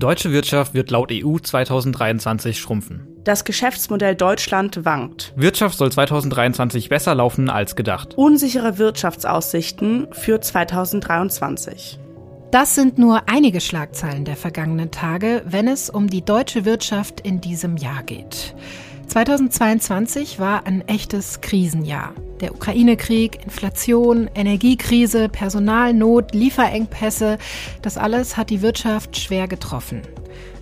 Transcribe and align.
Deutsche 0.00 0.32
Wirtschaft 0.32 0.72
wird 0.72 0.90
laut 0.90 1.10
EU 1.12 1.36
2023 1.38 2.58
schrumpfen. 2.58 3.06
Das 3.22 3.44
Geschäftsmodell 3.44 4.14
Deutschland 4.14 4.86
wankt. 4.86 5.34
Wirtschaft 5.36 5.76
soll 5.76 5.92
2023 5.92 6.88
besser 6.88 7.14
laufen 7.14 7.50
als 7.50 7.76
gedacht. 7.76 8.14
Unsichere 8.16 8.78
Wirtschaftsaussichten 8.78 10.08
für 10.12 10.40
2023. 10.40 11.98
Das 12.50 12.74
sind 12.74 12.98
nur 12.98 13.28
einige 13.28 13.60
Schlagzeilen 13.60 14.24
der 14.24 14.36
vergangenen 14.36 14.90
Tage, 14.90 15.42
wenn 15.44 15.68
es 15.68 15.90
um 15.90 16.08
die 16.08 16.24
deutsche 16.24 16.64
Wirtschaft 16.64 17.20
in 17.20 17.42
diesem 17.42 17.76
Jahr 17.76 18.02
geht. 18.02 18.54
2022 19.10 20.38
war 20.38 20.68
ein 20.68 20.86
echtes 20.86 21.40
Krisenjahr. 21.40 22.14
Der 22.40 22.54
Ukraine-Krieg, 22.54 23.42
Inflation, 23.42 24.30
Energiekrise, 24.36 25.28
Personalnot, 25.28 26.32
Lieferengpässe, 26.32 27.38
das 27.82 27.98
alles 27.98 28.36
hat 28.36 28.50
die 28.50 28.62
Wirtschaft 28.62 29.18
schwer 29.18 29.48
getroffen. 29.48 30.02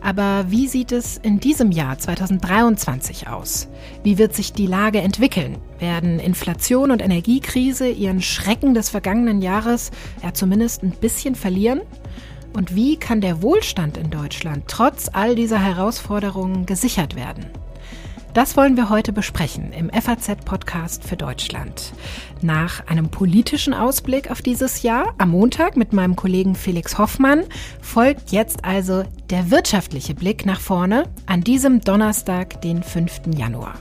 Aber 0.01 0.47
wie 0.49 0.67
sieht 0.67 0.93
es 0.93 1.19
in 1.19 1.41
diesem 1.41 1.73
Jahr 1.73 1.99
2023 1.99 3.29
aus? 3.29 3.69
Wie 4.03 4.17
wird 4.17 4.35
sich 4.35 4.55
die 4.55 4.67
Lage 4.67 5.03
entwickeln? 5.03 5.59
Werden 5.79 6.19
Inflation 6.19 6.91
und 6.91 7.03
Energiekrise 7.03 7.91
ihren 7.91 8.23
Schrecken 8.23 8.73
des 8.73 8.89
vergangenen 8.89 9.43
Jahres 9.43 9.91
ja 10.23 10.33
zumindest 10.33 10.83
ein 10.83 10.93
bisschen 10.93 11.35
verlieren? 11.35 11.83
Und 12.57 12.75
wie 12.75 12.97
kann 12.97 13.21
der 13.21 13.43
Wohlstand 13.43 13.99
in 13.99 14.09
Deutschland 14.09 14.65
trotz 14.69 15.11
all 15.13 15.35
dieser 15.35 15.59
Herausforderungen 15.59 16.65
gesichert 16.65 17.15
werden? 17.15 17.45
Das 18.35 18.57
wollen 18.57 18.77
wir 18.77 18.91
heute 18.91 19.13
besprechen 19.13 19.73
im 19.73 19.91
FAZ-Podcast 19.91 21.03
für 21.03 21.17
Deutschland. 21.17 21.93
Nach 22.43 22.87
einem 22.87 23.09
politischen 23.11 23.73
Ausblick 23.73 24.31
auf 24.31 24.43
dieses 24.43 24.83
Jahr 24.83 25.15
am 25.19 25.31
Montag 25.31 25.77
mit 25.77 25.93
meinem 25.93 26.15
Kollegen 26.15 26.55
Felix 26.55 26.99
Hoffmann 26.99 27.45
folgt 27.81 28.31
jetzt 28.31 28.65
also 28.65 29.05
der 29.31 29.51
wirtschaftliche 29.51 30.15
Blick 30.15 30.45
nach 30.45 30.61
vorne 30.61 31.05
an 31.27 31.43
diesem 31.43 31.81
Donnerstag, 31.81 32.61
den 32.61 32.83
5. 32.83 33.35
Januar. 33.37 33.75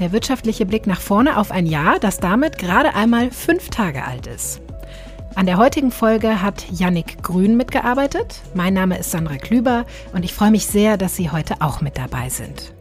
Der 0.00 0.10
wirtschaftliche 0.10 0.64
Blick 0.64 0.86
nach 0.86 1.00
vorne 1.00 1.36
auf 1.36 1.52
ein 1.52 1.66
Jahr, 1.66 1.98
das 1.98 2.18
damit 2.18 2.56
gerade 2.56 2.94
einmal 2.94 3.30
fünf 3.30 3.68
Tage 3.68 4.04
alt 4.04 4.26
ist. 4.26 4.62
An 5.34 5.46
der 5.46 5.58
heutigen 5.58 5.92
Folge 5.92 6.42
hat 6.42 6.64
Yannick 6.72 7.22
Grün 7.22 7.56
mitgearbeitet. 7.56 8.40
Mein 8.54 8.74
Name 8.74 8.98
ist 8.98 9.10
Sandra 9.10 9.36
Klüber 9.36 9.84
und 10.12 10.24
ich 10.24 10.32
freue 10.32 10.50
mich 10.50 10.66
sehr, 10.66 10.96
dass 10.96 11.14
Sie 11.14 11.30
heute 11.30 11.60
auch 11.60 11.82
mit 11.82 11.98
dabei 11.98 12.30
sind. 12.30 12.72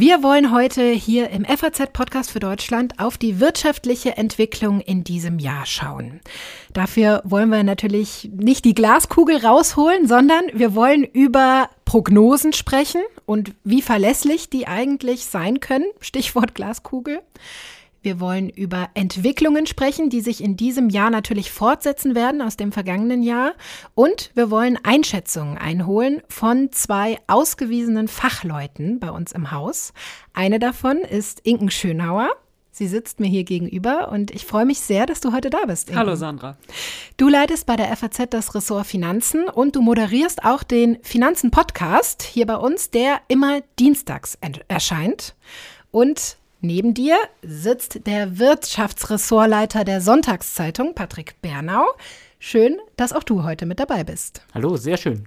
Wir 0.00 0.22
wollen 0.22 0.50
heute 0.50 0.92
hier 0.92 1.28
im 1.28 1.44
FAZ-Podcast 1.44 2.30
für 2.30 2.40
Deutschland 2.40 2.98
auf 2.98 3.18
die 3.18 3.38
wirtschaftliche 3.38 4.16
Entwicklung 4.16 4.80
in 4.80 5.04
diesem 5.04 5.38
Jahr 5.38 5.66
schauen. 5.66 6.22
Dafür 6.72 7.20
wollen 7.26 7.50
wir 7.50 7.62
natürlich 7.64 8.30
nicht 8.34 8.64
die 8.64 8.72
Glaskugel 8.72 9.44
rausholen, 9.44 10.08
sondern 10.08 10.40
wir 10.54 10.74
wollen 10.74 11.04
über 11.04 11.68
Prognosen 11.84 12.54
sprechen 12.54 13.02
und 13.26 13.52
wie 13.62 13.82
verlässlich 13.82 14.48
die 14.48 14.66
eigentlich 14.66 15.26
sein 15.26 15.60
können. 15.60 15.84
Stichwort 16.00 16.54
Glaskugel. 16.54 17.20
Wir 18.02 18.18
wollen 18.18 18.48
über 18.48 18.88
Entwicklungen 18.94 19.66
sprechen, 19.66 20.08
die 20.08 20.22
sich 20.22 20.42
in 20.42 20.56
diesem 20.56 20.88
Jahr 20.88 21.10
natürlich 21.10 21.50
fortsetzen 21.50 22.14
werden 22.14 22.40
aus 22.40 22.56
dem 22.56 22.72
vergangenen 22.72 23.22
Jahr. 23.22 23.52
Und 23.94 24.30
wir 24.34 24.50
wollen 24.50 24.78
Einschätzungen 24.82 25.58
einholen 25.58 26.22
von 26.28 26.72
zwei 26.72 27.18
ausgewiesenen 27.26 28.08
Fachleuten 28.08 29.00
bei 29.00 29.10
uns 29.10 29.32
im 29.32 29.50
Haus. 29.50 29.92
Eine 30.32 30.58
davon 30.58 30.98
ist 30.98 31.40
Inken 31.40 31.70
Schönauer. 31.70 32.30
Sie 32.72 32.86
sitzt 32.86 33.20
mir 33.20 33.26
hier 33.26 33.44
gegenüber 33.44 34.10
und 34.10 34.30
ich 34.30 34.46
freue 34.46 34.64
mich 34.64 34.80
sehr, 34.80 35.04
dass 35.04 35.20
du 35.20 35.34
heute 35.34 35.50
da 35.50 35.66
bist. 35.66 35.88
Inken. 35.88 35.98
Hallo 35.98 36.14
Sandra. 36.14 36.56
Du 37.18 37.28
leitest 37.28 37.66
bei 37.66 37.76
der 37.76 37.94
FAZ 37.94 38.30
das 38.30 38.54
Ressort 38.54 38.86
Finanzen 38.86 39.44
und 39.44 39.76
du 39.76 39.82
moderierst 39.82 40.44
auch 40.44 40.62
den 40.62 40.96
Finanzen 41.02 41.50
Podcast 41.50 42.22
hier 42.22 42.46
bei 42.46 42.56
uns, 42.56 42.90
der 42.90 43.20
immer 43.28 43.60
dienstags 43.78 44.38
erscheint. 44.68 45.34
Und 45.90 46.38
Neben 46.62 46.92
dir 46.92 47.16
sitzt 47.42 48.06
der 48.06 48.38
Wirtschaftsressortleiter 48.38 49.84
der 49.84 50.02
Sonntagszeitung, 50.02 50.94
Patrick 50.94 51.40
Bernau. 51.40 51.86
Schön, 52.38 52.76
dass 52.96 53.14
auch 53.14 53.22
du 53.22 53.44
heute 53.44 53.64
mit 53.64 53.80
dabei 53.80 54.04
bist. 54.04 54.42
Hallo, 54.52 54.76
sehr 54.76 54.98
schön. 54.98 55.26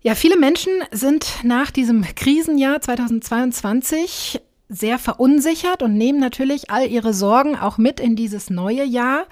Ja, 0.00 0.16
viele 0.16 0.36
Menschen 0.36 0.72
sind 0.90 1.44
nach 1.44 1.70
diesem 1.70 2.02
Krisenjahr 2.02 2.80
2022 2.80 4.40
sehr 4.68 4.98
verunsichert 4.98 5.82
und 5.82 5.94
nehmen 5.96 6.18
natürlich 6.18 6.70
all 6.70 6.88
ihre 6.88 7.14
Sorgen 7.14 7.56
auch 7.56 7.78
mit 7.78 8.00
in 8.00 8.16
dieses 8.16 8.50
neue 8.50 8.84
Jahr. 8.84 9.26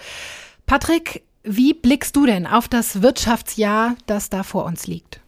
Patrick, 0.66 1.24
wie 1.42 1.74
blickst 1.74 2.14
du 2.14 2.26
denn 2.26 2.46
auf 2.46 2.68
das 2.68 3.02
Wirtschaftsjahr, 3.02 3.96
das 4.06 4.30
da 4.30 4.44
vor 4.44 4.64
uns 4.64 4.86
liegt? 4.86 5.20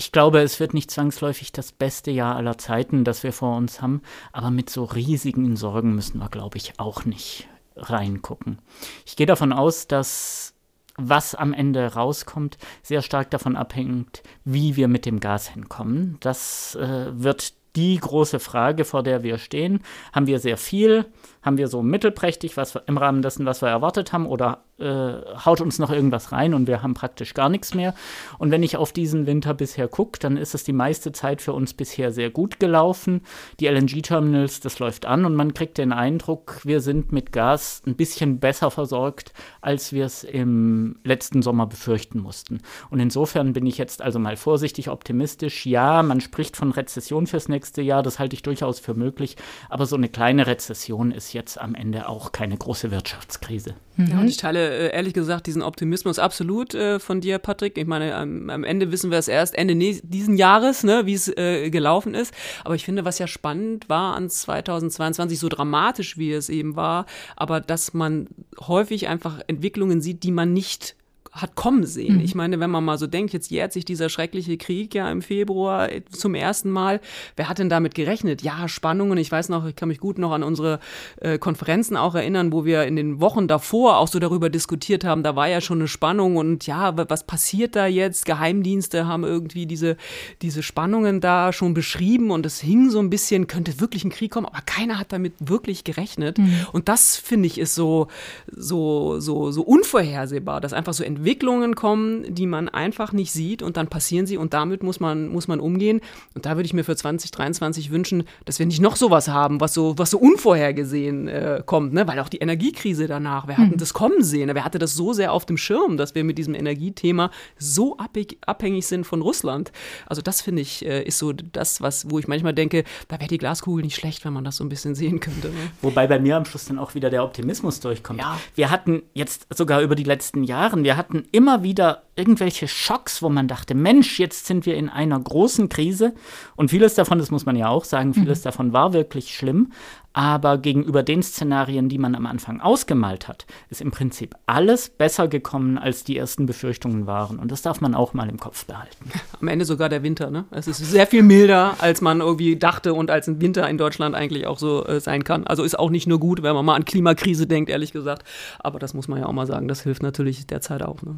Ich 0.00 0.12
glaube, 0.12 0.40
es 0.40 0.58
wird 0.60 0.72
nicht 0.72 0.90
zwangsläufig 0.90 1.52
das 1.52 1.72
beste 1.72 2.10
Jahr 2.10 2.34
aller 2.34 2.56
Zeiten, 2.56 3.04
das 3.04 3.22
wir 3.22 3.34
vor 3.34 3.58
uns 3.58 3.82
haben, 3.82 4.00
aber 4.32 4.50
mit 4.50 4.70
so 4.70 4.84
riesigen 4.84 5.56
Sorgen 5.56 5.94
müssen 5.94 6.20
wir, 6.20 6.30
glaube 6.30 6.56
ich, 6.56 6.72
auch 6.78 7.04
nicht 7.04 7.48
reingucken. 7.76 8.60
Ich 9.04 9.14
gehe 9.16 9.26
davon 9.26 9.52
aus, 9.52 9.88
dass 9.88 10.54
was 10.96 11.34
am 11.34 11.52
Ende 11.52 11.86
rauskommt, 11.86 12.56
sehr 12.82 13.02
stark 13.02 13.30
davon 13.30 13.56
abhängt, 13.56 14.22
wie 14.46 14.74
wir 14.74 14.88
mit 14.88 15.04
dem 15.04 15.20
Gas 15.20 15.48
hinkommen. 15.48 16.16
Das 16.20 16.76
äh, 16.76 17.08
wird 17.12 17.52
die 17.76 17.98
große 17.98 18.40
Frage, 18.40 18.86
vor 18.86 19.02
der 19.02 19.22
wir 19.22 19.36
stehen. 19.36 19.80
Haben 20.14 20.26
wir 20.26 20.38
sehr 20.38 20.56
viel? 20.56 21.04
Haben 21.42 21.58
wir 21.58 21.68
so 21.68 21.82
mittelprächtig 21.82 22.56
was 22.56 22.78
im 22.86 22.98
Rahmen 22.98 23.22
dessen, 23.22 23.46
was 23.46 23.62
wir 23.62 23.68
erwartet 23.68 24.12
haben? 24.12 24.26
Oder 24.26 24.64
äh, 24.80 25.12
haut 25.44 25.60
uns 25.60 25.78
noch 25.78 25.90
irgendwas 25.90 26.32
rein 26.32 26.54
und 26.54 26.66
wir 26.66 26.82
haben 26.82 26.94
praktisch 26.94 27.34
gar 27.34 27.48
nichts 27.48 27.74
mehr. 27.74 27.94
Und 28.38 28.50
wenn 28.50 28.62
ich 28.62 28.76
auf 28.76 28.92
diesen 28.92 29.26
Winter 29.26 29.54
bisher 29.54 29.88
gucke, 29.88 30.18
dann 30.18 30.36
ist 30.36 30.54
es 30.54 30.64
die 30.64 30.72
meiste 30.72 31.12
Zeit 31.12 31.42
für 31.42 31.52
uns 31.52 31.74
bisher 31.74 32.12
sehr 32.12 32.30
gut 32.30 32.58
gelaufen. 32.60 33.20
Die 33.60 33.66
LNG-Terminals, 33.66 34.60
das 34.60 34.78
läuft 34.78 35.06
an 35.06 35.24
und 35.24 35.34
man 35.34 35.54
kriegt 35.54 35.78
den 35.78 35.92
Eindruck, 35.92 36.60
wir 36.64 36.80
sind 36.80 37.12
mit 37.12 37.32
Gas 37.32 37.82
ein 37.86 37.94
bisschen 37.94 38.40
besser 38.40 38.70
versorgt, 38.70 39.32
als 39.60 39.92
wir 39.92 40.06
es 40.06 40.24
im 40.24 40.98
letzten 41.04 41.42
Sommer 41.42 41.66
befürchten 41.66 42.20
mussten. 42.20 42.60
Und 42.88 43.00
insofern 43.00 43.52
bin 43.52 43.66
ich 43.66 43.78
jetzt 43.78 44.00
also 44.00 44.18
mal 44.18 44.36
vorsichtig 44.36 44.88
optimistisch. 44.88 45.66
Ja, 45.66 46.02
man 46.02 46.20
spricht 46.20 46.56
von 46.56 46.72
Rezession 46.72 47.26
fürs 47.26 47.48
nächste 47.48 47.82
Jahr, 47.82 48.02
das 48.02 48.18
halte 48.18 48.34
ich 48.34 48.42
durchaus 48.42 48.80
für 48.80 48.94
möglich, 48.94 49.36
aber 49.68 49.86
so 49.86 49.96
eine 49.96 50.08
kleine 50.08 50.46
Rezession 50.46 51.10
ist 51.12 51.29
jetzt 51.32 51.60
am 51.60 51.74
Ende 51.74 52.08
auch 52.08 52.32
keine 52.32 52.56
große 52.56 52.90
Wirtschaftskrise. 52.90 53.74
Ja, 53.96 54.20
und 54.20 54.28
ich 54.28 54.36
teile 54.36 54.90
äh, 54.90 54.94
ehrlich 54.94 55.14
gesagt 55.14 55.46
diesen 55.46 55.62
Optimismus 55.62 56.18
absolut 56.18 56.74
äh, 56.74 56.98
von 56.98 57.20
dir, 57.20 57.38
Patrick. 57.38 57.76
Ich 57.76 57.86
meine, 57.86 58.14
am, 58.14 58.48
am, 58.48 58.64
Ende 58.64 58.92
wissen 58.92 59.10
wir 59.10 59.18
es 59.18 59.28
erst 59.28 59.54
Ende 59.56 59.74
diesen 60.02 60.36
Jahres, 60.36 60.84
ne, 60.84 61.06
wie 61.06 61.14
es 61.14 61.28
äh, 61.28 61.70
gelaufen 61.70 62.14
ist. 62.14 62.32
Aber 62.64 62.74
ich 62.74 62.84
finde, 62.84 63.04
was 63.04 63.18
ja 63.18 63.26
spannend 63.26 63.88
war 63.88 64.14
an 64.14 64.30
2022, 64.30 65.38
so 65.38 65.48
dramatisch 65.48 66.16
wie 66.18 66.32
es 66.32 66.48
eben 66.48 66.76
war, 66.76 67.06
aber 67.36 67.60
dass 67.60 67.94
man 67.94 68.28
häufig 68.60 69.08
einfach 69.08 69.40
Entwicklungen 69.46 70.00
sieht, 70.00 70.22
die 70.22 70.32
man 70.32 70.52
nicht 70.52 70.96
hat 71.32 71.54
kommen 71.54 71.86
sehen. 71.86 72.16
Mhm. 72.16 72.20
Ich 72.20 72.34
meine, 72.34 72.58
wenn 72.58 72.70
man 72.70 72.84
mal 72.84 72.98
so 72.98 73.06
denkt, 73.06 73.32
jetzt 73.32 73.50
jährt 73.50 73.72
sich 73.72 73.84
dieser 73.84 74.08
schreckliche 74.08 74.56
Krieg 74.56 74.94
ja 74.94 75.10
im 75.10 75.22
Februar 75.22 75.88
zum 76.10 76.34
ersten 76.34 76.70
Mal. 76.70 77.00
Wer 77.36 77.48
hat 77.48 77.58
denn 77.58 77.68
damit 77.68 77.94
gerechnet? 77.94 78.42
Ja, 78.42 78.66
Spannungen. 78.68 79.16
Ich 79.18 79.30
weiß 79.30 79.48
noch, 79.48 79.64
ich 79.66 79.76
kann 79.76 79.88
mich 79.88 80.00
gut 80.00 80.18
noch 80.18 80.32
an 80.32 80.42
unsere 80.42 80.80
äh, 81.20 81.38
Konferenzen 81.38 81.96
auch 81.96 82.16
erinnern, 82.16 82.52
wo 82.52 82.64
wir 82.64 82.84
in 82.84 82.96
den 82.96 83.20
Wochen 83.20 83.46
davor 83.46 83.98
auch 83.98 84.08
so 84.08 84.18
darüber 84.18 84.50
diskutiert 84.50 85.04
haben. 85.04 85.22
Da 85.22 85.36
war 85.36 85.48
ja 85.48 85.60
schon 85.60 85.78
eine 85.78 85.88
Spannung 85.88 86.36
und 86.36 86.66
ja, 86.66 86.96
was 87.08 87.24
passiert 87.24 87.76
da 87.76 87.86
jetzt? 87.86 88.26
Geheimdienste 88.26 89.06
haben 89.06 89.24
irgendwie 89.24 89.66
diese, 89.66 89.96
diese 90.42 90.62
Spannungen 90.64 91.20
da 91.20 91.52
schon 91.52 91.74
beschrieben 91.74 92.32
und 92.32 92.44
es 92.44 92.60
hing 92.60 92.90
so 92.90 92.98
ein 92.98 93.10
bisschen, 93.10 93.46
könnte 93.46 93.80
wirklich 93.80 94.04
ein 94.04 94.10
Krieg 94.10 94.32
kommen, 94.32 94.46
aber 94.46 94.62
keiner 94.66 94.98
hat 94.98 95.12
damit 95.12 95.34
wirklich 95.38 95.84
gerechnet. 95.84 96.38
Mhm. 96.38 96.66
Und 96.72 96.88
das 96.88 97.16
finde 97.16 97.46
ich 97.46 97.58
ist 97.58 97.76
so, 97.76 98.08
so, 98.50 99.20
so, 99.20 99.52
so 99.52 99.62
unvorhersehbar, 99.62 100.60
dass 100.60 100.72
einfach 100.72 100.92
so 100.92 101.04
Entwicklungen 101.20 101.74
kommen, 101.74 102.34
die 102.34 102.46
man 102.46 102.70
einfach 102.70 103.12
nicht 103.12 103.30
sieht 103.30 103.62
und 103.62 103.76
dann 103.76 103.88
passieren 103.88 104.24
sie 104.24 104.38
und 104.38 104.54
damit 104.54 104.82
muss 104.82 105.00
man, 105.00 105.28
muss 105.28 105.48
man 105.48 105.60
umgehen. 105.60 106.00
Und 106.34 106.46
da 106.46 106.56
würde 106.56 106.64
ich 106.64 106.72
mir 106.72 106.82
für 106.82 106.96
2023 106.96 107.90
wünschen, 107.90 108.24
dass 108.46 108.58
wir 108.58 108.64
nicht 108.64 108.80
noch 108.80 108.96
sowas 108.96 109.28
haben, 109.28 109.60
was 109.60 109.74
so, 109.74 109.98
was 109.98 110.10
so 110.10 110.18
unvorhergesehen 110.18 111.28
äh, 111.28 111.62
kommt, 111.64 111.92
ne? 111.92 112.08
weil 112.08 112.18
auch 112.20 112.30
die 112.30 112.38
Energiekrise 112.38 113.06
danach, 113.06 113.46
wer 113.48 113.58
hat 113.58 113.70
mhm. 113.70 113.76
das 113.76 113.92
kommen 113.92 114.22
sehen? 114.22 114.50
Wer 114.54 114.64
hatte 114.64 114.78
das 114.78 114.94
so 114.94 115.12
sehr 115.12 115.32
auf 115.34 115.44
dem 115.44 115.58
Schirm, 115.58 115.98
dass 115.98 116.14
wir 116.14 116.24
mit 116.24 116.38
diesem 116.38 116.54
Energiethema 116.54 117.30
so 117.58 117.98
abhängig 117.98 118.86
sind 118.86 119.04
von 119.04 119.20
Russland? 119.20 119.72
Also 120.06 120.22
das 120.22 120.40
finde 120.40 120.62
ich, 120.62 120.86
äh, 120.86 121.02
ist 121.02 121.18
so 121.18 121.32
das, 121.32 121.82
was, 121.82 122.10
wo 122.10 122.18
ich 122.18 122.28
manchmal 122.28 122.54
denke, 122.54 122.84
da 123.08 123.18
wäre 123.20 123.28
die 123.28 123.38
Glaskugel 123.38 123.84
nicht 123.84 123.96
schlecht, 123.96 124.24
wenn 124.24 124.32
man 124.32 124.44
das 124.44 124.56
so 124.56 124.64
ein 124.64 124.70
bisschen 124.70 124.94
sehen 124.94 125.20
könnte. 125.20 125.48
Ne? 125.48 125.70
Wobei 125.82 126.06
bei 126.06 126.18
mir 126.18 126.38
am 126.38 126.46
Schluss 126.46 126.64
dann 126.64 126.78
auch 126.78 126.94
wieder 126.94 127.10
der 127.10 127.24
Optimismus 127.24 127.80
durchkommt. 127.80 128.20
Ja. 128.20 128.40
Wir 128.54 128.70
hatten 128.70 129.02
jetzt 129.12 129.46
sogar 129.54 129.82
über 129.82 129.94
die 129.94 130.04
letzten 130.04 130.44
Jahre, 130.44 130.82
wir 130.82 130.96
hatten 130.96 131.09
hatten 131.10 131.26
immer 131.32 131.62
wieder 131.64 132.02
irgendwelche 132.14 132.68
Schocks, 132.68 133.20
wo 133.22 133.28
man 133.28 133.48
dachte, 133.48 133.74
Mensch, 133.74 134.20
jetzt 134.20 134.46
sind 134.46 134.64
wir 134.64 134.76
in 134.76 134.88
einer 134.88 135.18
großen 135.18 135.68
Krise. 135.68 136.14
Und 136.54 136.70
vieles 136.70 136.94
davon, 136.94 137.18
das 137.18 137.30
muss 137.30 137.46
man 137.46 137.56
ja 137.56 137.68
auch 137.68 137.84
sagen, 137.84 138.14
vieles 138.14 138.40
mhm. 138.40 138.44
davon 138.44 138.72
war 138.72 138.92
wirklich 138.92 139.34
schlimm. 139.34 139.72
Aber 140.12 140.58
gegenüber 140.58 141.04
den 141.04 141.22
Szenarien, 141.22 141.88
die 141.88 141.98
man 141.98 142.16
am 142.16 142.26
Anfang 142.26 142.60
ausgemalt 142.60 143.28
hat, 143.28 143.46
ist 143.68 143.80
im 143.80 143.92
Prinzip 143.92 144.34
alles 144.46 144.90
besser 144.90 145.28
gekommen, 145.28 145.78
als 145.78 146.02
die 146.02 146.16
ersten 146.16 146.46
Befürchtungen 146.46 147.06
waren. 147.06 147.38
Und 147.38 147.52
das 147.52 147.62
darf 147.62 147.80
man 147.80 147.94
auch 147.94 148.12
mal 148.12 148.28
im 148.28 148.40
Kopf 148.40 148.64
behalten. 148.64 149.10
Am 149.40 149.46
Ende 149.46 149.64
sogar 149.64 149.88
der 149.88 150.02
Winter, 150.02 150.30
ne? 150.30 150.46
Es 150.50 150.66
ist 150.66 150.78
sehr 150.78 151.06
viel 151.06 151.22
milder, 151.22 151.76
als 151.78 152.00
man 152.00 152.20
irgendwie 152.20 152.56
dachte 152.56 152.92
und 152.92 153.08
als 153.10 153.28
ein 153.28 153.40
Winter 153.40 153.68
in 153.68 153.78
Deutschland 153.78 154.16
eigentlich 154.16 154.48
auch 154.48 154.58
so 154.58 154.84
äh, 154.84 154.98
sein 154.98 155.22
kann. 155.22 155.46
Also 155.46 155.62
ist 155.62 155.78
auch 155.78 155.90
nicht 155.90 156.08
nur 156.08 156.18
gut, 156.18 156.42
wenn 156.42 156.54
man 156.54 156.64
mal 156.64 156.74
an 156.74 156.84
Klimakrise 156.84 157.46
denkt, 157.46 157.70
ehrlich 157.70 157.92
gesagt. 157.92 158.24
Aber 158.58 158.80
das 158.80 158.94
muss 158.94 159.06
man 159.06 159.20
ja 159.20 159.26
auch 159.26 159.32
mal 159.32 159.46
sagen, 159.46 159.68
das 159.68 159.82
hilft 159.82 160.02
natürlich 160.02 160.44
derzeit 160.46 160.82
auch. 160.82 161.02
Ne? 161.02 161.16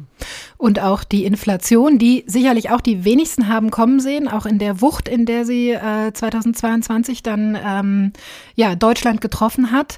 Und 0.57 0.79
auch 0.79 1.03
die 1.03 1.25
Inflation, 1.25 1.97
die 1.97 2.25
sicherlich 2.27 2.69
auch 2.69 2.81
die 2.81 3.03
wenigsten 3.03 3.47
haben 3.47 3.71
kommen 3.71 3.99
sehen, 3.99 4.27
auch 4.27 4.45
in 4.45 4.59
der 4.59 4.81
Wucht, 4.81 5.09
in 5.09 5.25
der 5.25 5.45
sie 5.45 5.71
äh, 5.71 6.13
2022 6.13 7.23
dann 7.23 7.57
ähm, 7.65 8.13
ja 8.55 8.75
Deutschland 8.83 9.21
getroffen 9.21 9.71
hat, 9.71 9.97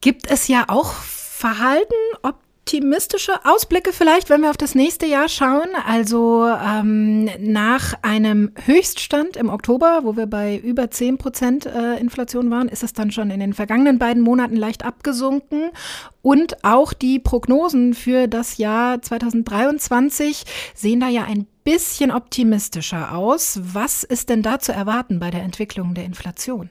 gibt 0.00 0.30
es 0.30 0.48
ja 0.48 0.64
auch 0.68 0.92
Verhalten, 0.92 1.94
optimistische 2.22 3.44
Ausblicke 3.44 3.92
vielleicht, 3.92 4.30
wenn 4.30 4.40
wir 4.40 4.48
auf 4.48 4.56
das 4.56 4.74
nächste 4.74 5.04
Jahr 5.04 5.28
schauen. 5.28 5.68
Also 5.86 6.46
ähm, 6.46 7.28
nach 7.38 7.92
einem 8.00 8.52
Höchststand 8.64 9.36
im 9.36 9.50
Oktober, 9.50 10.00
wo 10.04 10.16
wir 10.16 10.26
bei 10.26 10.56
über 10.56 10.90
10 10.90 11.18
Prozent 11.18 11.66
äh, 11.66 11.98
Inflation 11.98 12.50
waren, 12.50 12.68
ist 12.68 12.82
es 12.82 12.94
dann 12.94 13.10
schon 13.10 13.30
in 13.30 13.40
den 13.40 13.52
vergangenen 13.52 13.98
beiden 13.98 14.22
Monaten 14.22 14.56
leicht 14.56 14.84
abgesunken. 14.84 15.70
Und 16.22 16.64
auch 16.64 16.94
die 16.94 17.18
Prognosen 17.18 17.92
für 17.92 18.28
das 18.28 18.56
Jahr 18.56 19.02
2023 19.02 20.44
sehen 20.74 21.00
da 21.00 21.08
ja 21.08 21.24
ein 21.24 21.46
bisschen 21.64 22.10
optimistischer 22.10 23.14
aus. 23.14 23.60
Was 23.62 24.04
ist 24.04 24.30
denn 24.30 24.42
da 24.42 24.58
zu 24.58 24.72
erwarten 24.72 25.18
bei 25.18 25.30
der 25.30 25.42
Entwicklung 25.42 25.92
der 25.92 26.04
Inflation? 26.04 26.70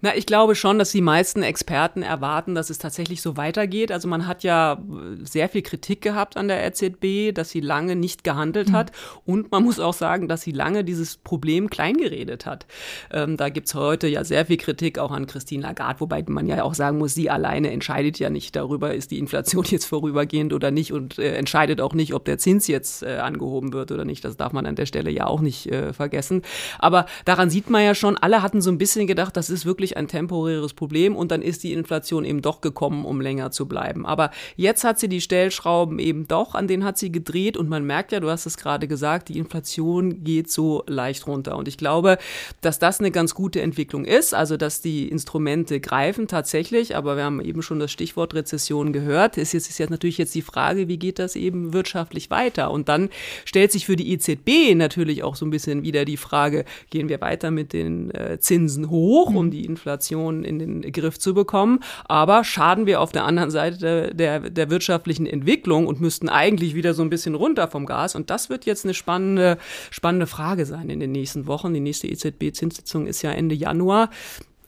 Na, 0.00 0.16
ich 0.16 0.26
glaube 0.26 0.54
schon, 0.54 0.78
dass 0.78 0.92
die 0.92 1.00
meisten 1.00 1.42
Experten 1.42 2.02
erwarten, 2.02 2.54
dass 2.54 2.70
es 2.70 2.78
tatsächlich 2.78 3.22
so 3.22 3.36
weitergeht. 3.36 3.92
Also 3.92 4.08
man 4.08 4.26
hat 4.26 4.42
ja 4.42 4.78
sehr 5.22 5.48
viel 5.48 5.62
Kritik 5.62 6.00
gehabt 6.02 6.36
an 6.36 6.48
der 6.48 6.64
EZB, 6.66 7.34
dass 7.34 7.50
sie 7.50 7.60
lange 7.60 7.96
nicht 7.96 8.24
gehandelt 8.24 8.70
mhm. 8.70 8.72
hat. 8.72 8.92
Und 9.24 9.50
man 9.50 9.62
muss 9.62 9.80
auch 9.80 9.94
sagen, 9.94 10.28
dass 10.28 10.42
sie 10.42 10.52
lange 10.52 10.84
dieses 10.84 11.16
Problem 11.16 11.70
kleingeredet 11.70 12.46
hat. 12.46 12.66
Ähm, 13.10 13.36
da 13.36 13.48
gibt's 13.48 13.74
heute 13.74 14.08
ja 14.08 14.24
sehr 14.24 14.46
viel 14.46 14.56
Kritik 14.56 14.98
auch 14.98 15.10
an 15.10 15.26
Christine 15.26 15.62
Lagarde, 15.62 16.00
wobei 16.00 16.24
man 16.26 16.46
ja 16.46 16.62
auch 16.62 16.74
sagen 16.74 16.98
muss, 16.98 17.14
sie 17.14 17.30
alleine 17.30 17.70
entscheidet 17.70 18.18
ja 18.18 18.30
nicht 18.30 18.56
darüber, 18.56 18.94
ist 18.94 19.10
die 19.10 19.18
Inflation 19.18 19.64
jetzt 19.68 19.84
vorübergehend 19.84 20.52
oder 20.52 20.70
nicht 20.70 20.92
und 20.92 21.18
äh, 21.18 21.34
entscheidet 21.36 21.80
auch 21.80 21.94
nicht, 21.94 22.14
ob 22.14 22.24
der 22.24 22.38
Zins 22.38 22.66
jetzt 22.66 23.02
äh, 23.02 23.16
angehoben 23.16 23.72
wird 23.72 23.92
oder 23.92 24.04
nicht. 24.04 24.24
Das 24.24 24.36
darf 24.36 24.52
man 24.52 24.66
an 24.66 24.76
der 24.76 24.86
Stelle 24.86 25.10
ja 25.10 25.26
auch 25.26 25.40
nicht 25.40 25.66
äh, 25.66 25.92
vergessen. 25.92 26.42
Aber 26.78 27.06
daran 27.24 27.50
sieht 27.50 27.70
man 27.70 27.82
ja 27.84 27.94
schon, 27.94 28.16
alle 28.16 28.42
hatten 28.42 28.60
so 28.60 28.70
ein 28.70 28.78
bisschen 28.78 29.06
gedacht, 29.06 29.36
das 29.36 29.50
ist 29.50 29.61
ist 29.62 29.66
wirklich 29.66 29.96
ein 29.96 30.08
temporäres 30.08 30.74
Problem 30.74 31.14
und 31.14 31.30
dann 31.30 31.40
ist 31.40 31.62
die 31.62 31.72
Inflation 31.72 32.24
eben 32.24 32.42
doch 32.42 32.60
gekommen, 32.60 33.04
um 33.04 33.20
länger 33.20 33.50
zu 33.50 33.66
bleiben. 33.66 34.04
Aber 34.04 34.30
jetzt 34.56 34.82
hat 34.84 34.98
sie 34.98 35.08
die 35.08 35.20
Stellschrauben 35.20 35.98
eben 35.98 36.26
doch, 36.26 36.54
an 36.54 36.66
denen 36.66 36.84
hat 36.84 36.98
sie 36.98 37.12
gedreht 37.12 37.56
und 37.56 37.68
man 37.68 37.84
merkt 37.84 38.12
ja, 38.12 38.20
du 38.20 38.28
hast 38.28 38.46
es 38.46 38.56
gerade 38.56 38.88
gesagt, 38.88 39.28
die 39.28 39.38
Inflation 39.38 40.24
geht 40.24 40.50
so 40.50 40.82
leicht 40.86 41.26
runter. 41.26 41.56
Und 41.56 41.68
ich 41.68 41.78
glaube, 41.78 42.18
dass 42.60 42.78
das 42.78 42.98
eine 42.98 43.10
ganz 43.10 43.34
gute 43.34 43.62
Entwicklung 43.62 44.04
ist, 44.04 44.34
also 44.34 44.56
dass 44.56 44.80
die 44.80 45.08
Instrumente 45.08 45.80
greifen 45.80 46.26
tatsächlich, 46.26 46.96
aber 46.96 47.16
wir 47.16 47.24
haben 47.24 47.40
eben 47.40 47.62
schon 47.62 47.78
das 47.78 47.92
Stichwort 47.92 48.34
Rezession 48.34 48.92
gehört. 48.92 49.38
Es 49.38 49.54
ist 49.54 49.78
jetzt 49.78 49.90
natürlich 49.90 50.18
jetzt 50.18 50.34
die 50.34 50.42
Frage, 50.42 50.88
wie 50.88 50.98
geht 50.98 51.18
das 51.18 51.36
eben 51.36 51.72
wirtschaftlich 51.72 52.30
weiter? 52.30 52.70
Und 52.70 52.88
dann 52.88 53.10
stellt 53.44 53.70
sich 53.70 53.86
für 53.86 53.96
die 53.96 54.12
EZB 54.12 54.74
natürlich 54.74 55.22
auch 55.22 55.36
so 55.36 55.46
ein 55.46 55.50
bisschen 55.50 55.84
wieder 55.84 56.04
die 56.04 56.16
Frage, 56.16 56.64
gehen 56.90 57.08
wir 57.08 57.20
weiter 57.20 57.50
mit 57.50 57.72
den 57.72 58.10
äh, 58.10 58.38
Zinsen 58.40 58.90
hoch, 58.90 59.32
um 59.32 59.51
die 59.52 59.64
Inflation 59.64 60.42
in 60.44 60.58
den 60.58 60.80
Griff 60.92 61.18
zu 61.18 61.34
bekommen. 61.34 61.80
Aber 62.04 62.42
schaden 62.42 62.86
wir 62.86 63.00
auf 63.00 63.12
der 63.12 63.24
anderen 63.24 63.50
Seite 63.50 64.12
der, 64.14 64.40
der 64.40 64.70
wirtschaftlichen 64.70 65.26
Entwicklung 65.26 65.86
und 65.86 66.00
müssten 66.00 66.28
eigentlich 66.28 66.74
wieder 66.74 66.94
so 66.94 67.02
ein 67.02 67.10
bisschen 67.10 67.34
runter 67.34 67.68
vom 67.68 67.86
Gas. 67.86 68.14
Und 68.16 68.30
das 68.30 68.50
wird 68.50 68.64
jetzt 68.64 68.84
eine 68.84 68.94
spannende, 68.94 69.58
spannende 69.90 70.26
Frage 70.26 70.66
sein 70.66 70.90
in 70.90 71.00
den 71.00 71.12
nächsten 71.12 71.46
Wochen. 71.46 71.72
Die 71.74 71.80
nächste 71.80 72.08
EZB-Zinssitzung 72.08 73.06
ist 73.06 73.22
ja 73.22 73.30
Ende 73.30 73.54
Januar. 73.54 74.10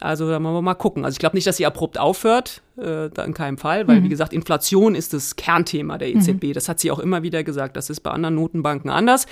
Also 0.00 0.28
da 0.28 0.42
wollen 0.42 0.54
wir 0.54 0.62
mal 0.62 0.75
gucken. 0.75 1.04
Also 1.04 1.14
ich 1.14 1.19
glaube 1.19 1.36
nicht, 1.36 1.46
dass 1.46 1.56
sie 1.56 1.64
abrupt 1.64 1.98
aufhört, 1.98 2.62
äh, 2.76 3.08
da 3.08 3.25
in 3.25 3.32
keinem 3.32 3.56
Fall, 3.56 3.88
weil 3.88 4.00
mhm. 4.00 4.04
wie 4.04 4.08
gesagt, 4.10 4.34
Inflation 4.34 4.94
ist 4.94 5.14
das 5.14 5.36
Kernthema 5.36 5.96
der 5.96 6.08
EZB. 6.08 6.44
Mhm. 6.44 6.52
Das 6.52 6.69
hat 6.69 6.78
sie 6.78 6.90
auch 6.90 6.98
immer 6.98 7.22
wieder 7.22 7.42
gesagt. 7.42 7.76
Das 7.76 7.88
ist 7.88 8.00
bei 8.00 8.10
anderen 8.10 8.34
Notenbanken 8.34 8.90
anders. 8.90 9.26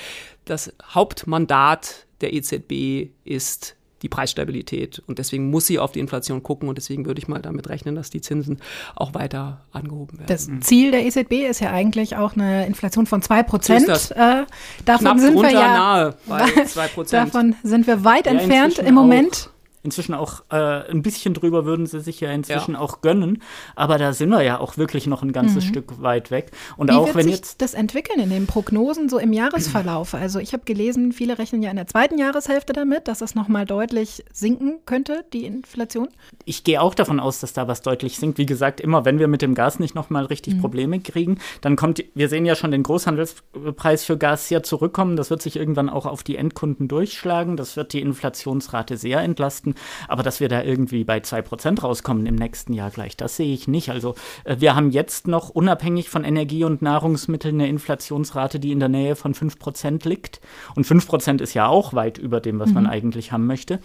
Das 0.47 0.73
Hauptmandat 0.83 2.07
der 2.23 2.33
EZB 2.33 3.11
ist 3.25 3.77
die 4.03 4.09
Preisstabilität. 4.09 5.03
Und 5.07 5.19
deswegen 5.19 5.51
muss 5.51 5.67
sie 5.67 5.79
auf 5.79 5.93
die 5.93 6.01
Inflation 6.01 6.43
gucken 6.43 6.69
und 6.69 6.77
deswegen 6.77 7.07
würde 7.07 7.21
ich 7.21 7.29
mal 7.29 7.41
damit 7.41 7.69
rechnen, 7.69 7.95
dass 7.95 8.11
die 8.11 8.21
Zinsen 8.21 8.59
auch 8.97 9.15
weiter 9.15 9.63
angehoben 9.73 10.19
werden. 10.19 10.29
Das 10.29 10.49
Ziel 10.61 10.91
der 10.91 11.07
EZB 11.07 11.49
ist 11.49 11.61
ja 11.61 11.71
eigentlich 11.71 12.17
auch 12.17 12.35
eine 12.35 12.67
Inflation 12.67 13.07
von 13.07 13.23
2 13.23 13.43
Prozent. 13.45 13.89
Äh, 13.89 14.45
davon 14.85 15.07
Knapp 15.07 15.19
sind 15.21 15.41
wir 15.41 15.51
ja 15.51 15.75
nahe 15.75 16.15
bei 16.27 16.65
2 16.65 16.89
Davon 17.11 17.55
sind 17.63 17.87
wir 17.87 18.05
weit 18.05 18.27
ja, 18.27 18.33
entfernt 18.33 18.79
im 18.79 18.95
Moment. 18.95 19.49
Auch 19.49 19.52
inzwischen 19.83 20.15
auch 20.15 20.43
äh, 20.51 20.91
ein 20.91 21.03
bisschen 21.03 21.35
drüber 21.35 21.65
würden 21.65 21.87
sie 21.87 22.01
sich 22.01 22.21
ja 22.21 22.31
inzwischen 22.31 22.75
ja. 22.75 22.81
auch 22.81 23.01
gönnen. 23.01 23.43
Aber 23.75 23.99
da 23.99 24.13
sind 24.13 24.31
wir 24.31 24.43
ja 24.43 24.59
auch 24.59 24.77
wirklich 24.77 25.07
noch 25.07 25.23
ein 25.23 25.33
ganzes 25.33 25.65
mhm. 25.65 25.69
Stück 25.69 26.03
weit 26.03 26.31
weg. 26.31 26.53
Und 26.77 26.91
Wie 26.91 26.95
auch 26.95 27.07
wird 27.07 27.17
wenn 27.17 27.25
sich 27.25 27.35
jetzt 27.35 27.63
das 27.63 27.75
entwickeln 27.75 28.21
in 28.21 28.31
den 28.31 28.47
Prognosen 28.47 29.09
so 29.09 29.19
im 29.19 29.33
Jahresverlauf? 29.33 30.15
Also 30.15 30.39
ich 30.39 30.53
habe 30.53 30.65
gelesen, 30.65 31.13
viele 31.13 31.39
rechnen 31.39 31.63
ja 31.63 31.71
in 31.71 31.77
der 31.77 31.87
zweiten 31.87 32.19
Jahreshälfte 32.19 32.73
damit, 32.73 33.09
dass 33.09 33.21
es 33.21 33.35
nochmal 33.35 33.67
deutlich 33.67 34.25
sinken 34.33 34.79
könnte, 34.87 35.25
die 35.33 35.45
Inflation. 35.45 36.09
Ich 36.45 36.65
gehe 36.65 36.81
auch 36.81 36.95
davon 36.95 37.21
aus, 37.21 37.41
dass 37.41 37.53
da 37.53 37.69
was 37.69 37.83
deutlich 37.83 38.19
sinkt. 38.19 38.39
Wie 38.39 38.47
gesagt, 38.47 38.81
immer 38.81 39.05
wenn 39.05 39.19
wir 39.19 39.29
mit 39.29 39.43
dem 39.43 39.55
Gas 39.55 39.79
nicht 39.79 39.95
nochmal 39.95 40.27
richtig 40.27 40.55
mhm. 40.55 40.61
Probleme 40.61 41.01
kriegen, 41.01 41.39
dann 41.61 41.77
kommt, 41.77 42.05
wir 42.15 42.29
sehen 42.29 42.47
ja 42.47 42.55
schon 42.55 42.71
den 42.71 42.83
Großhandelspreis 42.83 44.05
für 44.05 44.17
Gas 44.17 44.49
sehr 44.49 44.63
zurückkommen. 44.63 45.17
Das 45.17 45.31
wird 45.31 45.43
sich 45.43 45.57
irgendwann 45.57 45.89
auch 45.89 46.07
auf 46.07 46.23
die 46.23 46.37
Endkunden 46.37 46.89
durchschlagen. 46.89 47.57
Das 47.57 47.77
wird 47.77 47.93
die 47.93 48.01
Inflationsrate 48.01 48.97
sehr 48.97 49.21
entlasten. 49.21 49.72
Aber 50.09 50.23
dass 50.23 50.41
wir 50.41 50.49
da 50.49 50.63
irgendwie 50.63 51.05
bei 51.05 51.19
2% 51.19 51.81
rauskommen 51.81 52.27
im 52.27 52.35
nächsten 52.35 52.73
Jahr 52.73 52.91
gleich, 52.91 53.17
das 53.17 53.37
sehe 53.37 53.53
ich 53.53 53.69
nicht. 53.69 53.91
Also 53.91 54.15
äh, 54.45 54.57
wir 54.59 54.75
haben 54.75 54.91
jetzt 54.91 55.27
noch 55.27 55.51
unabhängig 55.51 56.09
von 56.09 56.25
Energie 56.25 56.65
und 56.65 56.83
Nahrungsmitteln 56.83 57.55
eine 57.55 57.69
Inflationsrate, 57.69 58.61
die 58.61 58.73
in 58.73 58.81
der 58.81 58.89
Nähe 58.89 59.17
von 59.17 59.35
5% 59.35 60.09
liegt. 60.09 60.41
Und 60.75 60.87
5% 60.87 61.41
ist 61.41 61.55
ja 61.55 61.67
auch 61.67 61.95
weit 61.95 62.19
über 62.19 62.41
dem, 62.41 62.59
was 62.59 62.69
mhm. 62.69 62.75
man 62.75 62.87
eigentlich 62.87 63.33
haben 63.33 63.47
möchte. 63.47 63.81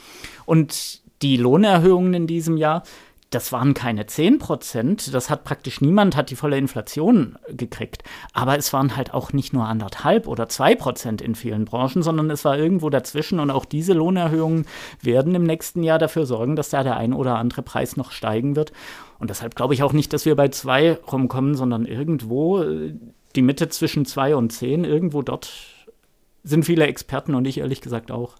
Und 0.45 1.01
die 1.21 1.37
Lohnerhöhungen 1.37 2.13
in 2.13 2.27
diesem 2.27 2.57
Jahr, 2.57 2.83
das 3.29 3.51
waren 3.51 3.73
keine 3.73 4.05
10 4.05 4.39
Prozent, 4.39 5.13
das 5.13 5.29
hat 5.29 5.43
praktisch 5.43 5.81
niemand, 5.81 6.15
hat 6.15 6.29
die 6.29 6.35
volle 6.35 6.57
Inflation 6.57 7.37
gekriegt. 7.49 8.03
Aber 8.31 8.57
es 8.57 8.71
waren 8.71 8.95
halt 8.95 9.13
auch 9.13 9.33
nicht 9.33 9.51
nur 9.51 9.65
anderthalb 9.65 10.27
oder 10.27 10.47
zwei 10.47 10.75
Prozent 10.75 11.21
in 11.21 11.35
vielen 11.35 11.65
Branchen, 11.65 12.03
sondern 12.03 12.29
es 12.29 12.45
war 12.45 12.57
irgendwo 12.57 12.89
dazwischen 12.89 13.39
und 13.41 13.51
auch 13.51 13.65
diese 13.65 13.93
Lohnerhöhungen 13.93 14.65
werden 15.01 15.35
im 15.35 15.43
nächsten 15.43 15.83
Jahr 15.83 15.99
dafür 15.99 16.25
sorgen, 16.25 16.55
dass 16.55 16.69
da 16.69 16.83
der 16.83 16.95
ein 16.95 17.13
oder 17.13 17.37
andere 17.37 17.63
Preis 17.63 17.97
noch 17.97 18.11
steigen 18.11 18.55
wird. 18.55 18.71
Und 19.19 19.29
deshalb 19.29 19.55
glaube 19.55 19.73
ich 19.73 19.83
auch 19.83 19.93
nicht, 19.93 20.13
dass 20.13 20.25
wir 20.25 20.35
bei 20.35 20.47
zwei 20.47 20.93
rumkommen, 21.11 21.55
sondern 21.55 21.85
irgendwo 21.85 22.61
äh, 22.61 22.93
die 23.35 23.41
Mitte 23.41 23.67
zwischen 23.67 24.05
zwei 24.05 24.37
und 24.37 24.51
zehn, 24.51 24.85
irgendwo 24.85 25.21
dort 25.21 25.51
sind 26.43 26.63
viele 26.63 26.87
Experten 26.87 27.35
und 27.35 27.45
ich 27.45 27.57
ehrlich 27.57 27.81
gesagt 27.81 28.09
auch. 28.09 28.35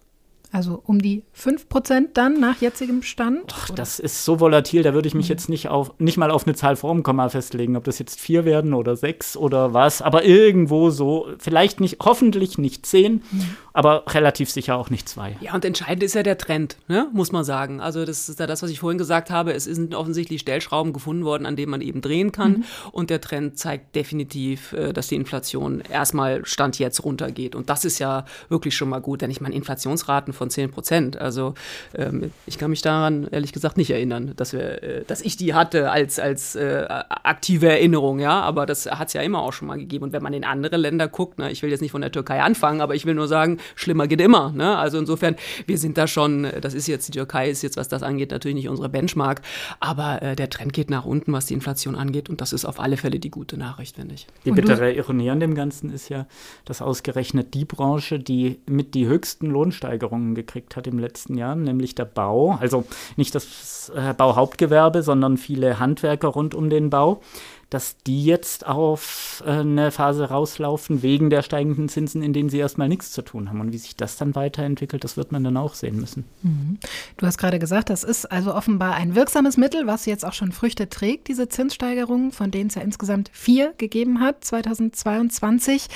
Also 0.52 0.82
um 0.86 1.02
die 1.02 1.24
5% 1.38 2.10
dann 2.14 2.40
nach 2.40 2.62
jetzigem 2.62 3.04
Stand? 3.04 3.54
Ach, 3.54 3.70
das 3.70 4.00
ist 4.00 4.24
so 4.24 4.40
volatil, 4.40 4.82
da 4.82 4.94
würde 4.94 5.08
ich 5.08 5.14
mich 5.14 5.28
mhm. 5.28 5.34
jetzt 5.34 5.50
nicht 5.50 5.68
auf 5.68 5.92
nicht 6.00 6.18
mal 6.18 6.32
auf 6.32 6.48
eine 6.48 6.56
Zahl 6.56 6.78
vor 6.78 6.94
dem 6.94 7.04
Komma 7.04 7.28
festlegen, 7.28 7.76
ob 7.76 7.84
das 7.84 8.00
jetzt 8.00 8.20
vier 8.20 8.46
werden 8.46 8.74
oder 8.74 8.96
sechs 8.96 9.36
oder 9.36 9.74
was, 9.74 10.02
aber 10.02 10.24
irgendwo 10.24 10.90
so, 10.90 11.28
vielleicht 11.38 11.82
nicht, 11.82 11.98
hoffentlich 12.02 12.58
nicht 12.58 12.86
zehn, 12.86 13.24
mhm. 13.30 13.56
aber 13.74 14.04
relativ 14.08 14.50
sicher 14.50 14.78
auch 14.78 14.90
nicht 14.90 15.10
zwei. 15.10 15.36
Ja, 15.42 15.54
und 15.54 15.66
entscheidend 15.66 16.04
ist 16.04 16.16
ja 16.16 16.24
der 16.24 16.38
Trend, 16.38 16.78
ne? 16.88 17.10
muss 17.12 17.32
man 17.34 17.44
sagen. 17.44 17.82
Also 17.82 18.06
das 18.06 18.30
ist 18.30 18.40
ja 18.40 18.48
das, 18.48 18.64
was 18.64 18.72
ich 18.72 18.80
vorhin 18.80 18.98
gesagt 18.98 19.30
habe, 19.30 19.52
es 19.52 19.66
sind 19.66 19.96
offensichtlich 19.96 20.42
Stellschrauben 20.42 20.94
gefunden 20.94 21.26
worden, 21.26 21.46
an 21.46 21.58
denen 21.58 21.72
man 21.72 21.82
eben 21.82 22.02
drehen 22.02 22.32
kann 22.32 22.52
mhm. 22.52 22.64
und 22.94 23.10
der 23.10 23.20
Trend 23.20 23.60
zeigt 23.60 23.96
definitiv, 23.96 24.72
äh, 24.72 24.94
dass 24.94 25.10
die 25.10 25.16
Inflation 25.16 25.82
erstmal 25.82 26.46
Stand 26.46 26.80
jetzt 26.80 27.04
runtergeht 27.04 27.54
und 27.54 27.70
das 27.70 27.84
ist 27.84 28.00
ja 28.00 28.24
wirklich 28.48 28.78
schon 28.78 28.88
mal 28.88 29.00
gut, 29.00 29.22
denn 29.22 29.30
ich 29.30 29.42
meine, 29.42 29.56
Inflationsraten 29.56 30.37
von 30.38 30.50
10 30.50 30.72
Prozent. 30.72 31.18
Also 31.18 31.54
ähm, 31.96 32.32
ich 32.46 32.58
kann 32.58 32.70
mich 32.70 32.82
daran 32.82 33.28
ehrlich 33.32 33.54
gesagt 33.54 33.78
nicht 33.78 33.92
erinnern, 33.92 34.34
dass 34.36 34.54
wir, 34.54 34.84
äh, 34.84 35.04
dass 35.06 35.22
ich 35.22 35.38
die 35.38 35.54
hatte 35.54 35.92
als, 35.92 36.20
als 36.20 36.56
äh, 36.56 36.86
aktive 36.88 37.70
Erinnerung, 37.70 38.20
ja, 38.20 38.42
aber 38.42 38.66
das 38.66 38.86
hat 38.86 39.10
es 39.10 39.14
ja 39.14 39.22
immer 39.22 39.42
auch 39.42 39.54
schon 39.54 39.68
mal 39.68 39.78
gegeben. 39.78 40.06
Und 40.06 40.14
wenn 40.14 40.24
man 40.24 40.34
in 40.34 40.44
andere 40.44 40.78
Länder 40.78 41.08
guckt, 41.08 41.40
ne, 41.40 41.52
ich 41.52 41.62
will 41.64 41.70
jetzt 41.70 41.82
nicht 41.82 41.92
von 41.92 42.02
der 42.02 42.12
Türkei 42.12 42.42
anfangen, 42.42 42.82
aber 42.82 42.96
ich 42.96 43.06
will 43.06 43.16
nur 43.16 43.28
sagen, 43.28 43.58
schlimmer 43.76 44.08
geht 44.08 44.22
immer. 44.22 44.52
Ne? 44.52 44.78
Also 44.78 44.98
insofern, 44.98 45.36
wir 45.66 45.78
sind 45.78 45.98
da 45.98 46.08
schon, 46.08 46.48
das 46.62 46.74
ist 46.74 46.88
jetzt, 46.88 47.08
die 47.08 47.12
Türkei 47.12 47.50
ist 47.50 47.62
jetzt, 47.62 47.78
was 47.78 47.88
das 47.88 48.04
angeht, 48.04 48.32
natürlich 48.32 48.56
nicht 48.56 48.70
unsere 48.70 48.90
Benchmark, 48.90 49.42
aber 49.80 50.22
äh, 50.22 50.36
der 50.36 50.50
Trend 50.50 50.74
geht 50.74 50.90
nach 50.90 51.06
unten, 51.06 51.34
was 51.34 51.48
die 51.48 51.54
Inflation 51.54 51.96
angeht 51.96 52.30
und 52.30 52.42
das 52.42 52.54
ist 52.54 52.66
auf 52.66 52.80
alle 52.80 52.98
Fälle 52.98 53.20
die 53.20 53.32
gute 53.32 53.58
Nachricht, 53.58 53.96
finde 53.96 54.16
ich. 54.16 54.28
Die 54.46 54.52
bittere 54.52 54.94
Ironie 54.94 55.30
an 55.30 55.40
dem 55.40 55.56
Ganzen 55.56 55.92
ist 55.92 56.10
ja, 56.10 56.28
dass 56.66 56.82
ausgerechnet 56.82 57.54
die 57.54 57.66
Branche, 57.66 58.20
die 58.20 58.60
mit 58.66 58.94
die 58.94 59.08
höchsten 59.08 59.48
Lohnsteigerungen 59.48 60.27
gekriegt 60.36 60.76
hat 60.76 60.88
im 60.88 61.00
letzten 61.00 61.38
Jahr, 61.38 61.56
nämlich 61.56 61.96
der 61.96 62.06
Bau, 62.06 62.58
also 62.60 62.86
nicht 63.16 63.36
das 63.36 63.92
äh, 63.96 64.14
Bauhauptgewerbe, 64.14 65.04
sondern 65.04 65.38
viele 65.38 65.80
Handwerker 65.80 66.30
rund 66.30 66.56
um 66.56 66.70
den 66.70 66.90
Bau, 66.90 67.22
dass 67.70 67.98
die 67.98 68.24
jetzt 68.24 68.66
auf 68.66 69.44
äh, 69.46 69.52
eine 69.52 69.92
Phase 69.92 70.30
rauslaufen 70.30 71.02
wegen 71.02 71.30
der 71.30 71.42
steigenden 71.42 71.90
Zinsen, 71.90 72.24
in 72.24 72.32
denen 72.32 72.50
sie 72.50 72.60
erstmal 72.60 72.88
nichts 72.88 73.12
zu 73.12 73.22
tun 73.22 73.50
haben. 73.50 73.60
Und 73.60 73.74
wie 73.74 73.78
sich 73.78 73.96
das 73.96 74.16
dann 74.16 74.36
weiterentwickelt, 74.36 75.04
das 75.04 75.18
wird 75.18 75.32
man 75.32 75.44
dann 75.44 75.58
auch 75.58 75.74
sehen 75.74 76.00
müssen. 76.00 76.24
Mhm. 76.44 76.78
Du 77.18 77.26
hast 77.26 77.38
gerade 77.38 77.60
gesagt, 77.60 77.90
das 77.90 78.04
ist 78.04 78.26
also 78.26 78.56
offenbar 78.56 78.94
ein 78.96 79.16
wirksames 79.16 79.58
Mittel, 79.58 79.86
was 79.86 80.06
jetzt 80.06 80.26
auch 80.26 80.34
schon 80.34 80.52
Früchte 80.54 80.88
trägt, 80.90 81.28
diese 81.28 81.50
Zinssteigerungen, 81.50 82.32
von 82.32 82.52
denen 82.52 82.70
es 82.70 82.76
ja 82.76 82.82
insgesamt 82.82 83.30
vier 83.34 83.74
gegeben 83.78 84.22
hat 84.22 84.46
2022. 84.46 85.88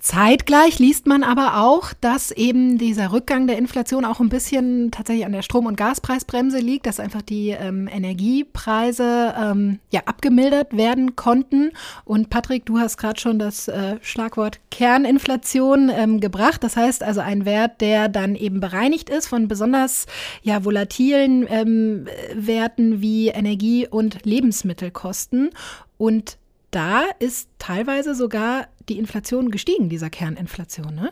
Zeitgleich 0.00 0.78
liest 0.78 1.08
man 1.08 1.24
aber 1.24 1.60
auch, 1.60 1.92
dass 2.00 2.30
eben 2.30 2.78
dieser 2.78 3.12
Rückgang 3.12 3.48
der 3.48 3.58
Inflation 3.58 4.04
auch 4.04 4.20
ein 4.20 4.28
bisschen 4.28 4.92
tatsächlich 4.92 5.26
an 5.26 5.32
der 5.32 5.42
Strom- 5.42 5.66
und 5.66 5.76
Gaspreisbremse 5.76 6.58
liegt, 6.58 6.86
dass 6.86 7.00
einfach 7.00 7.20
die 7.20 7.50
ähm, 7.50 7.88
Energiepreise 7.88 9.34
ähm, 9.36 9.80
ja 9.90 10.02
abgemildert 10.06 10.76
werden 10.76 11.16
konnten. 11.16 11.72
Und 12.04 12.30
Patrick, 12.30 12.64
du 12.64 12.78
hast 12.78 12.96
gerade 12.96 13.18
schon 13.18 13.40
das 13.40 13.66
äh, 13.66 13.96
Schlagwort 14.00 14.60
Kerninflation 14.70 15.90
ähm, 15.92 16.20
gebracht. 16.20 16.62
Das 16.62 16.76
heißt 16.76 17.02
also 17.02 17.20
ein 17.20 17.44
Wert, 17.44 17.80
der 17.80 18.08
dann 18.08 18.36
eben 18.36 18.60
bereinigt 18.60 19.10
ist 19.10 19.26
von 19.26 19.48
besonders 19.48 20.06
ja 20.42 20.64
volatilen 20.64 21.44
ähm, 21.50 22.06
Werten 22.34 23.00
wie 23.02 23.28
Energie- 23.28 23.88
und 23.88 24.24
Lebensmittelkosten. 24.24 25.50
Und 25.96 26.38
da 26.70 27.04
ist 27.18 27.48
teilweise 27.58 28.14
sogar 28.14 28.68
die 28.88 28.98
Inflation 28.98 29.50
gestiegen, 29.50 29.88
dieser 29.88 30.10
Kerninflation, 30.10 30.94
ne? 30.94 31.10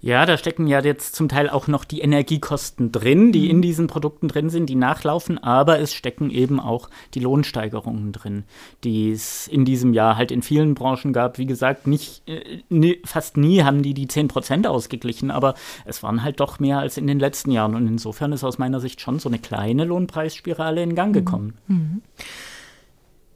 Ja, 0.00 0.24
da 0.24 0.38
stecken 0.38 0.66
ja 0.66 0.80
jetzt 0.80 1.14
zum 1.14 1.28
Teil 1.28 1.50
auch 1.50 1.68
noch 1.68 1.84
die 1.84 2.00
Energiekosten 2.00 2.90
drin, 2.90 3.32
die 3.32 3.44
mhm. 3.44 3.50
in 3.50 3.62
diesen 3.62 3.86
Produkten 3.86 4.28
drin 4.28 4.48
sind, 4.48 4.66
die 4.66 4.74
nachlaufen, 4.74 5.38
aber 5.38 5.78
es 5.78 5.92
stecken 5.92 6.30
eben 6.30 6.58
auch 6.58 6.88
die 7.14 7.20
Lohnsteigerungen 7.20 8.12
drin, 8.12 8.44
die 8.82 9.10
es 9.10 9.46
in 9.46 9.64
diesem 9.64 9.92
Jahr 9.92 10.16
halt 10.16 10.32
in 10.32 10.42
vielen 10.42 10.74
Branchen 10.74 11.12
gab. 11.12 11.38
Wie 11.38 11.46
gesagt, 11.46 11.86
nicht, 11.86 12.22
äh, 12.26 12.96
fast 13.04 13.36
nie 13.36 13.62
haben 13.62 13.82
die 13.82 13.94
die 13.94 14.08
10% 14.08 14.66
ausgeglichen, 14.66 15.30
aber 15.30 15.54
es 15.84 16.02
waren 16.02 16.22
halt 16.22 16.40
doch 16.40 16.58
mehr 16.58 16.78
als 16.78 16.96
in 16.96 17.06
den 17.06 17.20
letzten 17.20 17.50
Jahren 17.50 17.74
und 17.74 17.86
insofern 17.86 18.32
ist 18.32 18.44
aus 18.44 18.58
meiner 18.58 18.80
Sicht 18.80 19.00
schon 19.00 19.18
so 19.18 19.28
eine 19.28 19.38
kleine 19.38 19.84
Lohnpreisspirale 19.84 20.82
in 20.82 20.94
Gang 20.94 21.10
mhm. 21.10 21.14
gekommen. 21.14 21.54
Mhm. 21.68 22.02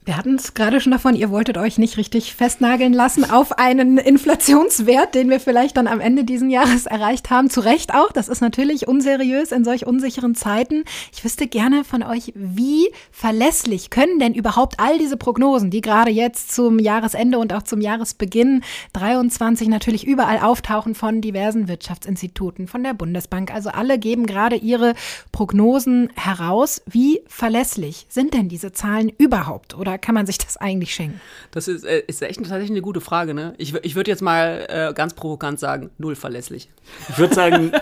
Wir 0.07 0.19
hatten 0.19 0.35
es 0.35 0.53
gerade 0.53 0.83
schon 0.83 0.93
davon, 0.93 1.15
ihr 1.15 1.31
wolltet 1.31 1.57
euch 1.57 1.79
nicht 1.79 1.97
richtig 1.97 2.35
festnageln 2.35 2.93
lassen 2.93 3.25
auf 3.31 3.59
einen 3.59 3.97
Inflationswert, 3.97 5.15
den 5.15 5.31
wir 5.31 5.41
vielleicht 5.41 5.79
dann 5.79 5.87
am 5.87 5.99
Ende 5.99 6.25
dieses 6.25 6.53
Jahres 6.53 6.85
erreicht 6.85 7.31
haben. 7.31 7.49
Zu 7.49 7.61
Recht 7.61 7.95
auch. 7.95 8.13
Das 8.13 8.29
ist 8.29 8.43
natürlich 8.43 8.87
unseriös 8.87 9.51
in 9.51 9.65
solch 9.65 9.87
unsicheren 9.87 10.35
Zeiten. 10.35 10.85
Ich 11.11 11.25
wüsste 11.25 11.47
gerne 11.47 11.85
von 11.85 12.03
euch, 12.03 12.35
wie 12.35 12.91
verlässlich 13.13 13.89
können 13.89 14.19
denn 14.19 14.35
überhaupt 14.35 14.79
all 14.79 14.99
diese 14.99 15.17
Prognosen, 15.17 15.71
die 15.71 15.81
gerade 15.81 16.11
jetzt 16.11 16.55
zum 16.55 16.79
Jahresende 16.79 17.39
und 17.39 17.55
auch 17.55 17.63
zum 17.63 17.81
Jahresbeginn 17.81 18.63
23 18.93 19.69
natürlich 19.69 20.07
überall 20.07 20.41
auftauchen 20.41 20.95
von 20.95 21.23
diversen 21.23 21.67
Wirtschaftsinstituten, 21.67 22.67
von 22.67 22.85
der 22.85 22.93
Bundesbank. 22.93 23.55
Also 23.55 23.71
alle 23.71 23.99
geben 23.99 24.27
gerade 24.27 24.57
ihre 24.57 24.93
Prognosen 25.33 26.11
heraus. 26.15 26.83
Wie 26.85 27.23
verlässlich 27.27 28.05
sind 28.11 28.35
denn 28.35 28.51
diese 28.51 28.73
Zahlen 28.73 29.11
überhaupt? 29.17 29.75
Oder 29.75 29.94
kann 29.99 30.15
man 30.15 30.27
sich 30.27 30.39
das 30.39 30.57
eigentlich 30.57 30.95
schenken? 30.95 31.21
Das 31.51 31.69
ist, 31.69 31.85
äh, 31.85 32.03
ist 32.07 32.23
echt 32.23 32.39
tatsächlich 32.39 32.71
eine 32.71 32.83
gute 32.83 33.01
Frage. 33.01 33.35
Ne? 33.35 33.55
Ich, 33.59 33.75
ich 33.75 33.95
würde 33.95 34.11
jetzt 34.11 34.23
mal 34.23 34.67
äh, 34.69 34.93
ganz 34.95 35.15
provokant 35.15 35.61
sagen, 35.61 35.91
null 35.99 36.17
verlässlich. 36.17 36.69
Ich 37.09 37.19
würde 37.19 37.35
sagen, 37.35 37.73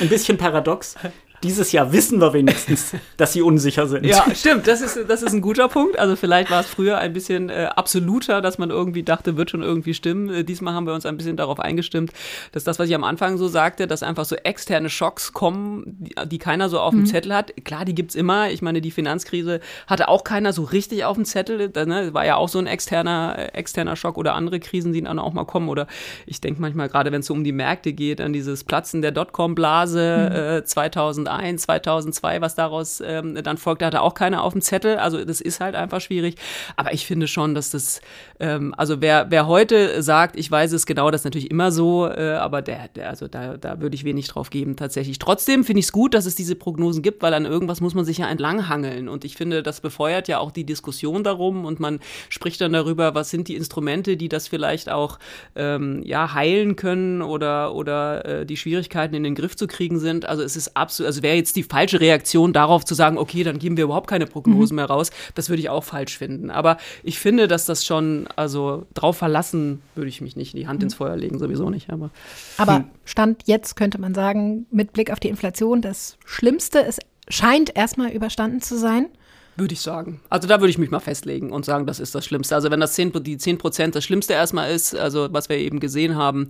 ein 0.00 0.08
bisschen 0.08 0.38
paradox 0.38 0.96
dieses 1.42 1.72
Jahr 1.72 1.92
wissen 1.92 2.20
wir 2.20 2.32
wenigstens, 2.32 2.92
dass 3.16 3.32
sie 3.32 3.42
unsicher 3.42 3.86
sind. 3.86 4.06
Ja, 4.06 4.24
stimmt. 4.34 4.66
Das 4.66 4.80
ist, 4.80 4.98
das 5.08 5.22
ist 5.22 5.32
ein 5.32 5.40
guter 5.40 5.68
Punkt. 5.68 5.98
Also 5.98 6.16
vielleicht 6.16 6.50
war 6.50 6.60
es 6.60 6.66
früher 6.66 6.98
ein 6.98 7.12
bisschen 7.12 7.48
äh, 7.50 7.68
absoluter, 7.74 8.40
dass 8.40 8.58
man 8.58 8.70
irgendwie 8.70 9.02
dachte, 9.02 9.36
wird 9.36 9.50
schon 9.50 9.62
irgendwie 9.62 9.94
stimmen. 9.94 10.28
Äh, 10.30 10.44
diesmal 10.44 10.74
haben 10.74 10.86
wir 10.86 10.94
uns 10.94 11.06
ein 11.06 11.16
bisschen 11.16 11.36
darauf 11.36 11.58
eingestimmt, 11.58 12.12
dass 12.52 12.64
das, 12.64 12.78
was 12.78 12.88
ich 12.88 12.94
am 12.94 13.04
Anfang 13.04 13.36
so 13.36 13.48
sagte, 13.48 13.86
dass 13.86 14.02
einfach 14.02 14.24
so 14.24 14.36
externe 14.36 14.88
Schocks 14.88 15.32
kommen, 15.32 15.82
die, 15.86 16.14
die 16.26 16.38
keiner 16.38 16.68
so 16.68 16.78
auf 16.80 16.90
dem 16.92 17.00
mhm. 17.00 17.06
Zettel 17.06 17.34
hat. 17.34 17.52
Klar, 17.64 17.84
die 17.84 17.94
gibt's 17.94 18.14
immer. 18.14 18.50
Ich 18.50 18.62
meine, 18.62 18.80
die 18.80 18.90
Finanzkrise 18.90 19.60
hatte 19.86 20.08
auch 20.08 20.24
keiner 20.24 20.52
so 20.52 20.62
richtig 20.62 21.04
auf 21.04 21.16
dem 21.16 21.24
Zettel. 21.24 21.68
Das 21.68 21.86
ne, 21.86 22.14
war 22.14 22.24
ja 22.24 22.36
auch 22.36 22.48
so 22.48 22.58
ein 22.58 22.66
externer, 22.66 23.34
äh, 23.38 23.46
externer 23.58 23.96
Schock 23.96 24.16
oder 24.16 24.34
andere 24.34 24.60
Krisen, 24.60 24.92
die 24.92 25.02
dann 25.02 25.18
auch 25.18 25.32
mal 25.32 25.44
kommen. 25.44 25.68
Oder 25.68 25.86
ich 26.26 26.40
denke 26.40 26.60
manchmal, 26.60 26.88
gerade 26.88 27.10
wenn 27.10 27.20
es 27.20 27.26
so 27.26 27.34
um 27.34 27.44
die 27.44 27.52
Märkte 27.52 27.92
geht, 27.92 28.20
an 28.20 28.32
dieses 28.32 28.64
Platzen 28.64 29.02
der 29.02 29.10
Dotcom-Blase 29.10 30.30
mhm. 30.30 30.36
äh, 30.36 30.64
2001 30.64 31.31
2001, 31.32 31.62
2002, 31.62 32.40
was 32.40 32.54
daraus 32.54 33.02
ähm, 33.04 33.38
dann 33.42 33.56
folgte, 33.56 33.86
hatte 33.86 34.02
auch 34.02 34.14
keiner 34.14 34.42
auf 34.42 34.52
dem 34.52 34.62
Zettel. 34.62 34.96
Also 34.96 35.24
das 35.24 35.40
ist 35.40 35.60
halt 35.60 35.74
einfach 35.74 36.00
schwierig. 36.00 36.36
Aber 36.76 36.92
ich 36.92 37.06
finde 37.06 37.26
schon, 37.26 37.54
dass 37.54 37.70
das, 37.70 38.00
ähm, 38.40 38.74
also 38.76 39.00
wer, 39.00 39.30
wer 39.30 39.46
heute 39.46 40.02
sagt, 40.02 40.36
ich 40.36 40.50
weiß 40.50 40.72
es 40.72 40.86
genau, 40.86 41.10
das 41.10 41.22
ist 41.22 41.24
natürlich 41.24 41.50
immer 41.50 41.72
so, 41.72 42.06
äh, 42.06 42.34
aber 42.34 42.62
der, 42.62 42.88
der, 42.88 43.08
also 43.08 43.28
da, 43.28 43.56
da 43.56 43.80
würde 43.80 43.94
ich 43.94 44.04
wenig 44.04 44.28
drauf 44.28 44.50
geben 44.50 44.76
tatsächlich. 44.76 45.18
Trotzdem 45.18 45.64
finde 45.64 45.80
ich 45.80 45.86
es 45.86 45.92
gut, 45.92 46.14
dass 46.14 46.26
es 46.26 46.34
diese 46.34 46.54
Prognosen 46.54 47.02
gibt, 47.02 47.22
weil 47.22 47.34
an 47.34 47.44
irgendwas 47.44 47.80
muss 47.80 47.94
man 47.94 48.04
sich 48.04 48.18
ja 48.18 48.28
entlanghangeln. 48.28 49.08
Und 49.08 49.24
ich 49.24 49.36
finde, 49.36 49.62
das 49.62 49.80
befeuert 49.80 50.28
ja 50.28 50.38
auch 50.38 50.50
die 50.50 50.64
Diskussion 50.64 51.24
darum 51.24 51.64
und 51.64 51.80
man 51.80 52.00
spricht 52.28 52.60
dann 52.60 52.72
darüber, 52.72 53.14
was 53.14 53.30
sind 53.30 53.48
die 53.48 53.56
Instrumente, 53.56 54.16
die 54.16 54.28
das 54.28 54.48
vielleicht 54.48 54.90
auch 54.90 55.18
ähm, 55.54 56.02
ja, 56.04 56.34
heilen 56.34 56.76
können 56.76 57.22
oder, 57.22 57.74
oder 57.74 58.24
äh, 58.24 58.46
die 58.46 58.56
Schwierigkeiten 58.56 59.14
in 59.14 59.24
den 59.24 59.34
Griff 59.34 59.56
zu 59.56 59.66
kriegen 59.66 59.98
sind. 59.98 60.26
Also 60.26 60.42
es 60.42 60.56
ist 60.56 60.76
absolut, 60.76 61.06
also 61.06 61.21
wäre 61.22 61.36
jetzt 61.36 61.56
die 61.56 61.62
falsche 61.62 62.00
Reaktion 62.00 62.52
darauf 62.52 62.84
zu 62.84 62.94
sagen, 62.94 63.18
okay, 63.18 63.44
dann 63.44 63.58
geben 63.58 63.76
wir 63.76 63.84
überhaupt 63.84 64.08
keine 64.08 64.26
Prognosen 64.26 64.74
mhm. 64.74 64.76
mehr 64.76 64.86
raus. 64.86 65.10
Das 65.34 65.48
würde 65.48 65.60
ich 65.60 65.68
auch 65.68 65.84
falsch 65.84 66.18
finden. 66.18 66.50
Aber 66.50 66.78
ich 67.02 67.18
finde, 67.18 67.48
dass 67.48 67.66
das 67.66 67.84
schon, 67.84 68.26
also 68.36 68.86
drauf 68.94 69.16
verlassen 69.16 69.82
würde 69.94 70.08
ich 70.08 70.20
mich 70.20 70.36
nicht, 70.36 70.56
die 70.56 70.66
Hand 70.66 70.80
mhm. 70.80 70.84
ins 70.84 70.94
Feuer 70.94 71.16
legen, 71.16 71.38
sowieso 71.38 71.70
nicht. 71.70 71.90
Aber, 71.90 72.10
aber 72.58 72.76
hm. 72.76 72.84
Stand 73.04 73.42
jetzt 73.46 73.76
könnte 73.76 74.00
man 74.00 74.14
sagen, 74.14 74.66
mit 74.70 74.92
Blick 74.92 75.10
auf 75.10 75.20
die 75.20 75.28
Inflation, 75.28 75.82
das 75.82 76.16
Schlimmste, 76.24 76.84
es 76.84 76.98
scheint 77.28 77.76
erstmal 77.76 78.10
überstanden 78.10 78.60
zu 78.60 78.78
sein. 78.78 79.08
Würde 79.56 79.74
ich 79.74 79.80
sagen. 79.80 80.20
Also 80.30 80.48
da 80.48 80.60
würde 80.60 80.70
ich 80.70 80.78
mich 80.78 80.90
mal 80.90 81.00
festlegen 81.00 81.52
und 81.52 81.66
sagen, 81.66 81.86
das 81.86 82.00
ist 82.00 82.14
das 82.14 82.24
Schlimmste. 82.24 82.54
Also 82.54 82.70
wenn 82.70 82.80
das 82.80 82.94
10, 82.94 83.22
die 83.22 83.36
10 83.36 83.58
Prozent 83.58 83.94
das 83.94 84.04
Schlimmste 84.04 84.32
erstmal 84.32 84.70
ist, 84.70 84.96
also 84.96 85.28
was 85.30 85.50
wir 85.50 85.58
eben 85.58 85.78
gesehen 85.78 86.16
haben, 86.16 86.48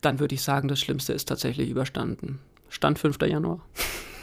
dann 0.00 0.20
würde 0.20 0.36
ich 0.36 0.42
sagen, 0.42 0.68
das 0.68 0.78
Schlimmste 0.78 1.12
ist 1.12 1.28
tatsächlich 1.28 1.68
überstanden. 1.68 2.38
Stand 2.68 2.98
5. 2.98 3.18
Januar. 3.22 3.60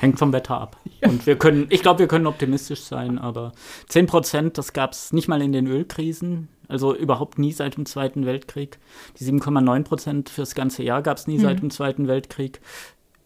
Hängt 0.01 0.17
vom 0.17 0.33
Wetter 0.33 0.59
ab. 0.59 0.77
Ja. 0.99 1.09
Und 1.09 1.27
wir 1.27 1.37
können, 1.37 1.67
ich 1.69 1.83
glaube, 1.83 1.99
wir 1.99 2.07
können 2.07 2.25
optimistisch 2.25 2.81
sein, 2.81 3.19
aber 3.19 3.51
10 3.87 4.07
Prozent, 4.07 4.57
das 4.57 4.73
gab 4.73 4.93
es 4.93 5.13
nicht 5.13 5.27
mal 5.27 5.43
in 5.43 5.51
den 5.51 5.67
Ölkrisen, 5.67 6.47
also 6.67 6.95
überhaupt 6.95 7.37
nie 7.37 7.51
seit 7.51 7.77
dem 7.77 7.85
Zweiten 7.85 8.25
Weltkrieg. 8.25 8.79
Die 9.19 9.25
7,9 9.25 9.83
Prozent 9.83 10.29
fürs 10.29 10.55
ganze 10.55 10.81
Jahr 10.81 11.03
gab 11.03 11.17
es 11.17 11.27
nie 11.27 11.37
mhm. 11.37 11.41
seit 11.41 11.61
dem 11.61 11.69
Zweiten 11.69 12.07
Weltkrieg. 12.07 12.61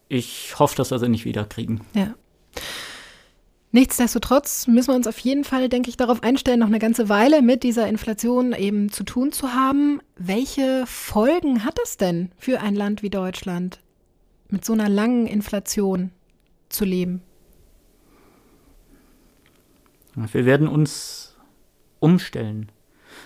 Ich 0.10 0.60
hoffe, 0.60 0.76
dass 0.76 0.92
wir 0.92 1.00
sie 1.00 1.08
nicht 1.08 1.24
wieder 1.24 1.46
kriegen. 1.46 1.80
Ja. 1.94 2.14
Nichtsdestotrotz 3.72 4.68
müssen 4.68 4.90
wir 4.90 4.96
uns 4.96 5.08
auf 5.08 5.20
jeden 5.20 5.46
Fall, 5.46 5.70
denke 5.70 5.90
ich, 5.90 5.96
darauf 5.96 6.24
einstellen, 6.24 6.60
noch 6.60 6.68
eine 6.68 6.80
ganze 6.80 7.08
Weile 7.08 7.42
mit 7.42 7.64
dieser 7.64 7.88
Inflation 7.88 8.52
eben 8.52 8.92
zu 8.92 9.06
tun 9.06 9.32
zu 9.32 9.54
haben. 9.54 10.02
Welche 10.18 10.86
Folgen 10.88 11.64
hat 11.64 11.78
das 11.78 11.96
denn 11.96 12.32
für 12.38 12.60
ein 12.60 12.76
Land 12.76 13.02
wie 13.02 13.10
Deutschland 13.10 13.80
mit 14.50 14.66
so 14.66 14.74
einer 14.74 14.90
langen 14.90 15.26
Inflation? 15.28 16.12
Zu 16.76 16.86
leben? 16.86 17.22
Wir 20.16 20.46
werden 20.46 20.68
uns 20.68 21.36
umstellen. 22.00 22.72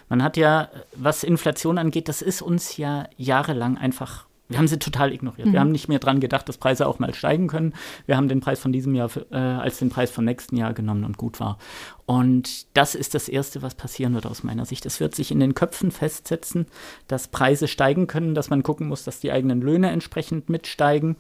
Man 0.08 0.24
hat 0.24 0.38
ja, 0.38 0.70
was 0.96 1.24
Inflation 1.24 1.78
angeht, 1.78 2.08
das 2.08 2.22
ist 2.22 2.42
uns 2.42 2.78
ja 2.78 3.08
jahrelang 3.18 3.78
einfach 3.78 4.30
wir 4.50 4.58
haben 4.58 4.68
sie 4.68 4.80
total 4.80 5.14
ignoriert. 5.14 5.48
Mhm. 5.48 5.54
Wir 5.54 5.60
haben 5.60 5.72
nicht 5.72 5.90
mehr 5.90 6.00
dran 6.00 6.20
gedacht, 6.20 6.50
dass 6.50 6.58
Preise 6.58 6.88
auch 6.88 6.98
mal 6.98 7.14
steigen 7.14 7.48
können. 7.48 7.74
Wir 8.08 8.18
haben 8.18 8.28
den 8.28 8.40
Preis 8.40 8.60
von 8.60 8.72
diesem 8.72 8.96
Jahr 8.96 9.12
äh, 9.32 9.38
als 9.38 9.78
den 9.78 9.90
Preis 9.90 10.10
vom 10.10 10.26
nächsten 10.26 10.58
Jahr 10.58 10.74
genommen 10.74 11.06
und 11.06 11.18
gut 11.18 11.40
war. 11.40 11.60
Und 12.08 12.76
das 12.76 12.96
ist 12.96 13.14
das 13.14 13.30
Erste, 13.30 13.62
was 13.62 13.76
passieren 13.76 14.16
wird 14.16 14.26
aus 14.26 14.42
meiner 14.42 14.66
Sicht. 14.66 14.88
Es 14.88 15.00
wird 15.00 15.14
sich 15.14 15.30
in 15.30 15.40
den 15.40 15.54
Köpfen 15.54 15.92
festsetzen, 15.92 16.66
dass 17.08 17.28
Preise 17.28 17.68
steigen 17.68 18.08
können, 18.08 18.34
dass 18.34 18.50
man 18.50 18.64
gucken 18.64 18.88
muss, 18.88 19.04
dass 19.04 19.20
die 19.20 19.32
eigenen 19.32 19.62
Löhne 19.62 19.92
entsprechend 19.92 20.50
mitsteigen 20.50 21.16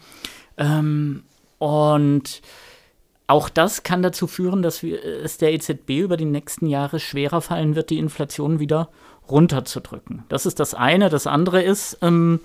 Ähm, 0.58 1.24
und 1.60 2.42
auch 3.28 3.48
das 3.48 3.84
kann 3.84 4.02
dazu 4.02 4.26
führen, 4.26 4.64
dass 4.64 4.82
wir, 4.82 5.04
es 5.04 5.38
der 5.38 5.54
EZB 5.54 6.00
über 6.00 6.18
die 6.18 6.26
nächsten 6.26 6.66
Jahre 6.66 7.00
schwerer 7.00 7.42
fallen 7.42 7.76
wird, 7.76 7.92
die 7.92 8.00
Inflation 8.00 8.60
wieder 8.60 8.90
runterzudrücken. 9.30 10.24
Das 10.30 10.48
ist 10.48 10.60
das 10.60 10.74
eine. 10.74 11.10
Das 11.10 11.28
andere 11.28 11.62
ist, 11.62 12.00
ähm, 12.02 12.40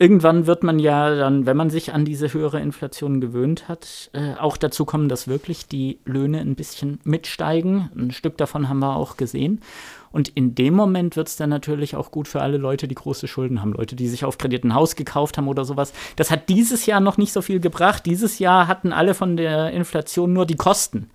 irgendwann 0.00 0.48
wird 0.48 0.64
man 0.64 0.80
ja 0.80 1.14
dann, 1.14 1.46
wenn 1.46 1.56
man 1.56 1.70
sich 1.70 1.92
an 1.92 2.04
diese 2.04 2.32
höhere 2.32 2.60
Inflation 2.60 3.20
gewöhnt 3.20 3.68
hat, 3.68 4.10
äh, 4.14 4.34
auch 4.34 4.56
dazu 4.56 4.84
kommen, 4.84 5.08
dass 5.08 5.28
wirklich 5.28 5.68
die 5.68 6.00
Löhne 6.04 6.40
ein 6.40 6.56
bisschen 6.56 6.98
mitsteigen. 7.04 7.90
Ein 7.96 8.10
Stück 8.10 8.36
davon 8.36 8.68
haben 8.68 8.80
wir 8.80 8.96
auch 8.96 9.16
gesehen. 9.16 9.60
Und 10.10 10.28
in 10.28 10.54
dem 10.54 10.74
Moment 10.74 11.16
wird 11.16 11.28
es 11.28 11.36
dann 11.36 11.50
natürlich 11.50 11.96
auch 11.96 12.10
gut 12.10 12.28
für 12.28 12.42
alle 12.42 12.56
Leute, 12.56 12.88
die 12.88 12.94
große 12.94 13.28
Schulden 13.28 13.60
haben. 13.60 13.72
Leute, 13.72 13.96
die 13.96 14.08
sich 14.08 14.24
auf 14.24 14.38
Kredit 14.38 14.64
ein 14.64 14.74
Haus 14.74 14.96
gekauft 14.96 15.38
haben 15.38 15.48
oder 15.48 15.64
sowas. 15.64 15.92
Das 16.16 16.30
hat 16.30 16.48
dieses 16.48 16.86
Jahr 16.86 17.00
noch 17.00 17.18
nicht 17.18 17.32
so 17.32 17.42
viel 17.42 17.60
gebracht. 17.60 18.06
Dieses 18.06 18.38
Jahr 18.38 18.68
hatten 18.68 18.92
alle 18.92 19.14
von 19.14 19.36
der 19.36 19.70
Inflation 19.70 20.32
nur 20.32 20.46
die 20.46 20.56
Kosten. 20.56 21.10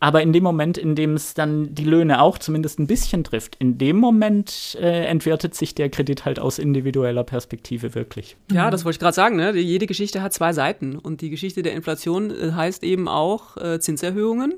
Aber 0.00 0.22
in 0.22 0.32
dem 0.32 0.42
Moment, 0.42 0.76
in 0.76 0.94
dem 0.94 1.14
es 1.14 1.34
dann 1.34 1.74
die 1.74 1.84
Löhne 1.84 2.20
auch 2.20 2.38
zumindest 2.38 2.78
ein 2.78 2.86
bisschen 2.86 3.24
trifft, 3.24 3.56
in 3.58 3.78
dem 3.78 3.96
Moment 3.96 4.76
äh, 4.80 5.06
entwertet 5.06 5.54
sich 5.54 5.74
der 5.74 5.88
Kredit 5.88 6.24
halt 6.24 6.38
aus 6.38 6.58
individueller 6.58 7.24
Perspektive 7.24 7.94
wirklich. 7.94 8.36
Ja, 8.52 8.70
das 8.70 8.84
wollte 8.84 8.96
ich 8.96 9.00
gerade 9.00 9.14
sagen. 9.14 9.36
Ne? 9.36 9.56
Jede 9.56 9.86
Geschichte 9.86 10.20
hat 10.20 10.32
zwei 10.32 10.52
Seiten. 10.52 10.98
Und 10.98 11.20
die 11.20 11.30
Geschichte 11.30 11.62
der 11.62 11.72
Inflation 11.72 12.30
äh, 12.30 12.52
heißt 12.52 12.84
eben 12.84 13.08
auch 13.08 13.56
äh, 13.56 13.80
Zinserhöhungen. 13.80 14.54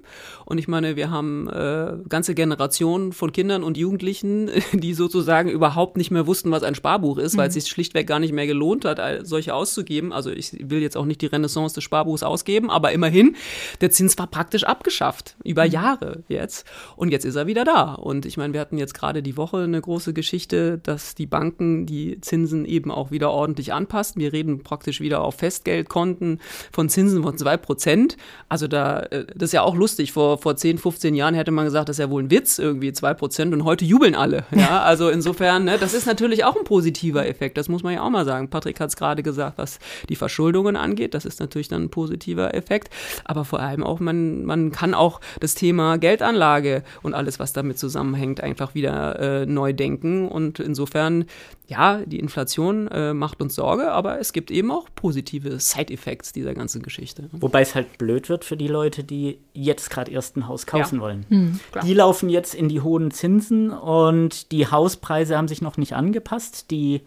Und 0.46 0.58
ich 0.58 0.68
meine, 0.68 0.96
wir 0.96 1.10
haben 1.10 1.48
äh, 1.48 1.92
ganze 2.08 2.34
Generationen 2.34 3.12
von 3.12 3.32
Kindern 3.32 3.62
und 3.62 3.75
Jugendlichen, 3.76 4.50
die 4.72 4.94
sozusagen 4.94 5.48
überhaupt 5.48 5.96
nicht 5.96 6.10
mehr 6.10 6.26
wussten, 6.26 6.50
was 6.50 6.62
ein 6.62 6.74
Sparbuch 6.74 7.18
ist, 7.18 7.34
mhm. 7.34 7.38
weil 7.38 7.48
es 7.48 7.54
sich 7.54 7.66
schlichtweg 7.66 8.06
gar 8.06 8.18
nicht 8.18 8.32
mehr 8.32 8.46
gelohnt 8.46 8.84
hat, 8.84 9.00
solche 9.26 9.54
auszugeben. 9.54 10.12
Also 10.12 10.30
ich 10.30 10.56
will 10.60 10.80
jetzt 10.80 10.96
auch 10.96 11.04
nicht 11.04 11.20
die 11.20 11.26
Renaissance 11.26 11.74
des 11.74 11.84
Sparbuchs 11.84 12.22
ausgeben, 12.22 12.70
aber 12.70 12.92
immerhin, 12.92 13.36
der 13.80 13.90
Zins 13.90 14.18
war 14.18 14.26
praktisch 14.26 14.64
abgeschafft 14.64 15.36
über 15.44 15.64
mhm. 15.64 15.70
Jahre 15.70 16.22
jetzt. 16.28 16.66
Und 16.96 17.10
jetzt 17.10 17.24
ist 17.24 17.36
er 17.36 17.46
wieder 17.46 17.64
da. 17.64 17.94
Und 17.94 18.26
ich 18.26 18.36
meine, 18.36 18.52
wir 18.52 18.60
hatten 18.60 18.78
jetzt 18.78 18.94
gerade 18.94 19.22
die 19.22 19.36
Woche 19.36 19.58
eine 19.58 19.80
große 19.80 20.12
Geschichte, 20.12 20.78
dass 20.78 21.14
die 21.14 21.26
Banken 21.26 21.86
die 21.86 22.20
Zinsen 22.20 22.64
eben 22.64 22.90
auch 22.90 23.10
wieder 23.10 23.30
ordentlich 23.30 23.72
anpassen. 23.72 24.20
Wir 24.20 24.32
reden 24.32 24.62
praktisch 24.62 25.00
wieder 25.00 25.22
auf 25.22 25.36
Festgeldkonten 25.36 26.40
von 26.72 26.88
Zinsen 26.88 27.22
von 27.22 27.36
2%. 27.36 28.16
Also 28.48 28.68
da, 28.68 29.00
äh, 29.00 29.26
das 29.34 29.48
ist 29.48 29.52
ja 29.52 29.62
auch 29.62 29.74
lustig. 29.74 30.12
Vor, 30.12 30.38
vor 30.38 30.56
10, 30.56 30.78
15 30.78 31.14
Jahren 31.14 31.34
hätte 31.34 31.50
man 31.50 31.64
gesagt, 31.64 31.88
das 31.88 31.96
ist 31.96 32.00
ja 32.00 32.10
wohl 32.10 32.22
ein 32.22 32.30
Witz, 32.30 32.58
irgendwie 32.58 32.90
2%. 32.90 33.52
Und 33.52 33.64
heute 33.66 33.84
jubeln 33.84 34.14
alle. 34.14 34.44
Ja, 34.56 34.82
also 34.82 35.10
insofern, 35.10 35.64
ne, 35.64 35.76
das 35.78 35.92
ist 35.92 36.06
natürlich 36.06 36.44
auch 36.44 36.56
ein 36.56 36.64
positiver 36.64 37.26
Effekt. 37.26 37.58
Das 37.58 37.68
muss 37.68 37.82
man 37.82 37.92
ja 37.92 38.02
auch 38.02 38.08
mal 38.08 38.24
sagen. 38.24 38.48
Patrick 38.48 38.80
hat 38.80 38.88
es 38.88 38.96
gerade 38.96 39.22
gesagt, 39.22 39.58
was 39.58 39.78
die 40.08 40.16
Verschuldungen 40.16 40.76
angeht. 40.76 41.12
Das 41.12 41.26
ist 41.26 41.40
natürlich 41.40 41.68
dann 41.68 41.82
ein 41.82 41.90
positiver 41.90 42.54
Effekt. 42.54 42.88
Aber 43.24 43.44
vor 43.44 43.60
allem 43.60 43.84
auch, 43.84 44.00
man, 44.00 44.44
man 44.44 44.72
kann 44.72 44.94
auch 44.94 45.20
das 45.40 45.54
Thema 45.54 45.98
Geldanlage 45.98 46.84
und 47.02 47.12
alles, 47.12 47.38
was 47.38 47.52
damit 47.52 47.78
zusammenhängt, 47.78 48.40
einfach 48.40 48.74
wieder 48.74 49.42
äh, 49.42 49.46
neu 49.46 49.74
denken. 49.74 50.26
Und 50.26 50.58
insofern, 50.58 51.26
ja, 51.68 52.02
die 52.06 52.20
Inflation 52.20 52.86
äh, 52.88 53.12
macht 53.12 53.42
uns 53.42 53.56
Sorge, 53.56 53.90
aber 53.90 54.20
es 54.20 54.32
gibt 54.32 54.50
eben 54.50 54.70
auch 54.70 54.88
positive 54.94 55.58
Side-Effects 55.58 56.32
dieser 56.32 56.54
ganzen 56.54 56.82
Geschichte. 56.82 57.28
Wobei 57.32 57.62
es 57.62 57.74
halt 57.74 57.98
blöd 57.98 58.28
wird 58.28 58.44
für 58.44 58.56
die 58.56 58.68
Leute, 58.68 59.02
die 59.02 59.38
jetzt 59.52 59.90
gerade 59.90 60.12
erst 60.12 60.36
ein 60.36 60.46
Haus 60.46 60.66
kaufen 60.66 60.96
ja. 60.96 61.00
wollen. 61.02 61.26
Mhm, 61.28 61.60
die 61.82 61.94
laufen 61.94 62.28
jetzt 62.28 62.54
in 62.54 62.68
die 62.68 62.80
hohen 62.80 63.10
Zinsen 63.10 63.70
und 63.70 64.52
die 64.52 64.68
Hauspreise 64.68 65.36
haben 65.36 65.48
sich 65.48 65.60
noch 65.60 65.76
nicht 65.76 65.94
angepasst. 65.94 66.70
Die 66.70 67.00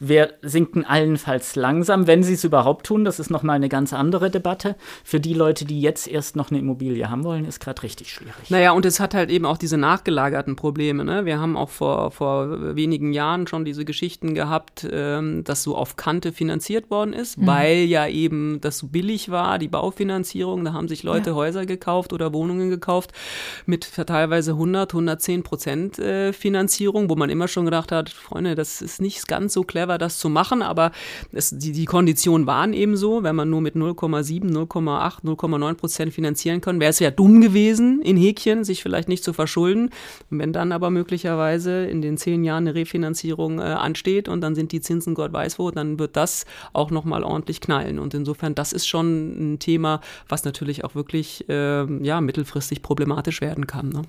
wir 0.00 0.34
sinken 0.42 0.84
allenfalls 0.84 1.56
langsam, 1.56 2.06
wenn 2.06 2.22
sie 2.22 2.34
es 2.34 2.44
überhaupt 2.44 2.86
tun. 2.86 3.04
Das 3.04 3.18
ist 3.18 3.30
nochmal 3.30 3.56
eine 3.56 3.68
ganz 3.68 3.92
andere 3.92 4.30
Debatte. 4.30 4.76
Für 5.02 5.18
die 5.18 5.34
Leute, 5.34 5.64
die 5.64 5.80
jetzt 5.80 6.06
erst 6.06 6.36
noch 6.36 6.50
eine 6.50 6.60
Immobilie 6.60 7.10
haben 7.10 7.24
wollen, 7.24 7.44
ist 7.44 7.60
gerade 7.60 7.82
richtig 7.82 8.12
schwierig. 8.12 8.50
Naja, 8.50 8.72
und 8.72 8.86
es 8.86 9.00
hat 9.00 9.14
halt 9.14 9.30
eben 9.30 9.44
auch 9.44 9.58
diese 9.58 9.76
nachgelagerten 9.76 10.56
Probleme. 10.56 11.04
Ne? 11.04 11.24
Wir 11.24 11.40
haben 11.40 11.56
auch 11.56 11.70
vor, 11.70 12.10
vor 12.10 12.76
wenigen 12.76 13.12
Jahren 13.12 13.46
schon 13.46 13.64
diese 13.64 13.84
Geschichten 13.84 14.34
gehabt, 14.34 14.86
ähm, 14.90 15.42
dass 15.44 15.62
so 15.62 15.76
auf 15.76 15.96
Kante 15.96 16.32
finanziert 16.32 16.90
worden 16.90 17.12
ist, 17.12 17.38
mhm. 17.38 17.46
weil 17.46 17.78
ja 17.78 18.06
eben 18.06 18.60
das 18.60 18.78
so 18.78 18.86
billig 18.86 19.30
war, 19.30 19.58
die 19.58 19.68
Baufinanzierung. 19.68 20.64
Da 20.64 20.72
haben 20.72 20.88
sich 20.88 21.02
Leute 21.02 21.30
ja. 21.30 21.36
Häuser 21.36 21.66
gekauft 21.66 22.12
oder 22.12 22.32
Wohnungen 22.32 22.70
gekauft 22.70 23.12
mit 23.66 23.90
teilweise 24.06 24.52
100, 24.52 24.92
110 24.92 25.42
Prozent 25.42 25.98
äh, 25.98 26.32
Finanzierung, 26.32 27.10
wo 27.10 27.16
man 27.16 27.30
immer 27.30 27.48
schon 27.48 27.64
gedacht 27.64 27.90
hat, 27.90 28.10
Freunde, 28.10 28.54
das 28.54 28.80
ist 28.80 29.00
nicht 29.00 29.26
ganz 29.26 29.52
so 29.52 29.62
clever 29.62 29.87
clever, 29.88 29.98
das 29.98 30.18
zu 30.18 30.28
machen, 30.28 30.62
aber 30.62 30.92
es, 31.32 31.50
die, 31.50 31.72
die 31.72 31.86
Konditionen 31.86 32.46
waren 32.46 32.72
eben 32.72 32.96
so, 32.96 33.22
wenn 33.22 33.34
man 33.34 33.48
nur 33.50 33.60
mit 33.60 33.74
0,7, 33.74 34.44
0,8, 34.44 35.24
0,9 35.24 35.74
Prozent 35.74 36.12
finanzieren 36.12 36.60
kann, 36.60 36.80
wäre 36.80 36.90
es 36.90 36.98
ja 36.98 37.10
dumm 37.10 37.40
gewesen, 37.40 38.02
in 38.02 38.16
Häkchen 38.16 38.64
sich 38.64 38.82
vielleicht 38.82 39.08
nicht 39.08 39.24
zu 39.24 39.32
verschulden. 39.32 39.90
Und 40.30 40.38
wenn 40.38 40.52
dann 40.52 40.72
aber 40.72 40.90
möglicherweise 40.90 41.86
in 41.86 42.02
den 42.02 42.18
zehn 42.18 42.44
Jahren 42.44 42.68
eine 42.68 42.74
Refinanzierung 42.74 43.58
äh, 43.58 43.62
ansteht 43.62 44.28
und 44.28 44.40
dann 44.42 44.54
sind 44.54 44.72
die 44.72 44.80
Zinsen 44.80 45.14
Gott 45.14 45.32
weiß 45.32 45.58
wo, 45.58 45.70
dann 45.70 45.98
wird 45.98 46.16
das 46.16 46.44
auch 46.72 46.90
nochmal 46.90 47.24
ordentlich 47.24 47.60
knallen. 47.60 47.98
Und 47.98 48.14
insofern, 48.14 48.54
das 48.54 48.72
ist 48.72 48.86
schon 48.86 49.54
ein 49.54 49.58
Thema, 49.58 50.00
was 50.28 50.44
natürlich 50.44 50.84
auch 50.84 50.94
wirklich 50.94 51.48
äh, 51.48 51.84
ja, 52.04 52.20
mittelfristig 52.20 52.82
problematisch 52.82 53.40
werden 53.40 53.66
kann. 53.66 53.88
Ne? 53.88 54.02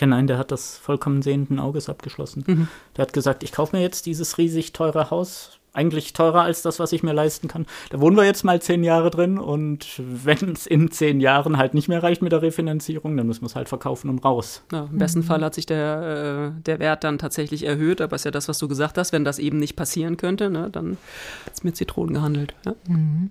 Kenne 0.00 0.16
einen, 0.16 0.28
der 0.28 0.38
hat 0.38 0.50
das 0.50 0.78
vollkommen 0.78 1.20
sehenden 1.20 1.58
Auges 1.58 1.90
abgeschlossen. 1.90 2.42
Mhm. 2.46 2.68
Der 2.96 3.02
hat 3.02 3.12
gesagt, 3.12 3.42
ich 3.42 3.52
kaufe 3.52 3.76
mir 3.76 3.82
jetzt 3.82 4.06
dieses 4.06 4.38
riesig 4.38 4.72
teure 4.72 5.10
Haus, 5.10 5.60
eigentlich 5.74 6.14
teurer 6.14 6.40
als 6.40 6.62
das, 6.62 6.78
was 6.78 6.92
ich 6.92 7.02
mir 7.02 7.12
leisten 7.12 7.48
kann. 7.48 7.66
Da 7.90 8.00
wohnen 8.00 8.16
wir 8.16 8.24
jetzt 8.24 8.42
mal 8.42 8.62
zehn 8.62 8.82
Jahre 8.82 9.10
drin 9.10 9.38
und 9.38 9.86
wenn 9.98 10.52
es 10.52 10.66
in 10.66 10.90
zehn 10.90 11.20
Jahren 11.20 11.58
halt 11.58 11.74
nicht 11.74 11.88
mehr 11.88 12.02
reicht 12.02 12.22
mit 12.22 12.32
der 12.32 12.40
Refinanzierung, 12.40 13.14
dann 13.14 13.26
müssen 13.26 13.42
wir 13.42 13.48
es 13.48 13.56
halt 13.56 13.68
verkaufen 13.68 14.08
und 14.08 14.24
raus. 14.24 14.62
Ja, 14.72 14.88
Im 14.90 14.96
besten 14.96 15.18
mhm. 15.18 15.24
Fall 15.24 15.44
hat 15.44 15.54
sich 15.54 15.66
der, 15.66 16.54
äh, 16.56 16.62
der 16.62 16.78
Wert 16.78 17.04
dann 17.04 17.18
tatsächlich 17.18 17.66
erhöht, 17.66 18.00
aber 18.00 18.16
ist 18.16 18.24
ja 18.24 18.30
das, 18.30 18.48
was 18.48 18.56
du 18.56 18.68
gesagt 18.68 18.96
hast, 18.96 19.12
wenn 19.12 19.26
das 19.26 19.38
eben 19.38 19.58
nicht 19.58 19.76
passieren 19.76 20.16
könnte, 20.16 20.48
ne, 20.48 20.70
dann 20.72 20.96
wird 21.44 21.56
es 21.56 21.62
mit 21.62 21.76
Zitronen 21.76 22.14
gehandelt. 22.14 22.54
Ja? 22.64 22.74
Mhm. 22.88 23.30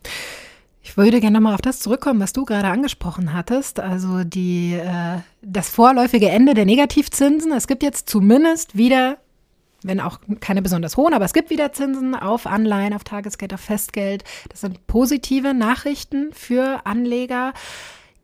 Ich 0.89 0.97
würde 0.97 1.19
gerne 1.19 1.39
mal 1.39 1.53
auf 1.53 1.61
das 1.61 1.81
zurückkommen, 1.81 2.19
was 2.19 2.33
du 2.33 2.45
gerade 2.45 2.67
angesprochen 2.67 3.31
hattest, 3.31 3.79
also 3.79 4.23
die, 4.23 4.73
äh, 4.73 5.19
das 5.43 5.69
vorläufige 5.69 6.29
Ende 6.29 6.55
der 6.55 6.65
Negativzinsen. 6.65 7.51
Es 7.51 7.67
gibt 7.67 7.83
jetzt 7.83 8.09
zumindest 8.09 8.75
wieder, 8.75 9.19
wenn 9.83 9.99
auch 9.99 10.17
keine 10.39 10.63
besonders 10.63 10.97
hohen, 10.97 11.13
aber 11.13 11.25
es 11.25 11.33
gibt 11.33 11.51
wieder 11.51 11.73
Zinsen 11.73 12.15
auf 12.15 12.47
Anleihen, 12.47 12.95
auf 12.95 13.03
Tagesgeld, 13.03 13.53
auf 13.53 13.59
Festgeld. 13.59 14.23
Das 14.49 14.61
sind 14.61 14.87
positive 14.87 15.53
Nachrichten 15.53 16.33
für 16.33 16.79
Anleger. 16.85 17.53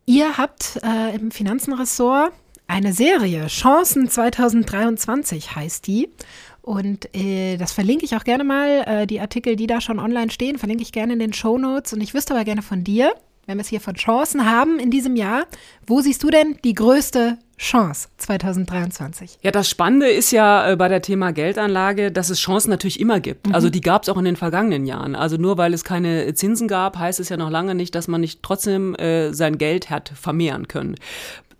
Ihr 0.07 0.39
habt 0.39 0.79
äh, 0.83 1.15
im 1.15 1.29
Finanzenressort 1.29 2.33
eine 2.65 2.93
Serie, 2.93 3.45
Chancen 3.45 4.09
2023 4.09 5.55
heißt 5.55 5.85
die. 5.85 6.09
Und 6.65 7.15
äh, 7.15 7.57
das 7.57 7.73
verlinke 7.73 8.05
ich 8.05 8.15
auch 8.15 8.23
gerne 8.23 8.43
mal. 8.43 8.83
Äh, 8.87 9.05
die 9.05 9.19
Artikel, 9.19 9.55
die 9.55 9.67
da 9.67 9.81
schon 9.81 9.99
online 9.99 10.31
stehen, 10.31 10.57
verlinke 10.57 10.81
ich 10.81 10.91
gerne 10.91 11.13
in 11.13 11.19
den 11.19 11.31
Show 11.31 11.59
Notes. 11.59 11.93
Und 11.93 12.01
ich 12.01 12.15
wüsste 12.15 12.33
aber 12.33 12.43
gerne 12.43 12.63
von 12.63 12.83
dir, 12.83 13.13
wenn 13.45 13.59
wir 13.59 13.61
es 13.61 13.67
hier 13.67 13.79
von 13.79 13.93
Chancen 13.93 14.49
haben 14.49 14.79
in 14.79 14.89
diesem 14.89 15.15
Jahr, 15.15 15.45
wo 15.85 16.01
siehst 16.01 16.23
du 16.23 16.31
denn 16.31 16.57
die 16.63 16.73
größte 16.73 17.37
Chance 17.59 18.09
2023? 18.17 19.37
Ja, 19.43 19.51
das 19.51 19.69
Spannende 19.69 20.07
ist 20.07 20.31
ja 20.31 20.71
äh, 20.71 20.75
bei 20.75 20.87
der 20.87 21.03
Thema 21.03 21.33
Geldanlage, 21.33 22.11
dass 22.11 22.31
es 22.31 22.39
Chancen 22.39 22.71
natürlich 22.71 22.99
immer 22.99 23.19
gibt. 23.19 23.45
Mhm. 23.45 23.53
Also 23.53 23.69
die 23.69 23.81
gab 23.81 24.01
es 24.01 24.09
auch 24.09 24.17
in 24.17 24.25
den 24.25 24.35
vergangenen 24.35 24.87
Jahren. 24.87 25.13
Also 25.13 25.37
nur 25.37 25.59
weil 25.59 25.71
es 25.71 25.83
keine 25.83 26.33
Zinsen 26.33 26.67
gab, 26.67 26.97
heißt 26.97 27.19
es 27.19 27.29
ja 27.29 27.37
noch 27.37 27.51
lange 27.51 27.75
nicht, 27.75 27.93
dass 27.93 28.07
man 28.07 28.21
nicht 28.21 28.41
trotzdem 28.41 28.95
äh, 28.95 29.33
sein 29.33 29.59
Geld 29.59 29.91
hat 29.91 30.11
vermehren 30.15 30.67
können 30.67 30.95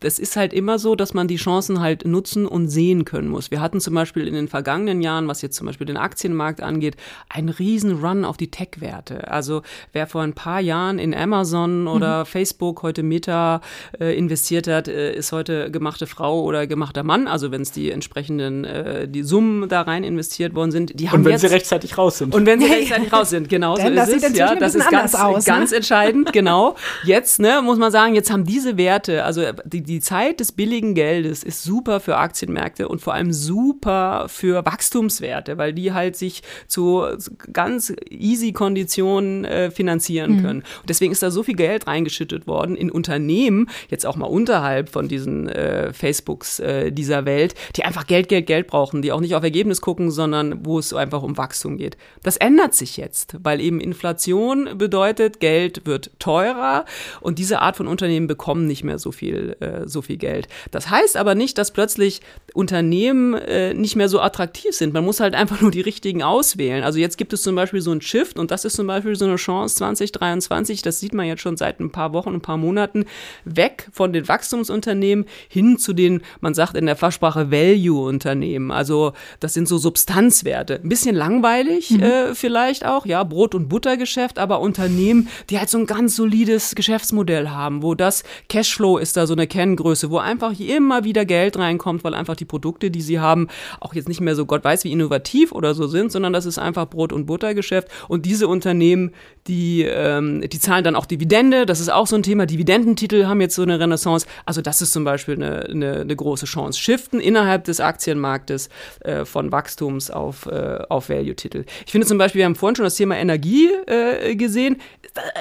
es 0.01 0.19
ist 0.19 0.36
halt 0.36 0.53
immer 0.53 0.79
so, 0.79 0.95
dass 0.95 1.13
man 1.13 1.27
die 1.27 1.38
Chancen 1.38 1.79
halt 1.79 2.05
nutzen 2.05 2.45
und 2.45 2.67
sehen 2.67 3.05
können 3.05 3.29
muss. 3.29 3.51
Wir 3.51 3.62
hatten 3.62 3.79
zum 3.79 3.93
Beispiel 3.93 4.27
in 4.27 4.34
den 4.34 4.47
vergangenen 4.47 5.01
Jahren, 5.01 5.27
was 5.27 5.41
jetzt 5.41 5.55
zum 5.55 5.67
Beispiel 5.67 5.88
den 5.88 5.97
Aktienmarkt 5.97 6.62
angeht, 6.62 6.95
einen 7.29 7.49
riesen 7.49 8.03
Run 8.03 8.25
auf 8.25 8.38
die 8.38 8.51
Tech-Werte. 8.51 9.31
Also 9.31 9.62
wer 9.93 10.08
vor 10.08 10.21
ein 10.21 10.34
paar 10.34 10.60
Jahren 10.60 10.99
in 10.99 11.13
Amazon 11.13 11.88
oder 11.88 12.21
mhm. 12.21 12.25
Facebook, 12.25 12.84
heute 12.84 13.03
Meta 13.03 13.62
äh, 13.99 14.17
investiert 14.17 14.67
hat, 14.67 14.88
äh, 14.88 15.13
ist 15.13 15.31
heute 15.31 15.71
gemachte 15.71 16.08
Frau 16.08 16.43
oder 16.43 16.67
gemachter 16.67 17.03
Mann. 17.03 17.27
Also 17.27 17.51
wenn 17.51 17.62
es 17.62 17.71
die 17.71 17.91
entsprechenden 17.91 18.65
äh, 18.65 19.08
die 19.08 19.23
Summen 19.23 19.69
da 19.69 19.81
rein 19.81 20.03
investiert 20.03 20.55
worden 20.55 20.71
sind, 20.71 20.99
die 20.99 21.10
haben 21.10 21.19
Und 21.19 21.25
wenn 21.25 21.34
jetzt, 21.34 21.41
sie 21.41 21.47
rechtzeitig 21.47 21.97
raus 21.97 22.17
sind. 22.17 22.36
Und 22.36 22.45
wenn 22.45 22.60
sie 22.60 22.67
rechtzeitig 22.71 23.12
raus 23.12 23.29
sind, 23.29 23.49
genau 23.49 23.75
so 23.75 23.88
ist 23.88 24.23
es. 24.23 24.38
Ja, 24.38 24.55
das 24.55 24.75
ist 24.75 24.89
ganz, 24.89 25.15
aus, 25.15 25.45
ne? 25.45 25.53
ganz 25.53 25.71
entscheidend, 25.71 26.34
genau. 26.34 26.75
Jetzt 27.03 27.39
ne, 27.39 27.62
muss 27.63 27.77
man 27.77 27.91
sagen, 27.91 28.15
jetzt 28.15 28.31
haben 28.31 28.43
diese 28.43 28.77
Werte, 28.77 29.23
also 29.23 29.41
die 29.63 29.85
die 29.86 30.00
Zeit 30.00 30.39
des 30.39 30.52
billigen 30.52 30.95
Geldes 30.95 31.43
ist 31.43 31.63
super 31.63 32.00
für 32.00 32.17
Aktienmärkte 32.17 32.88
und 32.88 33.02
vor 33.02 33.13
allem 33.13 33.32
super 33.32 34.26
für 34.28 34.65
Wachstumswerte, 34.65 35.58
weil 35.58 35.74
die 35.74 35.93
halt 35.93 36.15
sich 36.15 36.43
zu 36.67 37.06
ganz 37.54 37.93
easy 38.10 38.52
Konditionen 38.52 39.45
äh, 39.45 39.71
finanzieren 39.71 40.38
mhm. 40.38 40.41
können. 40.41 40.60
Und 40.82 40.89
deswegen 40.89 41.12
ist 41.12 41.24
da 41.24 41.32
so 41.32 41.43
viel 41.43 41.56
Geld 41.56 41.88
reingeschüttet 41.88 42.48
worden 42.48 42.76
in 42.76 42.91
Unternehmen, 42.91 43.69
jetzt 43.89 44.06
auch 44.06 44.15
mal 44.15 44.26
unterhalb 44.26 44.89
von 44.89 45.08
diesen 45.08 45.48
äh, 45.50 45.93
Facebooks 45.93 46.60
äh, 46.60 46.91
dieser 46.91 47.26
Welt, 47.26 47.56
die 47.76 47.84
einfach 47.84 48.08
Geld, 48.08 48.30
Geld, 48.30 48.48
Geld 48.48 48.67
brauchen, 48.67 49.02
die 49.02 49.12
auch 49.12 49.21
nicht 49.21 49.36
auf 49.36 49.43
Ergebnis 49.43 49.82
gucken, 49.82 50.12
sondern 50.12 50.65
wo 50.65 50.80
es 50.80 50.93
einfach 50.93 51.24
um 51.24 51.38
Wachstum 51.38 51.78
geht. 51.78 51.98
Das 52.24 52.38
ändert 52.38 52.74
sich 52.74 52.98
jetzt, 52.98 53.38
weil 53.43 53.62
eben 53.62 53.80
Inflation 53.80 54.78
bedeutet, 54.78 55.39
Geld 55.39 55.86
wird 55.86 56.12
teurer 56.19 56.86
und 57.21 57.39
diese 57.39 57.62
Art 57.62 57.78
von 57.78 57.88
Unternehmen 57.88 58.28
bekommen 58.28 58.67
nicht 58.67 58.84
mehr 58.84 59.00
so 59.00 59.12
viel, 59.12 59.58
äh, 59.60 59.74
so 59.85 60.01
viel 60.01 60.17
Geld. 60.17 60.47
Das 60.71 60.89
heißt 60.89 61.17
aber 61.17 61.35
nicht, 61.35 61.57
dass 61.57 61.71
plötzlich 61.71 62.21
Unternehmen 62.53 63.33
äh, 63.33 63.73
nicht 63.73 63.95
mehr 63.95 64.09
so 64.09 64.19
attraktiv 64.19 64.71
sind. 64.71 64.93
Man 64.93 65.03
muss 65.03 65.19
halt 65.19 65.35
einfach 65.35 65.61
nur 65.65 65.71
die 65.71 65.81
richtigen 65.81 66.23
auswählen. 66.23 66.83
Also 66.83 66.99
jetzt 66.99 67.17
gibt 67.17 67.33
es 67.33 67.43
zum 67.43 67.55
Beispiel 67.55 67.81
so 67.81 67.91
ein 67.91 68.01
Shift 68.01 68.39
und 68.39 68.51
das 68.51 68.65
ist 68.65 68.75
zum 68.75 68.88
Beispiel 68.88 69.15
so 69.15 69.25
eine 69.25 69.35
Chance 69.35 69.75
2023, 69.75 70.81
das 70.81 70.99
sieht 70.99 71.13
man 71.13 71.25
jetzt 71.25 71.41
schon 71.41 71.57
seit 71.57 71.79
ein 71.79 71.91
paar 71.91 72.13
Wochen, 72.13 72.33
ein 72.33 72.41
paar 72.41 72.57
Monaten, 72.57 73.05
weg 73.43 73.89
von 73.91 74.13
den 74.13 74.27
Wachstumsunternehmen 74.27 75.25
hin 75.49 75.77
zu 75.77 75.93
den, 75.93 76.21
man 76.41 76.53
sagt 76.53 76.75
in 76.75 76.85
der 76.85 76.95
Fachsprache 76.95 77.51
Value-Unternehmen. 77.51 78.71
Also 78.71 79.13
das 79.39 79.53
sind 79.53 79.67
so 79.67 79.77
Substanzwerte. 79.77 80.79
Ein 80.81 80.89
bisschen 80.89 81.15
langweilig 81.15 81.91
mhm. 81.91 82.03
äh, 82.03 82.35
vielleicht 82.35 82.85
auch, 82.85 83.05
ja, 83.05 83.23
Brot- 83.23 83.55
und 83.55 83.69
Buttergeschäft, 83.69 84.39
aber 84.39 84.59
Unternehmen, 84.59 85.29
die 85.49 85.59
halt 85.59 85.69
so 85.69 85.77
ein 85.77 85.85
ganz 85.85 86.15
solides 86.15 86.75
Geschäftsmodell 86.75 87.49
haben, 87.49 87.83
wo 87.83 87.95
das 87.95 88.23
Cashflow 88.49 88.97
ist 88.97 89.17
da 89.17 89.27
so 89.27 89.33
eine 89.33 89.47
Kenngröße, 89.65 90.12
wo 90.12 90.19
einfach 90.19 90.58
immer 90.60 91.04
wieder 91.04 91.25
Geld 91.25 91.58
reinkommt, 91.58 92.04
weil 92.04 92.13
einfach 92.13 92.36
die 92.36 92.45
Produkte, 92.45 92.91
die 92.91 93.01
sie 93.01 93.19
haben, 93.19 93.47
auch 93.80 93.95
jetzt 93.95 94.08
nicht 94.08 94.21
mehr 94.21 94.36
so 94.36 94.45
Gott 94.45 94.63
weiß 94.63 94.84
wie 94.84 94.91
innovativ 94.91 95.51
oder 95.51 95.73
so 95.73 95.88
sind, 95.88 96.12
sondern 96.12 96.34
das 96.34 96.45
ist 96.45 96.60
einfach 96.60 96.88
Brot- 96.88 97.12
und 97.12 97.25
Buttergeschäft. 97.25 97.88
Und 98.08 98.25
diese 98.25 98.47
Unternehmen, 98.47 99.12
die, 99.47 99.84
ähm, 99.84 100.41
die 100.47 100.60
zahlen 100.60 100.84
dann 100.84 100.95
auch 100.95 101.06
Dividende. 101.06 101.65
Das 101.65 101.80
ist 101.80 101.91
auch 101.91 102.06
so 102.06 102.15
ein 102.15 102.23
Thema. 102.23 102.45
Dividendentitel 102.45 103.25
haben 103.25 103.41
jetzt 103.41 103.56
so 103.56 103.63
eine 103.63 103.80
Renaissance. 103.80 104.28
Also 104.45 104.62
das 104.62 104.82
ist 104.82 104.91
zum 104.93 105.04
Beispiel 105.04 105.36
eine, 105.36 105.65
eine, 105.65 106.01
eine 106.01 106.15
große 106.15 106.45
Chance. 106.45 106.80
Shiften 106.80 107.19
innerhalb 107.19 107.63
des 107.63 107.80
Aktienmarktes 107.80 108.69
äh, 108.99 109.25
von 109.25 109.51
Wachstums 109.51 110.12
auf, 110.12 110.45
äh, 110.45 110.80
auf 110.89 111.10
Value-Titel. 111.10 111.65
Ich 111.86 111.91
finde 111.91 112.06
zum 112.06 112.19
Beispiel, 112.19 112.39
wir 112.39 112.45
haben 112.45 112.56
vorhin 112.56 112.75
schon 112.75 112.86
das 112.86 112.95
Thema 112.95 113.17
Energie 113.17 113.69
äh, 113.88 114.36
gesehen. 114.36 114.78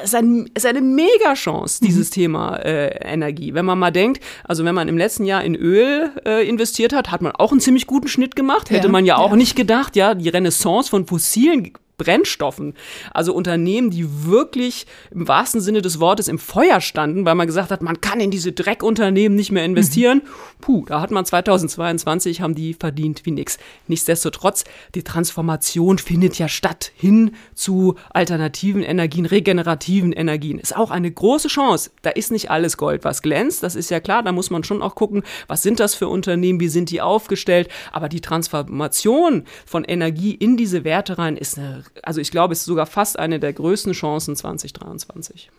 Ist, 0.02 0.14
ein, 0.14 0.48
ist 0.54 0.66
eine 0.66 0.80
Mega-Chance, 0.80 1.80
dieses 1.82 2.10
mhm. 2.10 2.14
Thema 2.14 2.56
äh, 2.56 2.88
Energie. 3.04 3.54
Wenn 3.54 3.64
man 3.64 3.78
mal 3.78 3.90
denkt, 3.90 4.22
also 4.44 4.64
wenn 4.64 4.74
man 4.74 4.88
im 4.88 4.96
letzten 4.96 5.24
Jahr 5.24 5.42
in 5.42 5.54
Öl 5.54 6.10
äh, 6.24 6.48
investiert 6.48 6.92
hat, 6.92 7.10
hat 7.10 7.22
man 7.22 7.32
auch 7.32 7.50
einen 7.50 7.60
ziemlich 7.60 7.86
guten 7.86 8.08
Schnitt 8.08 8.36
gemacht. 8.36 8.70
Hätte 8.70 8.86
ja, 8.86 8.92
man 8.92 9.04
ja 9.04 9.16
auch 9.16 9.30
ja. 9.30 9.36
nicht 9.36 9.56
gedacht, 9.56 9.96
ja, 9.96 10.14
die 10.14 10.28
Renaissance 10.28 10.90
von 10.90 11.06
fossilen 11.06 11.72
Brennstoffen. 11.96 12.74
Also 13.12 13.34
Unternehmen, 13.34 13.90
die 13.90 14.24
wirklich 14.26 14.86
im 15.10 15.28
wahrsten 15.28 15.60
Sinne 15.60 15.82
des 15.82 16.00
Wortes 16.00 16.28
im 16.28 16.38
Feuer 16.38 16.80
standen, 16.80 17.24
weil 17.24 17.34
man 17.34 17.46
gesagt 17.46 17.70
hat, 17.70 17.82
man 17.82 18.00
kann 18.00 18.20
in 18.20 18.30
diese 18.30 18.52
Dreckunternehmen 18.52 19.36
nicht 19.36 19.52
mehr 19.52 19.64
investieren. 19.64 20.22
Mhm. 20.24 20.60
Puh, 20.60 20.84
da 20.86 21.00
hat 21.00 21.10
man 21.10 21.24
2022, 21.24 22.40
haben 22.40 22.54
die 22.54 22.74
verdient 22.74 23.24
wie 23.24 23.30
nix. 23.30 23.58
Nichtsdestotrotz, 23.86 24.64
die 24.94 25.02
Transformation 25.02 25.98
findet 25.98 26.38
ja 26.38 26.48
statt 26.48 26.92
hin 26.96 27.32
zu 27.54 27.94
alternativen 28.12 28.82
Energien, 28.82 29.26
regenerativen 29.26 30.12
Energien. 30.12 30.58
Ist 30.58 30.76
auch 30.76 30.90
eine 30.90 31.10
große 31.10 31.48
Chance. 31.48 31.90
Da 32.02 32.10
ist 32.10 32.32
nicht 32.32 32.50
alles 32.50 32.76
Gold, 32.76 33.04
was 33.04 33.22
glänzt. 33.22 33.62
Das 33.62 33.74
ist 33.74 33.90
ja 33.90 34.00
klar. 34.00 34.22
Da 34.22 34.32
muss 34.32 34.50
man 34.50 34.64
schon 34.64 34.82
auch 34.82 34.94
gucken, 34.94 35.22
was 35.46 35.62
sind 35.62 35.80
das 35.80 35.94
für 35.94 36.08
Unternehmen, 36.08 36.60
wie 36.60 36.68
sind 36.68 36.90
die 36.90 37.00
aufgestellt. 37.00 37.68
Aber 37.92 38.08
die 38.08 38.20
Transformation 38.20 39.44
von 39.66 39.84
Energie 39.84 40.34
in 40.34 40.56
diese 40.56 40.84
Werte 40.84 41.18
rein 41.18 41.36
ist 41.36 41.58
eine 41.58 41.83
also 42.02 42.20
ich 42.20 42.30
glaube, 42.30 42.52
es 42.52 42.60
ist 42.60 42.66
sogar 42.66 42.86
fast 42.86 43.18
eine 43.18 43.40
der 43.40 43.52
größten 43.52 43.92
Chancen 43.92 44.36
2023. 44.36 45.50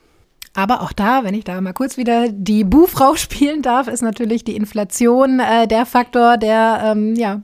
Aber 0.53 0.81
auch 0.81 0.93
da, 0.93 1.23
wenn 1.23 1.33
ich 1.33 1.43
da 1.43 1.59
mal 1.59 1.73
kurz 1.73 1.97
wieder 1.97 2.29
die 2.29 2.63
Buhfrau 2.63 3.15
spielen 3.15 3.61
darf, 3.61 3.87
ist 3.87 4.01
natürlich 4.01 4.43
die 4.43 4.55
Inflation 4.55 5.39
äh, 5.39 5.67
der 5.67 5.85
Faktor, 5.85 6.37
der 6.37 6.81
ähm, 6.83 7.15
ja 7.15 7.41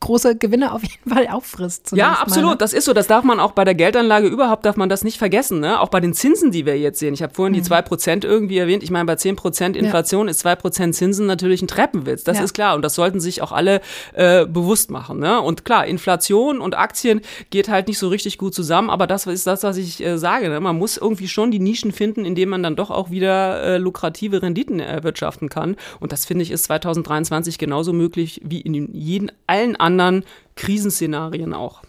große 0.00 0.36
Gewinne 0.36 0.72
auf 0.72 0.82
jeden 0.82 1.10
Fall 1.14 1.26
auffrisst. 1.28 1.92
Ja, 1.94 2.12
absolut. 2.12 2.44
Mal, 2.44 2.50
ne? 2.52 2.56
Das 2.58 2.72
ist 2.72 2.84
so. 2.84 2.92
Das 2.92 3.06
darf 3.06 3.24
man 3.24 3.40
auch 3.40 3.52
bei 3.52 3.64
der 3.64 3.74
Geldanlage 3.74 4.26
überhaupt, 4.26 4.66
darf 4.66 4.76
man 4.76 4.88
das 4.88 5.04
nicht 5.04 5.18
vergessen. 5.18 5.60
Ne? 5.60 5.80
Auch 5.80 5.88
bei 5.88 6.00
den 6.00 6.14
Zinsen, 6.14 6.50
die 6.50 6.66
wir 6.66 6.78
jetzt 6.78 6.98
sehen. 6.98 7.14
Ich 7.14 7.22
habe 7.22 7.34
vorhin 7.34 7.54
mhm. 7.54 7.62
die 7.62 7.68
2% 7.68 8.24
irgendwie 8.24 8.58
erwähnt. 8.58 8.82
Ich 8.82 8.90
meine, 8.90 9.04
bei 9.06 9.14
10% 9.14 9.74
Inflation 9.74 10.26
ja. 10.26 10.30
ist 10.30 10.46
2% 10.46 10.92
Zinsen 10.92 11.26
natürlich 11.26 11.62
ein 11.62 11.68
Treppenwitz. 11.68 12.24
Das 12.24 12.38
ja. 12.38 12.44
ist 12.44 12.54
klar. 12.54 12.76
Und 12.76 12.82
das 12.82 12.94
sollten 12.94 13.20
sich 13.20 13.42
auch 13.42 13.52
alle 13.52 13.80
äh, 14.12 14.46
bewusst 14.46 14.90
machen. 14.90 15.18
Ne? 15.18 15.40
Und 15.40 15.64
klar, 15.64 15.86
Inflation 15.86 16.60
und 16.60 16.76
Aktien 16.76 17.20
geht 17.50 17.68
halt 17.68 17.88
nicht 17.88 17.98
so 17.98 18.08
richtig 18.08 18.38
gut 18.38 18.54
zusammen. 18.54 18.90
Aber 18.90 19.06
das 19.06 19.26
ist 19.26 19.46
das, 19.46 19.62
was 19.62 19.76
ich 19.76 20.04
äh, 20.04 20.18
sage. 20.18 20.48
Ne? 20.48 20.60
Man 20.60 20.76
muss 20.76 20.96
irgendwie 20.96 21.28
schon 21.28 21.50
die 21.50 21.58
Nischen 21.58 21.92
finden, 21.92 22.24
in 22.24 22.34
denen 22.34 22.50
man 22.50 22.62
dann 22.62 22.76
doch 22.76 22.90
auch 22.90 23.10
wieder 23.10 23.62
äh, 23.62 23.78
lukrative 23.78 24.42
Renditen 24.42 24.80
erwirtschaften 24.80 25.48
kann. 25.48 25.76
Und 26.00 26.12
das 26.12 26.26
finde 26.26 26.42
ich 26.42 26.50
ist 26.50 26.64
2023 26.64 27.58
genauso 27.58 27.92
möglich 27.92 28.40
wie 28.44 28.60
in 28.60 28.92
jeden, 28.92 29.32
allen 29.46 29.76
anderen 29.76 29.85
anderen 29.86 30.24
Krisenszenarien 30.56 31.54
auch. 31.54 31.82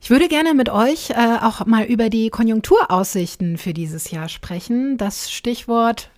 Ich 0.00 0.10
würde 0.10 0.28
gerne 0.28 0.54
mit 0.54 0.68
euch 0.68 1.10
äh, 1.10 1.38
auch 1.42 1.66
mal 1.66 1.84
über 1.84 2.10
die 2.10 2.30
Konjunkturaussichten 2.30 3.58
für 3.58 3.74
dieses 3.74 4.10
Jahr 4.10 4.28
sprechen. 4.28 4.96
Das 4.98 5.30
Stichwort 5.32 6.10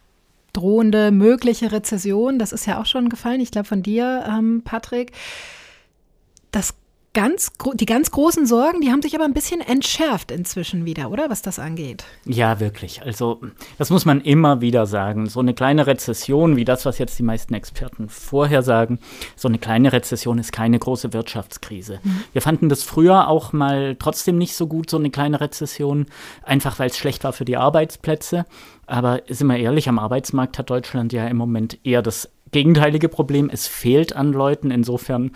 drohende 0.53 1.11
mögliche 1.11 1.73
Rezession, 1.73 2.39
das 2.39 2.53
ist 2.53 2.67
ja 2.67 2.81
auch 2.81 2.87
schon 2.87 3.09
gefallen, 3.09 3.41
ich 3.41 3.51
glaube 3.51 3.69
von 3.69 3.83
dir, 3.83 4.25
ähm, 4.29 4.63
Patrick. 4.65 5.13
Das 6.51 6.75
ganz, 7.15 7.51
die 7.75 7.87
ganz 7.87 8.11
großen 8.11 8.47
Sorgen, 8.47 8.81
die 8.81 8.91
haben 8.91 9.03
sich 9.03 9.15
aber 9.15 9.25
ein 9.25 9.35
bisschen 9.35 9.61
entschärft 9.61 10.31
inzwischen 10.31 10.85
wieder, 10.85 11.11
oder 11.11 11.31
was 11.31 11.43
das 11.43 11.59
angeht? 11.59 12.05
Ja, 12.25 12.61
wirklich. 12.61 13.03
Also 13.03 13.41
das 13.79 13.91
muss 13.91 14.05
man 14.05 14.21
immer 14.21 14.61
wieder 14.61 14.87
sagen. 14.87 15.27
So 15.27 15.41
eine 15.41 15.55
kleine 15.55 15.87
Rezession, 15.87 16.57
wie 16.57 16.65
das, 16.65 16.85
was 16.87 16.99
jetzt 16.99 17.19
die 17.19 17.23
meisten 17.23 17.55
Experten 17.55 18.09
vorher 18.09 18.63
sagen, 18.63 18.99
so 19.37 19.49
eine 19.49 19.59
kleine 19.59 19.93
Rezession 19.93 20.39
ist 20.39 20.53
keine 20.53 20.79
große 20.79 21.13
Wirtschaftskrise. 21.13 22.01
Mhm. 22.03 22.25
Wir 22.33 22.43
fanden 22.43 22.69
das 22.69 22.83
früher 22.83 23.29
auch 23.29 23.53
mal 23.53 23.97
trotzdem 23.99 24.39
nicht 24.39 24.55
so 24.55 24.67
gut, 24.67 24.91
so 24.91 24.99
eine 24.99 25.11
kleine 25.11 25.41
Rezession, 25.41 26.07
einfach 26.43 26.79
weil 26.79 26.91
es 26.91 26.99
schlecht 26.99 27.25
war 27.25 27.33
für 27.33 27.45
die 27.45 27.57
Arbeitsplätze. 27.57 28.45
Aber 28.87 29.23
sind 29.29 29.49
wir 29.49 29.59
ehrlich, 29.59 29.89
am 29.89 29.99
Arbeitsmarkt 29.99 30.59
hat 30.59 30.71
Deutschland 30.71 31.13
ja 31.13 31.27
im 31.27 31.37
Moment 31.37 31.79
eher 31.85 32.03
das 32.03 32.31
gegenteilige 32.53 33.09
Problem. 33.09 33.51
Es 33.51 33.67
fehlt 33.67 34.15
an 34.15 34.33
Leuten. 34.33 34.71
Insofern 34.71 35.33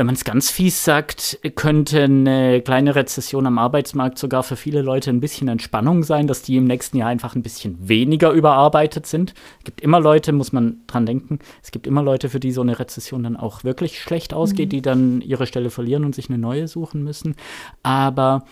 wenn 0.00 0.06
man 0.06 0.14
es 0.14 0.24
ganz 0.24 0.50
fies 0.50 0.82
sagt, 0.82 1.38
könnte 1.56 2.04
eine 2.04 2.62
kleine 2.62 2.94
Rezession 2.94 3.46
am 3.46 3.58
Arbeitsmarkt 3.58 4.16
sogar 4.16 4.42
für 4.42 4.56
viele 4.56 4.80
Leute 4.80 5.10
ein 5.10 5.20
bisschen 5.20 5.46
Entspannung 5.48 6.04
sein, 6.04 6.26
dass 6.26 6.40
die 6.40 6.56
im 6.56 6.64
nächsten 6.64 6.96
Jahr 6.96 7.10
einfach 7.10 7.34
ein 7.34 7.42
bisschen 7.42 7.76
weniger 7.86 8.30
überarbeitet 8.30 9.04
sind. 9.04 9.34
Es 9.58 9.64
gibt 9.64 9.82
immer 9.82 10.00
Leute, 10.00 10.32
muss 10.32 10.52
man 10.52 10.78
dran 10.86 11.04
denken, 11.04 11.38
es 11.62 11.70
gibt 11.70 11.86
immer 11.86 12.02
Leute, 12.02 12.30
für 12.30 12.40
die 12.40 12.50
so 12.50 12.62
eine 12.62 12.78
Rezession 12.78 13.24
dann 13.24 13.36
auch 13.36 13.62
wirklich 13.62 14.00
schlecht 14.00 14.32
ausgeht, 14.32 14.68
mhm. 14.68 14.70
die 14.70 14.80
dann 14.80 15.20
ihre 15.20 15.46
Stelle 15.46 15.68
verlieren 15.68 16.06
und 16.06 16.14
sich 16.14 16.30
eine 16.30 16.38
neue 16.38 16.66
suchen 16.66 17.04
müssen. 17.04 17.36
Aber 17.82 18.46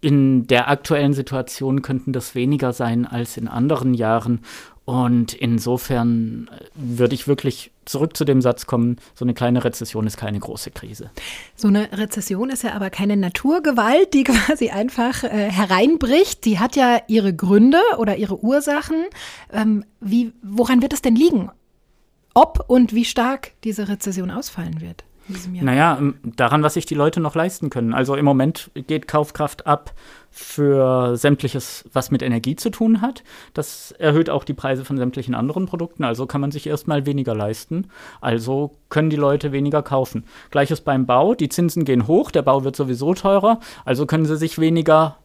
in 0.00 0.46
der 0.46 0.68
aktuellen 0.68 1.12
Situation 1.12 1.82
könnten 1.82 2.12
das 2.12 2.34
weniger 2.34 2.72
sein 2.72 3.04
als 3.06 3.36
in 3.36 3.48
anderen 3.48 3.94
Jahren. 3.94 4.40
Und 4.84 5.34
insofern 5.34 6.48
äh, 6.50 6.64
würde 6.74 7.14
ich 7.14 7.28
wirklich 7.28 7.72
zurück 7.84 8.16
zu 8.16 8.24
dem 8.24 8.40
Satz 8.40 8.64
kommen, 8.64 8.96
so 9.14 9.24
eine 9.24 9.34
kleine 9.34 9.62
Rezession 9.62 10.06
ist 10.06 10.16
keine 10.16 10.38
große 10.38 10.70
Krise. 10.70 11.10
So 11.56 11.68
eine 11.68 11.90
Rezession 11.92 12.48
ist 12.48 12.62
ja 12.62 12.72
aber 12.72 12.88
keine 12.88 13.16
Naturgewalt, 13.16 14.14
die 14.14 14.24
quasi 14.24 14.70
einfach 14.70 15.24
äh, 15.24 15.50
hereinbricht. 15.50 16.44
Die 16.44 16.58
hat 16.58 16.76
ja 16.76 17.00
ihre 17.06 17.34
Gründe 17.34 17.80
oder 17.98 18.16
ihre 18.16 18.42
Ursachen. 18.42 19.04
Ähm, 19.52 19.84
wie, 20.00 20.32
woran 20.42 20.80
wird 20.80 20.94
es 20.94 21.02
denn 21.02 21.16
liegen? 21.16 21.50
Ob 22.32 22.64
und 22.68 22.94
wie 22.94 23.04
stark 23.04 23.52
diese 23.64 23.88
Rezession 23.88 24.30
ausfallen 24.30 24.80
wird? 24.80 25.04
Naja, 25.60 26.00
daran, 26.36 26.62
was 26.62 26.74
sich 26.74 26.86
die 26.86 26.94
Leute 26.94 27.20
noch 27.20 27.34
leisten 27.34 27.70
können. 27.70 27.94
Also 27.94 28.16
im 28.16 28.24
Moment 28.24 28.70
geht 28.74 29.08
Kaufkraft 29.08 29.66
ab 29.66 29.92
für 30.30 31.16
sämtliches, 31.16 31.84
was 31.92 32.10
mit 32.10 32.22
Energie 32.22 32.56
zu 32.56 32.70
tun 32.70 33.00
hat. 33.00 33.24
Das 33.54 33.92
erhöht 33.92 34.30
auch 34.30 34.44
die 34.44 34.54
Preise 34.54 34.84
von 34.84 34.96
sämtlichen 34.96 35.34
anderen 35.34 35.66
Produkten. 35.66 36.04
Also 36.04 36.26
kann 36.26 36.40
man 36.40 36.50
sich 36.50 36.66
erstmal 36.66 37.06
weniger 37.06 37.34
leisten. 37.34 37.88
Also 38.20 38.72
können 38.88 39.10
die 39.10 39.16
Leute 39.16 39.52
weniger 39.52 39.82
kaufen. 39.82 40.24
Gleiches 40.50 40.80
beim 40.80 41.06
Bau. 41.06 41.34
Die 41.34 41.48
Zinsen 41.48 41.84
gehen 41.84 42.06
hoch, 42.06 42.30
der 42.30 42.42
Bau 42.42 42.64
wird 42.64 42.76
sowieso 42.76 43.14
teurer. 43.14 43.60
Also 43.84 44.06
können 44.06 44.26
sie 44.26 44.36
sich 44.36 44.58
weniger 44.58 45.16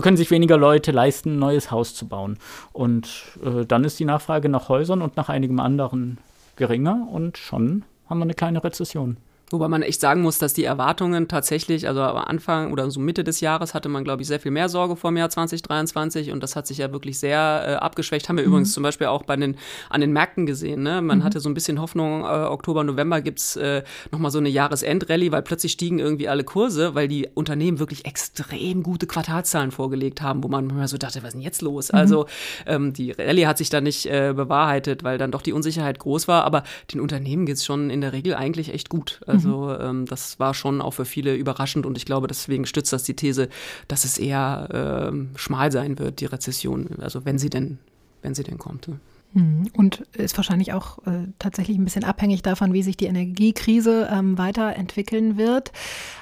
können 0.00 0.16
sich 0.16 0.30
weniger 0.30 0.56
Leute 0.56 0.92
leisten, 0.92 1.34
ein 1.34 1.38
neues 1.40 1.72
Haus 1.72 1.92
zu 1.92 2.06
bauen. 2.06 2.38
Und 2.72 3.08
äh, 3.44 3.66
dann 3.66 3.82
ist 3.82 3.98
die 3.98 4.04
Nachfrage 4.04 4.48
nach 4.48 4.68
Häusern 4.68 5.02
und 5.02 5.16
nach 5.16 5.28
einigem 5.28 5.58
anderen 5.58 6.18
geringer 6.54 7.08
und 7.10 7.36
schon 7.36 7.84
haben 8.08 8.18
wir 8.18 8.24
eine 8.24 8.34
kleine 8.34 8.62
Rezession. 8.62 9.16
Wobei 9.50 9.68
man 9.68 9.82
echt 9.82 10.00
sagen 10.00 10.22
muss, 10.22 10.38
dass 10.38 10.54
die 10.54 10.64
Erwartungen 10.64 11.28
tatsächlich, 11.28 11.86
also 11.86 12.02
am 12.02 12.16
Anfang 12.16 12.72
oder 12.72 12.90
so 12.90 12.98
Mitte 12.98 13.22
des 13.22 13.40
Jahres 13.40 13.74
hatte 13.74 13.88
man, 13.88 14.02
glaube 14.02 14.22
ich, 14.22 14.28
sehr 14.28 14.40
viel 14.40 14.50
mehr 14.50 14.68
Sorge 14.68 14.96
vor 14.96 15.12
dem 15.12 15.18
Jahr 15.18 15.30
2023 15.30 16.32
und 16.32 16.42
das 16.42 16.56
hat 16.56 16.66
sich 16.66 16.78
ja 16.78 16.90
wirklich 16.90 17.20
sehr 17.20 17.64
äh, 17.66 17.74
abgeschwächt. 17.74 18.28
Haben 18.28 18.38
wir 18.38 18.42
mhm. 18.42 18.50
übrigens 18.50 18.72
zum 18.72 18.82
Beispiel 18.82 19.06
auch 19.06 19.22
bei 19.22 19.36
den, 19.36 19.56
an 19.88 20.00
den 20.00 20.12
Märkten 20.12 20.46
gesehen. 20.46 20.82
Ne? 20.82 21.00
Man 21.00 21.18
mhm. 21.18 21.24
hatte 21.24 21.38
so 21.38 21.48
ein 21.48 21.54
bisschen 21.54 21.80
Hoffnung, 21.80 22.22
äh, 22.22 22.26
Oktober, 22.26 22.82
November 22.82 23.20
gibt's 23.20 23.54
äh, 23.54 23.84
nochmal 24.10 24.32
so 24.32 24.38
eine 24.38 24.48
Jahresendrallye, 24.48 25.30
weil 25.30 25.42
plötzlich 25.42 25.72
stiegen 25.72 26.00
irgendwie 26.00 26.28
alle 26.28 26.42
Kurse, 26.42 26.96
weil 26.96 27.06
die 27.06 27.28
Unternehmen 27.34 27.78
wirklich 27.78 28.04
extrem 28.04 28.82
gute 28.82 29.06
Quartalzahlen 29.06 29.70
vorgelegt 29.70 30.22
haben, 30.22 30.42
wo 30.42 30.48
man 30.48 30.68
immer 30.68 30.88
so 30.88 30.98
dachte, 30.98 31.22
was 31.22 31.28
ist 31.28 31.34
denn 31.34 31.42
jetzt 31.42 31.62
los? 31.62 31.92
Mhm. 31.92 31.98
Also 31.98 32.26
ähm, 32.66 32.92
die 32.92 33.12
Rallye 33.12 33.46
hat 33.46 33.58
sich 33.58 33.70
da 33.70 33.80
nicht 33.80 34.06
äh, 34.06 34.32
bewahrheitet, 34.34 35.04
weil 35.04 35.18
dann 35.18 35.30
doch 35.30 35.42
die 35.42 35.52
Unsicherheit 35.52 36.00
groß 36.00 36.26
war, 36.26 36.42
aber 36.42 36.64
den 36.92 37.00
Unternehmen 37.00 37.46
geht's 37.46 37.64
schon 37.64 37.90
in 37.90 38.00
der 38.00 38.12
Regel 38.12 38.34
eigentlich 38.34 38.74
echt 38.74 38.88
gut. 38.88 39.20
Also 39.24 39.35
also 39.36 39.66
mhm. 39.66 39.76
ähm, 39.80 40.06
das 40.06 40.38
war 40.38 40.54
schon 40.54 40.80
auch 40.80 40.92
für 40.92 41.04
viele 41.04 41.34
überraschend 41.34 41.86
und 41.86 41.96
ich 41.96 42.04
glaube, 42.04 42.26
deswegen 42.26 42.66
stützt 42.66 42.92
das 42.92 43.04
die 43.04 43.14
These, 43.14 43.48
dass 43.88 44.04
es 44.04 44.18
eher 44.18 44.68
ähm, 44.72 45.30
schmal 45.36 45.72
sein 45.72 45.98
wird, 45.98 46.20
die 46.20 46.26
Rezession, 46.26 46.88
also 47.00 47.24
wenn 47.24 47.38
sie 47.38 47.50
denn, 47.50 47.78
wenn 48.22 48.34
sie 48.34 48.42
denn 48.42 48.58
kommt. 48.58 48.88
Ne? 48.88 49.00
Mhm. 49.36 49.68
Und 49.74 50.00
ist 50.14 50.38
wahrscheinlich 50.38 50.72
auch 50.72 50.96
äh, 51.06 51.28
tatsächlich 51.38 51.76
ein 51.76 51.84
bisschen 51.84 52.04
abhängig 52.04 52.40
davon, 52.40 52.72
wie 52.72 52.82
sich 52.82 52.96
die 52.96 53.04
Energiekrise 53.04 54.08
ähm, 54.10 54.38
weiterentwickeln 54.38 55.36
wird. 55.36 55.72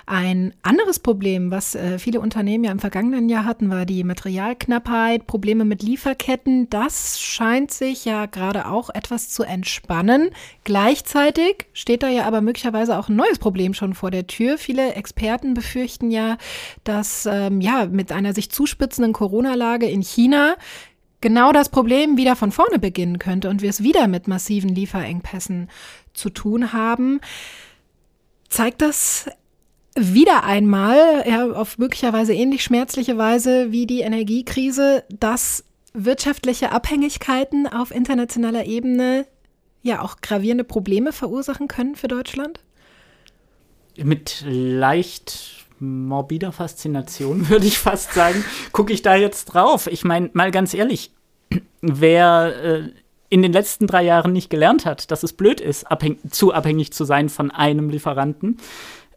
Ein 0.04 0.52
anderes 0.62 0.98
Problem, 0.98 1.52
was 1.52 1.76
äh, 1.76 2.00
viele 2.00 2.20
Unternehmen 2.20 2.64
ja 2.64 2.72
im 2.72 2.80
vergangenen 2.80 3.28
Jahr 3.28 3.44
hatten, 3.44 3.70
war 3.70 3.86
die 3.86 4.02
Materialknappheit, 4.02 5.28
Probleme 5.28 5.64
mit 5.64 5.84
Lieferketten. 5.84 6.68
Das 6.70 7.20
scheint 7.20 7.70
sich 7.70 8.04
ja 8.04 8.26
gerade 8.26 8.66
auch 8.66 8.90
etwas 8.90 9.28
zu 9.28 9.44
entspannen. 9.44 10.30
Gleichzeitig 10.64 11.66
steht 11.72 12.02
da 12.02 12.08
ja 12.08 12.26
aber 12.26 12.40
möglicherweise 12.40 12.98
auch 12.98 13.08
ein 13.08 13.14
neues 13.14 13.38
Problem 13.38 13.74
schon 13.74 13.94
vor 13.94 14.10
der 14.10 14.26
Tür. 14.26 14.58
Viele 14.58 14.94
Experten 14.94 15.54
befürchten 15.54 16.10
ja, 16.10 16.36
dass 16.82 17.26
ähm, 17.30 17.60
ja 17.60 17.86
mit 17.86 18.10
einer 18.10 18.34
sich 18.34 18.50
zuspitzenden 18.50 19.12
Corona-Lage 19.12 19.86
in 19.86 20.02
China 20.02 20.56
genau 21.24 21.52
das 21.52 21.70
Problem 21.70 22.18
wieder 22.18 22.36
von 22.36 22.52
vorne 22.52 22.78
beginnen 22.78 23.18
könnte 23.18 23.48
und 23.48 23.62
wir 23.62 23.70
es 23.70 23.82
wieder 23.82 24.08
mit 24.08 24.28
massiven 24.28 24.68
Lieferengpässen 24.68 25.70
zu 26.12 26.28
tun 26.28 26.74
haben, 26.74 27.22
zeigt 28.50 28.82
das 28.82 29.30
wieder 29.96 30.44
einmal, 30.44 31.24
ja, 31.26 31.50
auf 31.50 31.78
möglicherweise 31.78 32.34
ähnlich 32.34 32.62
schmerzliche 32.62 33.16
Weise 33.16 33.72
wie 33.72 33.86
die 33.86 34.02
Energiekrise, 34.02 35.04
dass 35.08 35.64
wirtschaftliche 35.94 36.72
Abhängigkeiten 36.72 37.66
auf 37.66 37.90
internationaler 37.90 38.66
Ebene 38.66 39.26
ja 39.80 40.02
auch 40.02 40.16
gravierende 40.20 40.64
Probleme 40.64 41.10
verursachen 41.12 41.68
können 41.68 41.96
für 41.96 42.08
Deutschland? 42.08 42.60
Mit 43.96 44.44
leicht 44.46 45.63
morbider 45.80 46.52
Faszination, 46.52 47.48
würde 47.48 47.66
ich 47.66 47.78
fast 47.78 48.14
sagen, 48.14 48.44
gucke 48.72 48.92
ich 48.92 49.02
da 49.02 49.14
jetzt 49.14 49.46
drauf. 49.46 49.86
Ich 49.86 50.04
meine, 50.04 50.30
mal 50.32 50.50
ganz 50.50 50.74
ehrlich, 50.74 51.12
wer 51.80 52.54
äh, 52.62 52.90
in 53.28 53.42
den 53.42 53.52
letzten 53.52 53.86
drei 53.86 54.04
Jahren 54.04 54.32
nicht 54.32 54.50
gelernt 54.50 54.86
hat, 54.86 55.10
dass 55.10 55.22
es 55.22 55.32
blöd 55.32 55.60
ist, 55.60 55.90
abhäng 55.90 56.18
zu 56.30 56.52
abhängig 56.52 56.92
zu 56.92 57.04
sein 57.04 57.28
von 57.28 57.50
einem 57.50 57.90
Lieferanten, 57.90 58.58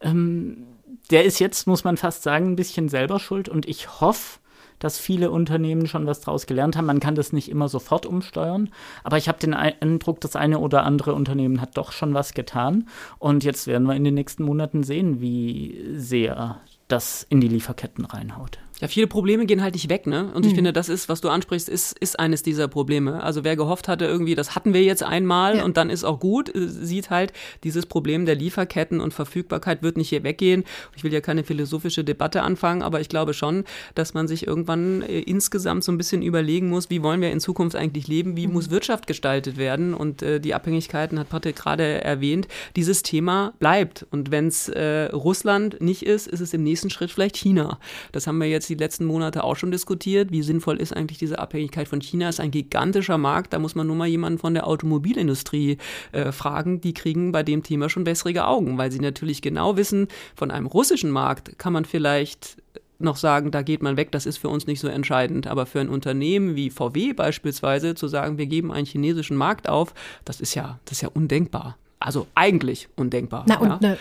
ähm, 0.02 0.66
der 1.12 1.24
ist 1.24 1.40
jetzt, 1.40 1.68
muss 1.68 1.84
man 1.84 1.98
fast 1.98 2.24
sagen, 2.24 2.52
ein 2.52 2.56
bisschen 2.56 2.90
selber 2.90 3.20
schuld. 3.20 3.48
Und 3.48 3.68
ich 3.68 4.02
hoffe, 4.02 4.40
dass 4.80 5.00
viele 5.00 5.32
Unternehmen 5.32 5.88
schon 5.88 6.06
was 6.06 6.22
daraus 6.22 6.46
gelernt 6.46 6.76
haben. 6.76 6.86
Man 6.86 7.00
kann 7.00 7.16
das 7.16 7.34
nicht 7.34 7.50
immer 7.50 7.70
sofort 7.70 8.06
umsteuern, 8.06 8.70
aber 9.04 9.18
ich 9.18 9.28
habe 9.28 9.40
den 9.40 9.54
Eindruck, 9.54 10.22
das 10.22 10.36
eine 10.36 10.60
oder 10.60 10.84
andere 10.84 11.14
Unternehmen 11.14 11.62
hat 11.62 11.78
doch 11.78 11.92
schon 11.92 12.14
was 12.14 12.34
getan. 12.34 12.88
Und 13.20 13.44
jetzt 13.44 13.68
werden 13.68 13.88
wir 13.88 13.96
in 13.96 14.04
den 14.04 14.14
nächsten 14.14 14.44
Monaten 14.44 14.84
sehen, 14.84 15.22
wie 15.22 15.84
sehr 15.94 16.62
das 16.88 17.26
in 17.30 17.42
die 17.42 17.50
Lieferketten 17.50 18.06
reinhaut. 18.06 18.60
Ja, 18.80 18.88
viele 18.88 19.08
Probleme 19.08 19.48
gehen 19.48 19.64
halt 19.64 19.74
nicht 19.74 19.90
weg, 19.90 20.06
ne? 20.06 20.32
Und 20.36 20.46
ich 20.46 20.52
mhm. 20.52 20.58
finde, 20.58 20.74
das 20.74 20.88
ist, 20.88 21.10
was 21.10 21.20
du 21.20 21.30
ansprichst, 21.30 21.68
ist, 21.68 21.98
ist 21.98 22.20
eines 22.20 22.44
dieser 22.44 22.68
Probleme. 22.68 23.24
Also 23.24 23.44
wer 23.44 23.56
gehofft 23.56 23.88
hatte, 23.88 24.06
irgendwie, 24.06 24.36
das 24.36 24.54
hatten 24.54 24.74
wir 24.74 24.84
jetzt 24.84 25.02
einmal 25.02 25.58
ja. 25.58 25.66
und 25.66 25.78
dann 25.78 25.90
ist 25.90 26.04
auch 26.04 26.20
gut, 26.20 26.54
äh, 26.54 26.68
sieht 26.68 27.10
halt, 27.10 27.34
dieses 27.64 27.88
Problem 27.88 28.28
der 28.28 28.36
Lieferketten 28.36 29.02
und 29.02 29.16
Verfügbarkeit 29.16 29.82
wird 29.82 29.98
nicht 29.98 30.10
hier 30.10 30.24
weggehen. 30.24 30.64
Ich 30.96 31.04
will 31.04 31.12
ja 31.12 31.22
keine 31.22 31.44
philosophische 31.44 32.04
Debatte 32.04 32.44
anfangen, 32.44 32.84
aber 32.84 33.02
ich 33.02 33.10
glaube 33.10 33.34
schon, 33.34 33.64
dass 33.96 34.14
man 34.14 34.28
sich 34.28 34.46
irgendwann 34.46 35.02
äh, 35.02 35.22
insgesamt 35.22 35.84
so 35.84 35.92
ein 35.92 35.98
bisschen 35.98 36.22
überlegen 36.22 36.70
muss, 36.70 36.92
wie 36.92 37.02
wollen 37.02 37.22
wir 37.22 37.32
in 37.32 37.40
Zukunft 37.40 37.76
eigentlich 37.76 38.08
leben, 38.08 38.38
wie 38.38 38.46
mhm. 38.46 38.54
muss 38.54 38.70
Wirtschaft 38.70 39.08
gestaltet 39.08 39.58
werden 39.58 39.96
und 39.96 40.22
äh, 40.22 40.40
die 40.40 40.54
Abhängigkeiten 40.54 41.18
hat 41.18 41.30
Patrick 41.30 41.56
gerade 41.56 42.04
erwähnt. 42.04 42.48
Dieses 42.76 43.02
Thema 43.02 43.54
bleibt 43.58 44.06
und 44.12 44.30
wenn 44.30 44.48
es 44.48 44.70
äh, 44.70 45.06
Russland 45.06 45.82
nicht 45.82 46.04
ist, 46.04 46.28
ist 46.28 46.42
es 46.42 46.54
im 46.54 46.62
nächsten 46.62 46.92
Schritt 46.92 47.10
vielleicht 47.10 47.38
China. 47.38 47.80
Das 48.12 48.28
haben 48.28 48.38
wir 48.38 48.48
jetzt 48.48 48.67
die 48.70 48.76
letzten 48.76 49.06
Monate 49.06 49.44
auch 49.44 49.56
schon 49.56 49.72
diskutiert. 49.72 50.32
Wie 50.32 50.42
sinnvoll 50.42 50.78
ist 50.78 50.96
eigentlich 50.96 51.18
diese 51.18 51.40
Abhängigkeit 51.40 51.88
von 51.88 52.02
China? 52.02 52.30
Ist 52.30 52.40
ein 52.40 52.52
gigantischer 52.52 53.18
Markt. 53.18 53.54
Da 53.54 53.60
muss 53.60 53.76
man 53.76 53.88
nur 53.88 53.96
mal 53.96 54.08
jemanden 54.08 54.40
von 54.40 54.54
der 54.54 54.68
Automobilindustrie 54.68 55.78
äh, 56.12 56.32
fragen. 56.32 56.82
Die 56.82 56.94
kriegen 56.94 57.32
bei 57.32 57.44
dem 57.44 57.64
Thema 57.64 57.90
schon 57.90 58.04
bessere 58.04 58.48
Augen, 58.48 58.78
weil 58.78 58.92
sie 58.92 59.00
natürlich 59.00 59.42
genau 59.42 59.78
wissen, 59.78 60.08
von 60.36 60.52
einem 60.52 60.66
russischen 60.68 61.12
Markt 61.12 61.58
kann 61.58 61.74
man 61.74 61.86
vielleicht 61.86 62.58
noch 63.00 63.18
sagen, 63.18 63.52
da 63.52 63.62
geht 63.62 63.84
man 63.84 63.98
weg, 63.98 64.12
das 64.12 64.26
ist 64.26 64.38
für 64.38 64.50
uns 64.50 64.68
nicht 64.68 64.80
so 64.80 64.88
entscheidend. 64.88 65.48
Aber 65.48 65.66
für 65.66 65.80
ein 65.80 65.90
Unternehmen 65.90 66.56
wie 66.56 66.70
VW 66.70 67.14
beispielsweise 67.14 67.96
zu 67.96 68.08
sagen, 68.08 68.38
wir 68.38 68.48
geben 68.48 68.72
einen 68.72 68.86
chinesischen 68.86 69.38
Markt 69.38 69.70
auf, 69.70 69.94
das 70.26 70.42
ist 70.42 70.56
ja, 70.56 70.80
das 70.86 70.94
ist 70.94 71.02
ja 71.02 71.10
undenkbar. 71.14 71.78
Also 72.00 72.28
eigentlich 72.36 72.90
undenkbar. 72.96 73.46
Na, 73.48 73.60
und 73.60 73.70
ja. 73.70 73.78
eine 73.78 73.98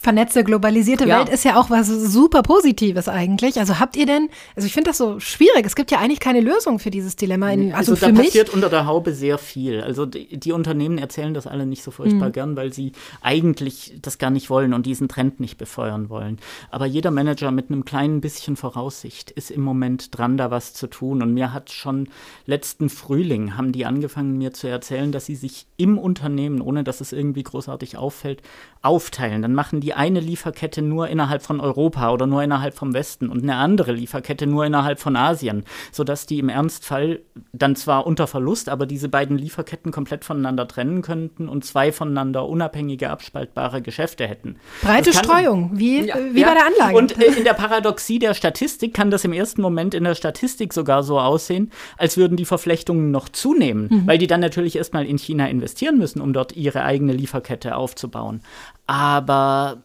vernetzte, 0.00 0.44
globalisierte 0.44 1.06
ja. 1.06 1.18
Welt 1.18 1.28
ist 1.28 1.44
ja 1.44 1.58
auch 1.58 1.70
was 1.70 1.88
super 1.88 2.42
Positives 2.42 3.08
eigentlich. 3.08 3.58
Also 3.58 3.80
habt 3.80 3.96
ihr 3.96 4.06
denn, 4.06 4.28
also 4.54 4.66
ich 4.66 4.72
finde 4.72 4.90
das 4.90 4.98
so 4.98 5.18
schwierig, 5.18 5.66
es 5.66 5.74
gibt 5.74 5.90
ja 5.90 5.98
eigentlich 5.98 6.20
keine 6.20 6.40
Lösung 6.40 6.78
für 6.78 6.90
dieses 6.90 7.16
Dilemma. 7.16 7.50
In, 7.50 7.74
also, 7.74 7.92
also 7.92 8.06
da 8.06 8.12
passiert 8.12 8.50
unter 8.50 8.68
der 8.68 8.86
Haube 8.86 9.12
sehr 9.12 9.38
viel. 9.38 9.80
Also 9.80 10.06
die, 10.06 10.38
die 10.38 10.52
Unternehmen 10.52 10.98
erzählen 10.98 11.34
das 11.34 11.46
alle 11.46 11.66
nicht 11.66 11.82
so 11.82 11.90
furchtbar 11.90 12.28
mhm. 12.28 12.32
gern, 12.32 12.56
weil 12.56 12.72
sie 12.72 12.92
eigentlich 13.22 13.98
das 14.00 14.18
gar 14.18 14.30
nicht 14.30 14.50
wollen 14.50 14.72
und 14.72 14.86
diesen 14.86 15.08
Trend 15.08 15.40
nicht 15.40 15.58
befeuern 15.58 16.08
wollen. 16.08 16.38
Aber 16.70 16.86
jeder 16.86 17.10
Manager 17.10 17.50
mit 17.50 17.70
einem 17.70 17.84
kleinen 17.84 18.20
bisschen 18.20 18.56
Voraussicht 18.56 19.32
ist 19.32 19.50
im 19.50 19.62
Moment 19.62 20.16
dran, 20.16 20.36
da 20.36 20.50
was 20.52 20.74
zu 20.74 20.86
tun. 20.86 21.22
Und 21.22 21.34
mir 21.34 21.52
hat 21.52 21.70
schon 21.70 22.08
letzten 22.46 22.88
Frühling 22.88 23.56
haben 23.56 23.72
die 23.72 23.84
angefangen, 23.84 24.38
mir 24.38 24.52
zu 24.52 24.68
erzählen, 24.68 25.10
dass 25.10 25.26
sie 25.26 25.36
sich 25.36 25.66
im 25.76 25.98
Unternehmen, 25.98 26.60
ohne 26.60 26.84
dass 26.84 27.00
es 27.00 27.12
irgendwie 27.12 27.42
großartig 27.42 27.96
auffällt, 27.96 28.42
aufteilen. 28.82 29.42
Dann 29.42 29.54
machen 29.54 29.80
die 29.80 29.87
eine 29.94 30.20
Lieferkette 30.20 30.82
nur 30.82 31.08
innerhalb 31.08 31.42
von 31.42 31.60
Europa 31.60 32.10
oder 32.12 32.26
nur 32.26 32.42
innerhalb 32.42 32.74
vom 32.74 32.94
Westen 32.94 33.28
und 33.28 33.42
eine 33.42 33.56
andere 33.56 33.92
Lieferkette 33.92 34.46
nur 34.46 34.64
innerhalb 34.64 35.00
von 35.00 35.16
Asien, 35.16 35.64
sodass 35.92 36.26
die 36.26 36.38
im 36.38 36.48
Ernstfall 36.48 37.20
dann 37.52 37.76
zwar 37.76 38.06
unter 38.06 38.26
Verlust, 38.26 38.68
aber 38.68 38.86
diese 38.86 39.08
beiden 39.08 39.38
Lieferketten 39.38 39.92
komplett 39.92 40.24
voneinander 40.24 40.66
trennen 40.68 41.02
könnten 41.02 41.48
und 41.48 41.64
zwei 41.64 41.92
voneinander 41.92 42.48
unabhängige, 42.48 43.10
abspaltbare 43.10 43.82
Geschäfte 43.82 44.26
hätten. 44.26 44.56
Breite 44.82 45.12
Streuung, 45.12 45.70
wie, 45.74 46.06
ja, 46.06 46.16
wie 46.32 46.40
ja. 46.40 46.48
bei 46.48 46.54
der 46.54 46.66
Anlage. 46.66 46.96
Und 46.96 47.20
äh, 47.20 47.38
in 47.38 47.44
der 47.44 47.54
Paradoxie 47.54 48.18
der 48.18 48.34
Statistik 48.34 48.94
kann 48.94 49.10
das 49.10 49.24
im 49.24 49.32
ersten 49.32 49.62
Moment 49.62 49.94
in 49.94 50.04
der 50.04 50.14
Statistik 50.14 50.72
sogar 50.72 51.02
so 51.02 51.18
aussehen, 51.18 51.70
als 51.96 52.16
würden 52.16 52.36
die 52.36 52.44
Verflechtungen 52.44 53.10
noch 53.10 53.28
zunehmen, 53.28 53.88
mhm. 53.90 54.06
weil 54.06 54.18
die 54.18 54.26
dann 54.26 54.40
natürlich 54.40 54.76
erstmal 54.76 55.06
in 55.06 55.18
China 55.18 55.46
investieren 55.46 55.98
müssen, 55.98 56.20
um 56.20 56.32
dort 56.32 56.56
ihre 56.56 56.82
eigene 56.84 57.12
Lieferkette 57.12 57.76
aufzubauen. 57.76 58.40
Aber 58.88 59.82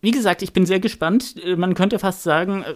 wie 0.00 0.12
gesagt, 0.12 0.40
ich 0.42 0.54
bin 0.54 0.64
sehr 0.64 0.80
gespannt. 0.80 1.34
Man 1.56 1.74
könnte 1.74 1.98
fast 1.98 2.22
sagen, 2.22 2.62
äh, 2.62 2.74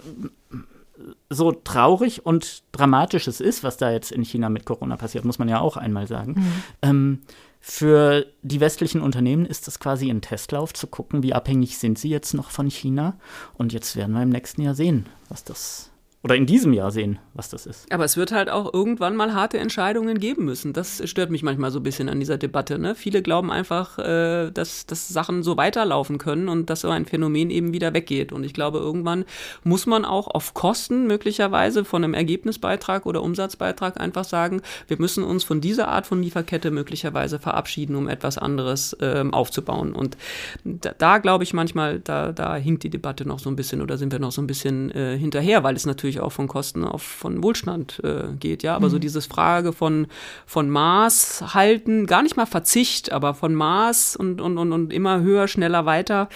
so 1.30 1.52
traurig 1.52 2.26
und 2.26 2.64
dramatisch 2.72 3.26
es 3.26 3.40
ist, 3.40 3.64
was 3.64 3.76
da 3.76 3.90
jetzt 3.90 4.12
in 4.12 4.24
China 4.24 4.48
mit 4.48 4.66
Corona 4.66 4.96
passiert, 4.96 5.24
muss 5.24 5.38
man 5.38 5.48
ja 5.48 5.60
auch 5.60 5.76
einmal 5.76 6.06
sagen. 6.06 6.34
Mhm. 6.36 6.62
Ähm, 6.82 7.18
für 7.60 8.26
die 8.42 8.60
westlichen 8.60 9.00
Unternehmen 9.00 9.46
ist 9.46 9.66
das 9.66 9.80
quasi 9.80 10.10
ein 10.10 10.20
Testlauf, 10.20 10.74
zu 10.74 10.86
gucken, 10.86 11.22
wie 11.22 11.32
abhängig 11.32 11.78
sind 11.78 11.98
sie 11.98 12.10
jetzt 12.10 12.34
noch 12.34 12.50
von 12.50 12.68
China. 12.68 13.16
Und 13.54 13.72
jetzt 13.72 13.96
werden 13.96 14.14
wir 14.14 14.22
im 14.22 14.28
nächsten 14.28 14.60
Jahr 14.60 14.74
sehen, 14.74 15.06
was 15.28 15.44
das 15.44 15.90
oder 16.24 16.36
in 16.36 16.46
diesem 16.46 16.72
Jahr 16.72 16.90
sehen, 16.90 17.18
was 17.34 17.50
das 17.50 17.66
ist. 17.66 17.92
Aber 17.92 18.04
es 18.04 18.16
wird 18.16 18.32
halt 18.32 18.48
auch 18.48 18.72
irgendwann 18.72 19.14
mal 19.14 19.34
harte 19.34 19.58
Entscheidungen 19.58 20.18
geben 20.18 20.46
müssen. 20.46 20.72
Das 20.72 21.02
stört 21.08 21.30
mich 21.30 21.42
manchmal 21.42 21.70
so 21.70 21.80
ein 21.80 21.82
bisschen 21.82 22.08
an 22.08 22.18
dieser 22.18 22.38
Debatte. 22.38 22.78
Ne? 22.78 22.94
Viele 22.94 23.20
glauben 23.20 23.50
einfach, 23.50 23.98
äh, 23.98 24.50
dass, 24.50 24.86
dass 24.86 25.06
Sachen 25.06 25.42
so 25.42 25.58
weiterlaufen 25.58 26.16
können 26.16 26.48
und 26.48 26.70
dass 26.70 26.80
so 26.80 26.88
ein 26.88 27.04
Phänomen 27.04 27.50
eben 27.50 27.74
wieder 27.74 27.92
weggeht. 27.92 28.32
Und 28.32 28.42
ich 28.42 28.54
glaube, 28.54 28.78
irgendwann 28.78 29.26
muss 29.64 29.84
man 29.84 30.06
auch 30.06 30.26
auf 30.28 30.54
Kosten 30.54 31.06
möglicherweise 31.06 31.84
von 31.84 32.02
einem 32.02 32.14
Ergebnisbeitrag 32.14 33.04
oder 33.04 33.22
Umsatzbeitrag 33.22 34.00
einfach 34.00 34.24
sagen, 34.24 34.62
wir 34.88 34.98
müssen 34.98 35.24
uns 35.24 35.44
von 35.44 35.60
dieser 35.60 35.88
Art 35.88 36.06
von 36.06 36.22
Lieferkette 36.22 36.70
möglicherweise 36.70 37.38
verabschieden, 37.38 37.96
um 37.96 38.08
etwas 38.08 38.38
anderes 38.38 38.96
ähm, 39.02 39.34
aufzubauen. 39.34 39.92
Und 39.92 40.16
da, 40.64 40.94
da 40.96 41.18
glaube 41.18 41.44
ich 41.44 41.52
manchmal, 41.52 42.00
da, 42.00 42.32
da 42.32 42.56
hinkt 42.56 42.82
die 42.82 42.90
Debatte 42.90 43.28
noch 43.28 43.40
so 43.40 43.50
ein 43.50 43.56
bisschen 43.56 43.82
oder 43.82 43.98
sind 43.98 44.10
wir 44.10 44.20
noch 44.20 44.32
so 44.32 44.40
ein 44.40 44.46
bisschen 44.46 44.90
äh, 44.92 45.18
hinterher, 45.18 45.62
weil 45.62 45.76
es 45.76 45.84
natürlich 45.84 46.13
natürlich 46.14 46.26
auch 46.26 46.32
von 46.32 46.48
Kosten 46.48 46.84
auf 46.84 47.02
von 47.02 47.42
Wohlstand 47.42 48.00
äh, 48.04 48.34
geht, 48.38 48.62
ja. 48.62 48.74
Aber 48.76 48.86
mhm. 48.86 48.92
so 48.92 48.98
dieses 48.98 49.26
Frage 49.26 49.72
von, 49.72 50.06
von 50.46 50.70
Maß 50.70 51.54
halten, 51.54 52.06
gar 52.06 52.22
nicht 52.22 52.36
mal 52.36 52.46
Verzicht, 52.46 53.12
aber 53.12 53.34
von 53.34 53.54
Maß 53.54 54.16
und, 54.16 54.40
und, 54.40 54.58
und, 54.58 54.72
und 54.72 54.92
immer 54.92 55.20
höher, 55.20 55.48
schneller, 55.48 55.86
weiter, 55.86 56.28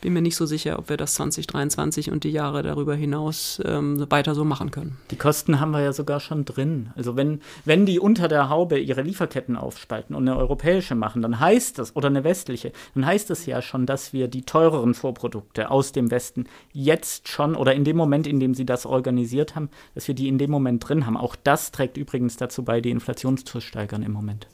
bin 0.00 0.12
mir 0.12 0.22
nicht 0.22 0.36
so 0.36 0.46
sicher, 0.46 0.78
ob 0.78 0.88
wir 0.88 0.96
das 0.96 1.14
2023 1.14 2.10
und 2.10 2.24
die 2.24 2.30
Jahre 2.30 2.62
darüber 2.62 2.94
hinaus 2.94 3.60
ähm, 3.64 4.04
weiter 4.10 4.34
so 4.34 4.44
machen 4.44 4.70
können. 4.70 4.98
Die 5.10 5.16
Kosten 5.16 5.60
haben 5.60 5.70
wir 5.70 5.80
ja 5.80 5.92
sogar 5.92 6.20
schon 6.20 6.44
drin. 6.44 6.90
Also 6.96 7.16
wenn, 7.16 7.40
wenn 7.64 7.86
die 7.86 7.98
unter 7.98 8.28
der 8.28 8.48
Haube 8.48 8.78
ihre 8.78 9.02
Lieferketten 9.02 9.56
aufspalten 9.56 10.14
und 10.14 10.28
eine 10.28 10.38
europäische 10.38 10.94
machen, 10.94 11.22
dann 11.22 11.40
heißt 11.40 11.78
das, 11.78 11.96
oder 11.96 12.08
eine 12.08 12.24
westliche, 12.24 12.72
dann 12.94 13.06
heißt 13.06 13.30
das 13.30 13.46
ja 13.46 13.62
schon, 13.62 13.86
dass 13.86 14.12
wir 14.12 14.28
die 14.28 14.42
teureren 14.42 14.94
Vorprodukte 14.94 15.70
aus 15.70 15.92
dem 15.92 16.10
Westen 16.10 16.46
jetzt 16.72 17.28
schon 17.28 17.54
oder 17.54 17.74
in 17.74 17.84
dem 17.84 17.96
Moment, 17.96 18.26
in 18.26 18.40
dem 18.40 18.54
sie 18.54 18.66
das 18.66 18.86
organisiert 18.86 19.56
haben, 19.56 19.70
dass 19.94 20.08
wir 20.08 20.14
die 20.14 20.28
in 20.28 20.38
dem 20.38 20.50
Moment 20.50 20.86
drin 20.88 21.06
haben. 21.06 21.16
Auch 21.16 21.36
das 21.36 21.72
trägt 21.72 21.96
übrigens 21.96 22.36
dazu 22.36 22.64
bei, 22.64 22.80
die 22.80 22.90
Inflation 22.90 23.36
zu 23.36 23.60
steigern 23.60 24.02
im 24.02 24.12
Moment. 24.12 24.46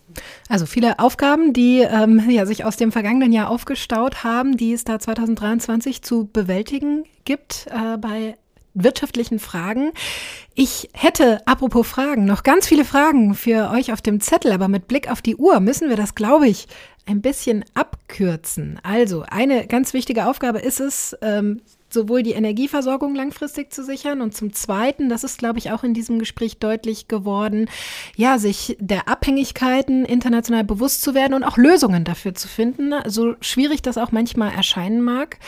Also 0.49 0.67
viele 0.67 0.99
Aufgaben, 0.99 1.53
die 1.53 1.81
ähm, 1.81 2.23
ja, 2.29 2.47
sich 2.47 2.65
aus 2.65 2.77
dem 2.77 2.93
vergangenen 2.93 3.33
Jahr 3.33 3.51
aufgestaut 3.51 4.25
haben, 4.25 4.57
die 4.57 4.73
es 4.73 4.85
da 4.85 4.99
2023 5.37 6.03
zu 6.03 6.29
bewältigen 6.33 7.05
gibt 7.25 7.67
äh, 7.71 7.97
bei 7.99 8.37
wirtschaftlichen 8.75 9.39
Fragen. 9.39 9.93
Ich 10.55 10.89
hätte, 10.95 11.47
apropos 11.47 11.87
Fragen, 11.87 12.25
noch 12.25 12.43
ganz 12.43 12.67
viele 12.67 12.85
Fragen 12.85 13.35
für 13.35 13.71
euch 13.71 13.93
auf 13.93 14.01
dem 14.01 14.21
Zettel, 14.21 14.53
aber 14.53 14.69
mit 14.69 14.89
Blick 14.89 15.11
auf 15.11 15.21
die 15.21 15.37
Uhr 15.37 15.61
müssen 15.61 15.89
wir 15.89 15.97
das, 15.97 16.15
glaube 16.15 16.49
ich, 16.49 16.69
ein 17.05 17.21
bisschen 17.21 17.65
abkürzen. 17.75 18.81
Also, 18.83 19.25
eine 19.29 19.67
ganz 19.67 19.93
wichtige 19.93 20.27
Aufgabe 20.27 20.61
ist 20.61 20.81
es, 20.81 21.17
ähm, 21.21 21.61
sowohl 21.93 22.23
die 22.23 22.33
Energieversorgung 22.33 23.15
langfristig 23.15 23.73
zu 23.73 23.85
sichern 23.85 24.21
und 24.21 24.35
zum 24.35 24.53
Zweiten, 24.53 25.09
das 25.09 25.25
ist, 25.25 25.39
glaube 25.39 25.59
ich, 25.59 25.71
auch 25.71 25.85
in 25.85 25.95
diesem 25.95 26.19
Gespräch 26.19 26.59
deutlich 26.59 27.09
geworden, 27.09 27.69
ja, 28.17 28.39
sich 28.39 28.77
der 28.81 29.09
Abhängigkeiten 29.09 30.05
international 30.05 30.65
bewusst 30.65 31.03
zu 31.03 31.15
werden 31.15 31.35
und 31.35 31.45
auch 31.45 31.57
Lösungen 31.57 32.05
dafür 32.05 32.35
zu 32.35 32.49
finden, 32.49 32.93
so 33.07 33.35
schwierig 33.41 33.83
das 33.83 33.99
auch 33.99 34.13
manchmal 34.13 34.53
erscheinen 34.53 35.03
mag. 35.03 35.39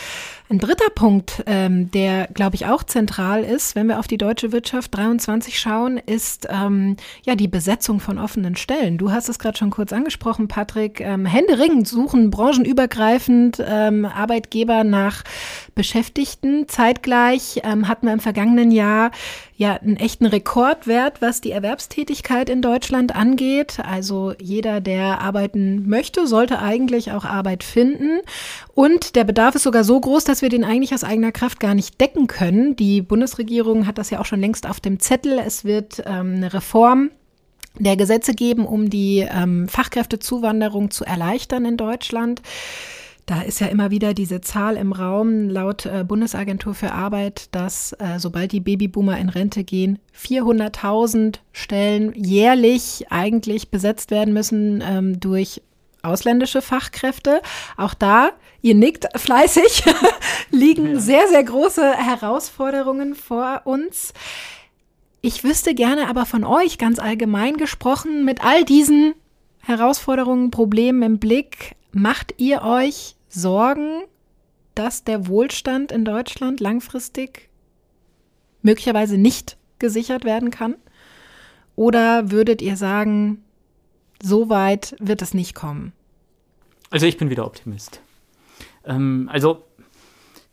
Ein 0.51 0.59
dritter 0.59 0.91
Punkt, 0.95 1.43
ähm, 1.47 1.91
der, 1.91 2.29
glaube 2.35 2.55
ich, 2.57 2.67
auch 2.67 2.83
zentral 2.83 3.45
ist, 3.45 3.75
wenn 3.75 3.87
wir 3.87 3.99
auf 3.99 4.07
die 4.07 4.19
deutsche 4.19 4.53
Wirtschaft 4.53 4.95
23 4.95 5.59
schauen, 5.59 5.97
ist 5.97 6.47
ähm, 6.51 6.99
ja 7.25 7.35
die 7.35 7.49
Besetzung 7.49 7.99
von 7.99 8.19
offenen 8.19 8.55
Stellen. 8.55 8.99
Du 8.99 9.11
hast 9.11 9.31
es 9.31 9.39
gerade 9.39 9.57
schon 9.57 9.71
kurz 9.71 9.95
angesprochen, 9.95 10.47
Patrick. 10.47 11.01
Ähm, 11.01 11.25
händeringend 11.25 11.89
suchen 11.89 12.29
branchenübergreifend 12.29 13.65
ähm, 13.67 14.05
Arbeitgeber 14.05 14.85
nach 14.85 15.25
Beschäftigten. 15.75 16.69
Zeitgleich 16.69 17.63
ähm, 17.65 17.89
hatten 17.89 18.07
wir 18.07 18.13
im 18.13 18.21
vergangenen 18.21 18.71
Jahr 18.71 19.13
ja 19.57 19.75
einen 19.75 19.97
echten 19.97 20.27
Rekordwert, 20.27 21.23
was 21.23 21.41
die 21.41 21.53
Erwerbstätigkeit 21.53 22.49
in 22.49 22.61
Deutschland 22.61 23.15
angeht. 23.15 23.79
Also 23.81 24.35
jeder, 24.41 24.81
der 24.81 25.21
arbeiten 25.21 25.89
möchte, 25.89 26.27
sollte 26.27 26.59
eigentlich 26.59 27.13
auch 27.13 27.25
Arbeit 27.25 27.63
finden. 27.63 28.21
Und 28.75 29.15
der 29.15 29.25
Bedarf 29.25 29.55
ist 29.55 29.63
sogar 29.63 29.85
so 29.85 30.01
groß, 30.01 30.25
dass 30.25 30.43
wir 30.43 30.44
den 30.49 30.65
eigentlich 30.65 30.95
aus 30.95 31.05
eigener 31.05 31.33
Kraft 31.33 31.61
gar 31.61 31.75
nicht 31.75 32.01
decken 32.01 32.27
können. 32.27 32.77
Die 32.77 33.03
Bundesregierung 33.03 33.87
hat 33.87 33.99
das 33.99 34.11
ja 34.11 34.21
auch 34.21 34.27
schon 34.27 34.41
längst 34.41 34.69
auf 34.69 34.81
dem 34.81 35.01
Zettel. 35.01 35.39
Es 35.39 35.65
wird 35.65 36.03
ähm, 36.07 36.35
eine 36.37 36.53
Reform 36.53 37.11
der 37.79 37.97
Gesetze 37.97 38.35
geben, 38.35 38.67
um 38.67 38.91
die 38.91 39.27
ähm, 39.29 39.69
Fachkräftezuwanderung 39.69 40.91
zu 40.91 41.05
erleichtern 41.05 41.65
in 41.65 41.77
Deutschland. 41.77 42.43
Da 43.27 43.41
ist 43.41 43.61
ja 43.61 43.69
immer 43.69 43.91
wieder 43.91 44.13
diese 44.13 44.43
Zahl 44.43 44.77
im 44.77 44.93
Raum 44.93 45.49
laut 45.49 45.87
äh, 45.87 46.05
Bundesagentur 46.07 46.75
für 46.75 46.93
Arbeit, 46.93 47.49
dass 47.53 47.95
äh, 47.95 48.19
sobald 48.19 48.53
die 48.53 48.61
Babyboomer 48.61 49.19
in 49.19 49.31
Rente 49.31 49.65
gehen, 49.65 49.99
400.000 50.15 51.37
Stellen 51.53 52.13
jährlich 52.15 53.07
eigentlich 53.09 53.71
besetzt 53.71 54.11
werden 54.11 54.35
müssen 54.35 54.85
ähm, 54.87 55.21
durch 55.21 55.63
ausländische 56.03 56.61
Fachkräfte. 56.61 57.41
Auch 57.79 57.95
da, 57.95 58.33
ihr 58.65 58.75
nickt 58.75 59.07
fleißig, 59.15 59.85
liegen 60.51 60.95
ja. 60.95 60.99
sehr, 60.99 61.29
sehr 61.29 61.45
große 61.45 61.97
Herausforderungen 61.97 63.15
vor 63.15 63.61
uns. 63.65 64.15
Ich 65.21 65.45
wüsste 65.45 65.75
gerne 65.75 66.09
aber 66.09 66.25
von 66.25 66.45
euch 66.45 66.79
ganz 66.79 66.99
allgemein 66.99 67.59
gesprochen, 67.59 68.25
mit 68.25 68.43
all 68.43 68.65
diesen 68.65 69.13
Herausforderungen, 69.61 70.51
Problemen 70.51 71.03
im 71.03 71.19
Blick, 71.19 71.77
macht 71.93 72.35
ihr 72.39 72.63
euch 72.63 73.17
Sorgen, 73.29 74.03
dass 74.75 75.05
der 75.05 75.29
Wohlstand 75.29 75.93
in 75.93 76.07
Deutschland 76.07 76.61
langfristig 76.61 77.51
möglicherweise 78.63 79.19
nicht 79.19 79.59
gesichert 79.79 80.25
werden 80.25 80.51
kann? 80.51 80.77
Oder 81.77 82.31
würdet 82.31 82.63
ihr 82.63 82.79
sagen, 82.79 83.45
so 84.23 84.49
weit 84.49 84.97
wird 85.01 85.21
es 85.21 85.35
nicht 85.35 85.55
kommen? 85.55 85.93
Also 86.89 87.05
ich 87.05 87.19
bin 87.19 87.29
wieder 87.29 87.45
Optimist. 87.45 88.01
Ähm, 88.87 89.29
also 89.33 89.65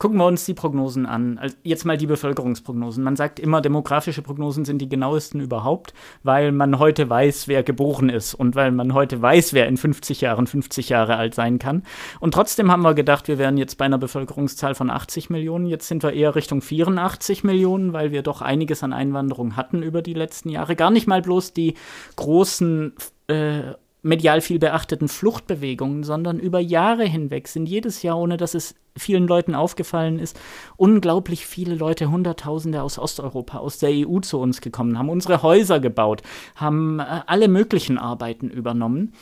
Gucken 0.01 0.17
wir 0.17 0.25
uns 0.25 0.45
die 0.45 0.55
Prognosen 0.55 1.05
an. 1.05 1.37
Also 1.37 1.55
jetzt 1.61 1.85
mal 1.85 1.95
die 1.95 2.07
Bevölkerungsprognosen. 2.07 3.03
Man 3.03 3.15
sagt 3.15 3.39
immer, 3.39 3.61
demografische 3.61 4.23
Prognosen 4.23 4.65
sind 4.65 4.79
die 4.79 4.89
genauesten 4.89 5.39
überhaupt, 5.39 5.93
weil 6.23 6.51
man 6.51 6.79
heute 6.79 7.07
weiß, 7.07 7.47
wer 7.47 7.61
geboren 7.61 8.09
ist 8.09 8.33
und 8.33 8.55
weil 8.55 8.71
man 8.71 8.95
heute 8.95 9.21
weiß, 9.21 9.53
wer 9.53 9.67
in 9.67 9.77
50 9.77 10.21
Jahren 10.21 10.47
50 10.47 10.89
Jahre 10.89 11.17
alt 11.17 11.35
sein 11.35 11.59
kann. 11.59 11.83
Und 12.19 12.33
trotzdem 12.33 12.71
haben 12.71 12.81
wir 12.81 12.95
gedacht, 12.95 13.27
wir 13.27 13.37
wären 13.37 13.57
jetzt 13.57 13.77
bei 13.77 13.85
einer 13.85 13.99
Bevölkerungszahl 13.99 14.73
von 14.73 14.89
80 14.89 15.29
Millionen. 15.29 15.67
Jetzt 15.67 15.87
sind 15.87 16.01
wir 16.01 16.13
eher 16.13 16.33
Richtung 16.33 16.63
84 16.63 17.43
Millionen, 17.43 17.93
weil 17.93 18.11
wir 18.11 18.23
doch 18.23 18.41
einiges 18.41 18.81
an 18.81 18.93
Einwanderung 18.93 19.55
hatten 19.55 19.83
über 19.83 20.01
die 20.01 20.15
letzten 20.15 20.49
Jahre. 20.49 20.75
Gar 20.75 20.89
nicht 20.89 21.05
mal 21.05 21.21
bloß 21.21 21.53
die 21.53 21.75
großen 22.15 22.93
äh, 23.27 23.73
medial 24.01 24.41
viel 24.41 24.59
beachteten 24.59 25.07
Fluchtbewegungen, 25.07 26.03
sondern 26.03 26.39
über 26.39 26.59
Jahre 26.59 27.05
hinweg 27.05 27.47
sind 27.47 27.67
jedes 27.67 28.01
Jahr, 28.01 28.17
ohne 28.17 28.37
dass 28.37 28.55
es 28.55 28.75
vielen 28.97 29.27
Leuten 29.27 29.55
aufgefallen 29.55 30.19
ist, 30.19 30.39
unglaublich 30.75 31.45
viele 31.45 31.75
Leute, 31.75 32.09
Hunderttausende 32.09 32.81
aus 32.81 32.97
Osteuropa, 32.97 33.59
aus 33.59 33.77
der 33.77 33.91
EU 33.91 34.19
zu 34.19 34.39
uns 34.39 34.61
gekommen, 34.61 34.97
haben 34.97 35.09
unsere 35.09 35.43
Häuser 35.43 35.79
gebaut, 35.79 36.23
haben 36.55 36.99
äh, 36.99 37.21
alle 37.27 37.47
möglichen 37.47 37.97
Arbeiten 37.97 38.49
übernommen. 38.49 39.13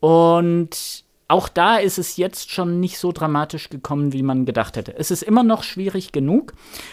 Und 0.00 1.04
auch 1.28 1.48
da 1.48 1.78
ist 1.78 1.98
es 1.98 2.16
jetzt 2.16 2.50
schon 2.50 2.78
nicht 2.78 2.98
so 2.98 3.10
dramatisch 3.10 3.70
gekommen, 3.70 4.12
wie 4.12 4.22
man 4.22 4.44
gedacht 4.44 4.76
hätte. 4.76 4.96
Es 4.96 5.10
ist 5.10 5.22
immer 5.22 5.42
noch 5.42 5.62
schwierig 5.62 6.12
genug, 6.12 6.52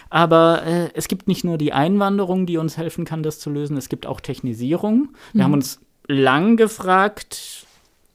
aber 0.09 0.63
äh, 0.63 0.89
es 0.93 1.07
gibt 1.07 1.27
nicht 1.27 1.43
nur 1.43 1.57
die 1.57 1.73
Einwanderung, 1.73 2.45
die 2.45 2.57
uns 2.57 2.77
helfen 2.77 3.05
kann, 3.05 3.21
das 3.21 3.39
zu 3.39 3.49
lösen, 3.49 3.77
es 3.77 3.89
gibt 3.89 4.07
auch 4.07 4.21
Technisierung. 4.21 5.09
Wir 5.33 5.41
mhm. 5.41 5.43
haben 5.43 5.53
uns 5.53 5.81
lang 6.09 6.57
gefragt, 6.57 7.65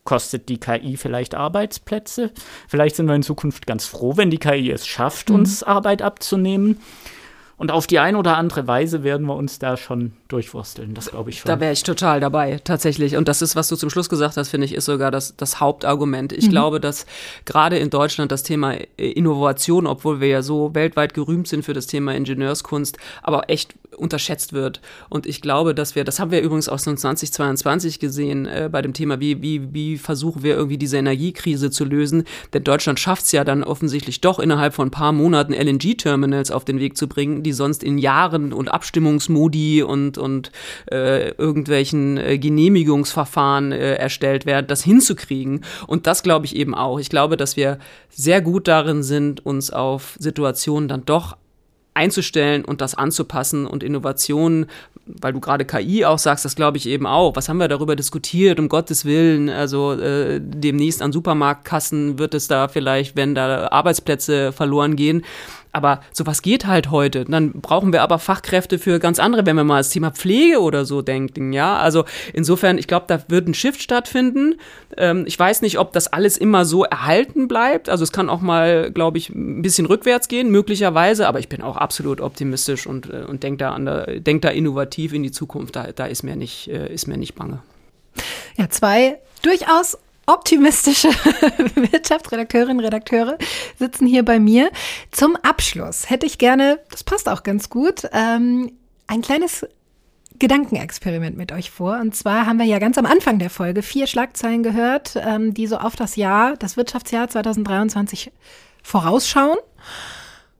kostet 0.02 0.48
die 0.48 0.58
KI 0.58 0.96
vielleicht 0.96 1.34
Arbeitsplätze? 1.34 2.32
Vielleicht 2.68 2.96
sind 2.96 3.06
wir 3.06 3.14
in 3.14 3.22
Zukunft 3.22 3.66
ganz 3.66 3.86
froh, 3.86 4.16
wenn 4.16 4.30
die 4.30 4.38
KI 4.38 4.70
es 4.70 4.86
schafft, 4.86 5.30
mhm. 5.30 5.36
uns 5.36 5.62
Arbeit 5.62 6.02
abzunehmen. 6.02 6.80
Und 7.56 7.70
auf 7.70 7.86
die 7.86 8.00
eine 8.00 8.18
oder 8.18 8.36
andere 8.36 8.66
Weise 8.66 9.04
werden 9.04 9.26
wir 9.28 9.36
uns 9.36 9.60
da 9.60 9.76
schon 9.76 10.12
durchwursteln, 10.26 10.92
das 10.92 11.10
glaube 11.10 11.30
ich 11.30 11.38
schon. 11.38 11.48
Da 11.48 11.60
wäre 11.60 11.72
ich 11.72 11.84
total 11.84 12.18
dabei, 12.18 12.60
tatsächlich. 12.64 13.16
Und 13.16 13.28
das 13.28 13.42
ist, 13.42 13.54
was 13.54 13.68
du 13.68 13.76
zum 13.76 13.90
Schluss 13.90 14.08
gesagt 14.08 14.36
hast, 14.36 14.48
finde 14.48 14.64
ich, 14.64 14.74
ist 14.74 14.86
sogar 14.86 15.12
das, 15.12 15.36
das 15.36 15.60
Hauptargument. 15.60 16.32
Ich 16.32 16.46
mhm. 16.46 16.50
glaube, 16.50 16.80
dass 16.80 17.06
gerade 17.44 17.78
in 17.78 17.90
Deutschland 17.90 18.32
das 18.32 18.42
Thema 18.42 18.74
Innovation, 18.96 19.86
obwohl 19.86 20.20
wir 20.20 20.28
ja 20.28 20.42
so 20.42 20.74
weltweit 20.74 21.14
gerühmt 21.14 21.46
sind 21.46 21.64
für 21.64 21.74
das 21.74 21.86
Thema 21.86 22.12
Ingenieurskunst, 22.14 22.98
aber 23.22 23.48
echt 23.48 23.74
unterschätzt 23.96 24.52
wird. 24.52 24.80
Und 25.08 25.26
ich 25.26 25.40
glaube, 25.40 25.74
dass 25.74 25.94
wir, 25.94 26.04
das 26.04 26.20
haben 26.20 26.30
wir 26.30 26.40
übrigens 26.40 26.68
auch 26.68 26.78
schon 26.78 26.96
2022 26.96 27.98
gesehen, 27.98 28.46
äh, 28.46 28.68
bei 28.70 28.82
dem 28.82 28.92
Thema, 28.92 29.20
wie, 29.20 29.42
wie, 29.42 29.72
wie 29.72 29.98
versuchen 29.98 30.42
wir 30.42 30.54
irgendwie 30.54 30.78
diese 30.78 30.98
Energiekrise 30.98 31.70
zu 31.70 31.84
lösen. 31.84 32.24
Denn 32.52 32.64
Deutschland 32.64 33.00
schafft 33.00 33.24
es 33.24 33.32
ja 33.32 33.44
dann 33.44 33.64
offensichtlich 33.64 34.20
doch 34.20 34.38
innerhalb 34.38 34.74
von 34.74 34.88
ein 34.88 34.90
paar 34.90 35.12
Monaten 35.12 35.52
LNG-Terminals 35.52 36.50
auf 36.50 36.64
den 36.64 36.80
Weg 36.80 36.96
zu 36.96 37.08
bringen, 37.08 37.42
die 37.42 37.52
sonst 37.52 37.82
in 37.82 37.98
Jahren 37.98 38.52
und 38.52 38.68
Abstimmungsmodi 38.68 39.82
und, 39.82 40.18
und 40.18 40.50
äh, 40.90 41.30
irgendwelchen 41.30 42.16
äh, 42.16 42.38
Genehmigungsverfahren 42.38 43.72
äh, 43.72 43.94
erstellt 43.94 44.46
werden, 44.46 44.66
das 44.66 44.82
hinzukriegen. 44.82 45.64
Und 45.86 46.06
das 46.06 46.22
glaube 46.22 46.46
ich 46.46 46.56
eben 46.56 46.74
auch. 46.74 46.98
Ich 46.98 47.08
glaube, 47.08 47.36
dass 47.36 47.56
wir 47.56 47.78
sehr 48.10 48.40
gut 48.40 48.68
darin 48.68 49.02
sind, 49.02 49.44
uns 49.44 49.70
auf 49.70 50.16
Situationen 50.18 50.88
dann 50.88 51.04
doch 51.04 51.36
einzustellen 51.94 52.64
und 52.64 52.80
das 52.80 52.94
anzupassen 52.94 53.66
und 53.66 53.82
Innovationen, 53.82 54.66
weil 55.06 55.32
du 55.32 55.40
gerade 55.40 55.64
KI 55.64 56.04
auch 56.04 56.18
sagst, 56.18 56.44
das 56.44 56.56
glaube 56.56 56.76
ich 56.76 56.86
eben 56.88 57.06
auch. 57.06 57.36
Was 57.36 57.48
haben 57.48 57.58
wir 57.58 57.68
darüber 57.68 57.94
diskutiert, 57.96 58.58
um 58.58 58.68
Gottes 58.68 59.04
Willen? 59.04 59.48
Also 59.48 59.92
äh, 59.92 60.40
demnächst 60.42 61.02
an 61.02 61.12
Supermarktkassen 61.12 62.18
wird 62.18 62.34
es 62.34 62.48
da 62.48 62.68
vielleicht, 62.68 63.16
wenn 63.16 63.34
da 63.34 63.68
Arbeitsplätze 63.68 64.52
verloren 64.52 64.96
gehen. 64.96 65.24
Aber 65.74 66.00
sowas 66.12 66.42
geht 66.42 66.66
halt 66.66 66.90
heute. 66.90 67.24
Dann 67.24 67.52
brauchen 67.52 67.92
wir 67.92 68.02
aber 68.02 68.18
Fachkräfte 68.18 68.78
für 68.78 68.98
ganz 68.98 69.18
andere, 69.18 69.46
wenn 69.46 69.56
wir 69.56 69.64
mal 69.64 69.78
das 69.78 69.90
Thema 69.90 70.10
Pflege 70.10 70.60
oder 70.60 70.84
so 70.84 71.02
denken, 71.02 71.52
ja. 71.52 71.76
Also 71.76 72.04
insofern, 72.32 72.78
ich 72.78 72.86
glaube, 72.86 73.06
da 73.08 73.22
wird 73.28 73.48
ein 73.48 73.54
Shift 73.54 73.82
stattfinden. 73.82 74.56
Ähm, 74.96 75.24
ich 75.26 75.38
weiß 75.38 75.62
nicht, 75.62 75.78
ob 75.78 75.92
das 75.92 76.12
alles 76.12 76.36
immer 76.36 76.64
so 76.64 76.84
erhalten 76.84 77.48
bleibt. 77.48 77.88
Also 77.88 78.04
es 78.04 78.12
kann 78.12 78.28
auch 78.28 78.40
mal, 78.40 78.90
glaube 78.90 79.18
ich, 79.18 79.30
ein 79.30 79.62
bisschen 79.62 79.86
rückwärts 79.86 80.28
gehen, 80.28 80.50
möglicherweise, 80.50 81.26
aber 81.28 81.38
ich 81.38 81.48
bin 81.48 81.62
auch 81.62 81.76
absolut 81.76 82.20
optimistisch 82.20 82.86
und, 82.86 83.10
äh, 83.10 83.24
und 83.24 83.42
denke 83.42 83.58
da, 83.58 84.06
denk 84.06 84.42
da 84.42 84.50
innovativ 84.50 85.12
in 85.12 85.22
die 85.22 85.32
Zukunft. 85.32 85.76
Da, 85.76 85.88
da 85.92 86.06
ist, 86.06 86.22
mir 86.22 86.36
nicht, 86.36 86.68
äh, 86.68 86.92
ist 86.92 87.06
mir 87.06 87.16
nicht 87.16 87.34
bange. 87.34 87.60
Ja, 88.56 88.68
zwei 88.70 89.18
durchaus 89.42 89.98
optimistische 90.26 91.08
Wirtschaftsredakteurinnen, 91.74 92.80
Redakteure 92.80 93.38
sitzen 93.78 94.06
hier 94.06 94.24
bei 94.24 94.38
mir. 94.38 94.70
Zum 95.10 95.36
Abschluss 95.36 96.10
hätte 96.10 96.26
ich 96.26 96.38
gerne, 96.38 96.80
das 96.90 97.04
passt 97.04 97.28
auch 97.28 97.42
ganz 97.42 97.68
gut, 97.70 98.08
ähm, 98.12 98.72
ein 99.06 99.22
kleines 99.22 99.66
Gedankenexperiment 100.38 101.36
mit 101.36 101.52
euch 101.52 101.70
vor. 101.70 101.98
Und 102.00 102.14
zwar 102.16 102.46
haben 102.46 102.58
wir 102.58 102.66
ja 102.66 102.78
ganz 102.78 102.98
am 102.98 103.06
Anfang 103.06 103.38
der 103.38 103.50
Folge 103.50 103.82
vier 103.82 104.06
Schlagzeilen 104.06 104.62
gehört, 104.62 105.16
ähm, 105.16 105.54
die 105.54 105.66
so 105.66 105.76
auf 105.76 105.96
das 105.96 106.16
Jahr, 106.16 106.56
das 106.56 106.76
Wirtschaftsjahr 106.76 107.28
2023 107.28 108.32
vorausschauen. 108.82 109.58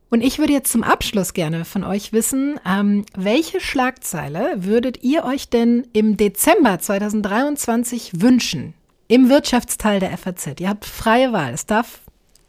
Und 0.09 0.21
ich 0.21 0.39
würde 0.39 0.53
jetzt 0.53 0.71
zum 0.71 0.83
Abschluss 0.83 1.33
gerne 1.33 1.65
von 1.65 1.83
euch 1.83 2.13
wissen, 2.13 2.59
ähm, 2.65 3.05
welche 3.17 3.59
Schlagzeile 3.59 4.63
würdet 4.63 5.03
ihr 5.03 5.25
euch 5.25 5.49
denn 5.49 5.87
im 5.91 6.15
Dezember 6.15 6.79
2023 6.79 8.21
wünschen? 8.21 8.75
Im 9.07 9.29
Wirtschaftsteil 9.29 9.99
der 9.99 10.17
FAZ. 10.17 10.59
Ihr 10.59 10.69
habt 10.69 10.85
freie 10.85 11.31
Wahl. 11.31 11.53
Es 11.53 11.65
darf 11.67 12.01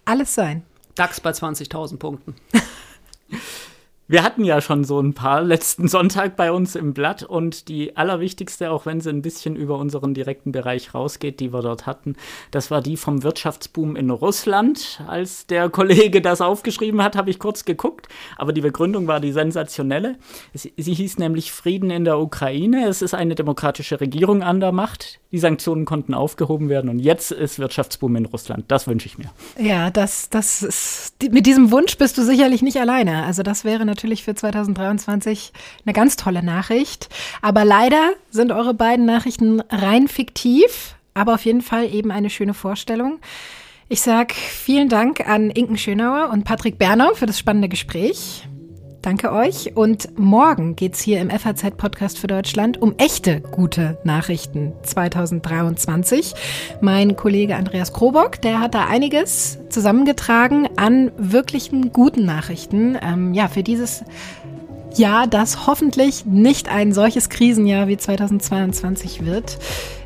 alles 0.07 0.35
sein. 0.35 0.65
DAX 0.95 1.21
bei 1.21 1.31
20.000 1.31 1.99
Punkten. 1.99 2.35
Wir 4.09 4.23
hatten 4.23 4.45
ja 4.45 4.61
schon 4.61 4.85
so 4.85 5.01
ein 5.01 5.15
paar 5.15 5.43
letzten 5.43 5.89
Sonntag 5.97 6.37
bei 6.37 6.53
uns 6.53 6.77
im 6.77 6.95
Blatt 6.95 7.25
und 7.25 7.67
die 7.67 7.97
allerwichtigste, 7.97 8.71
auch 8.71 8.87
wenn 8.87 9.01
sie 9.01 9.11
ein 9.11 9.21
bisschen 9.21 9.57
über 9.57 9.79
unseren 9.79 10.15
direkten 10.15 10.53
Bereich 10.53 10.95
rausgeht, 10.95 11.41
die 11.41 11.53
wir 11.53 11.61
dort 11.61 11.87
hatten, 11.87 12.15
das 12.53 12.71
war 12.71 12.83
die 12.83 12.97
vom 12.97 13.25
Wirtschaftsboom 13.25 13.97
in 13.97 14.11
Russland. 14.11 15.03
Als 15.09 15.47
der 15.49 15.71
Kollege 15.71 16.21
das 16.21 16.41
aufgeschrieben 16.41 17.03
hat, 17.03 17.17
habe 17.17 17.31
ich 17.31 17.41
kurz 17.41 17.65
geguckt, 17.65 18.07
aber 18.37 18.53
die 18.53 18.61
Begründung 18.61 19.09
war 19.09 19.19
die 19.19 19.33
sensationelle. 19.33 20.17
Sie, 20.55 20.73
sie 20.77 20.95
hieß 20.95 21.19
nämlich 21.19 21.51
Frieden 21.51 21.91
in 21.91 22.05
der 22.05 22.21
Ukraine. 22.21 22.87
Es 22.87 23.03
ist 23.03 23.15
eine 23.15 23.35
demokratische 23.35 24.01
Regierung 24.01 24.45
an 24.45 24.61
der 24.61 24.71
Macht. 24.71 25.19
Die 25.33 25.39
Sanktionen 25.39 25.85
konnten 25.85 26.15
aufgehoben 26.15 26.69
werden 26.69 26.89
und 26.91 27.01
jetzt 27.01 27.33
ist 27.33 27.59
Wirtschaftsboom 27.59 28.15
in 28.15 28.27
Russland. 28.27 28.67
Das 28.69 28.87
wünsche 28.87 29.07
ich 29.07 29.19
mir. 29.19 29.31
Ja, 29.59 29.91
das, 29.91 30.31
das 30.31 30.63
ist, 30.63 31.15
mit 31.33 31.45
diesem 31.45 31.73
Wunsch 31.73 31.99
bist 31.99 32.17
du 32.17 32.23
sicherlich 32.23 32.63
nicht 32.63 32.79
alleine. 32.79 33.25
Also 33.25 33.43
das 33.43 33.65
wäre 33.65 33.85
natürlich 33.85 33.96
natürlich 33.97 34.25
für 34.25 34.35
2023 34.35 35.53
eine 35.85 35.93
ganz 35.95 36.17
tolle 36.17 36.43
Nachricht. 36.43 37.09
Aber 37.41 37.65
leider 37.65 38.13
sind 38.31 38.53
eure 38.53 38.75
beiden 38.75 39.07
Nachrichten 39.07 39.61
rein 39.71 40.07
fiktiv, 40.07 40.97
aber 41.15 41.35
auf 41.35 41.45
jeden 41.45 41.63
Fall 41.63 41.93
eben 41.93 42.11
eine 42.11 42.31
schöne 42.31 42.55
Vorstellung. 42.55 43.19
Ich 43.89 44.03
sage 44.03 44.35
vielen 44.35 44.89
Dank 44.89 45.27
an 45.27 45.51
Inken 45.51 45.79
Schönauer 45.79 46.31
und 46.31 46.45
Patrick 46.45 46.79
Bernau 46.79 47.15
für 47.15 47.27
das 47.27 47.39
spannende 47.39 47.69
Gespräch. 47.69 48.47
Danke 49.07 49.31
euch. 49.31 49.77
Und 49.77 50.19
morgen 50.19 50.75
geht 50.75 50.95
es 50.95 51.01
hier 51.01 51.21
im 51.21 51.31
FAZ-Podcast 51.31 52.19
für 52.19 52.27
Deutschland 52.27 52.83
um 52.83 52.97
echte 52.99 53.41
gute 53.41 53.99
Nachrichten 54.03 54.73
2023. 54.83 56.35
Mein 56.81 57.15
Kollege 57.15 57.55
Andreas 57.55 57.93
Krobock, 57.93 58.43
der 58.43 58.59
hat 58.59 58.75
da 58.75 58.87
einiges 58.87 59.61
zusammengetragen 59.69 60.69
an 60.75 61.13
wirklichen 61.19 61.93
guten 61.93 62.25
Nachrichten. 62.25 62.99
Ähm, 63.01 63.33
ja, 63.33 63.47
für 63.47 63.63
dieses 63.63 64.03
Jahr, 64.97 65.29
das 65.29 65.69
hoffentlich 65.69 66.27
nicht 66.27 66.69
ein 66.69 66.93
solches 66.93 67.29
Krisenjahr 67.29 67.87
wie 67.87 67.99
2022 67.99 69.25
wird. 69.25 69.59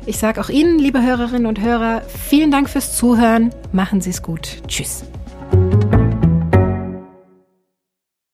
Ich 0.05 0.19
sage 0.19 0.39
auch 0.39 0.49
Ihnen, 0.49 0.77
liebe 0.77 1.01
Hörerinnen 1.01 1.47
und 1.47 1.59
Hörer, 1.59 2.03
vielen 2.29 2.51
Dank 2.51 2.69
fürs 2.69 2.95
Zuhören. 2.95 3.49
Machen 3.71 3.99
Sie 3.99 4.11
es 4.11 4.21
gut. 4.21 4.61
Tschüss. 4.67 5.05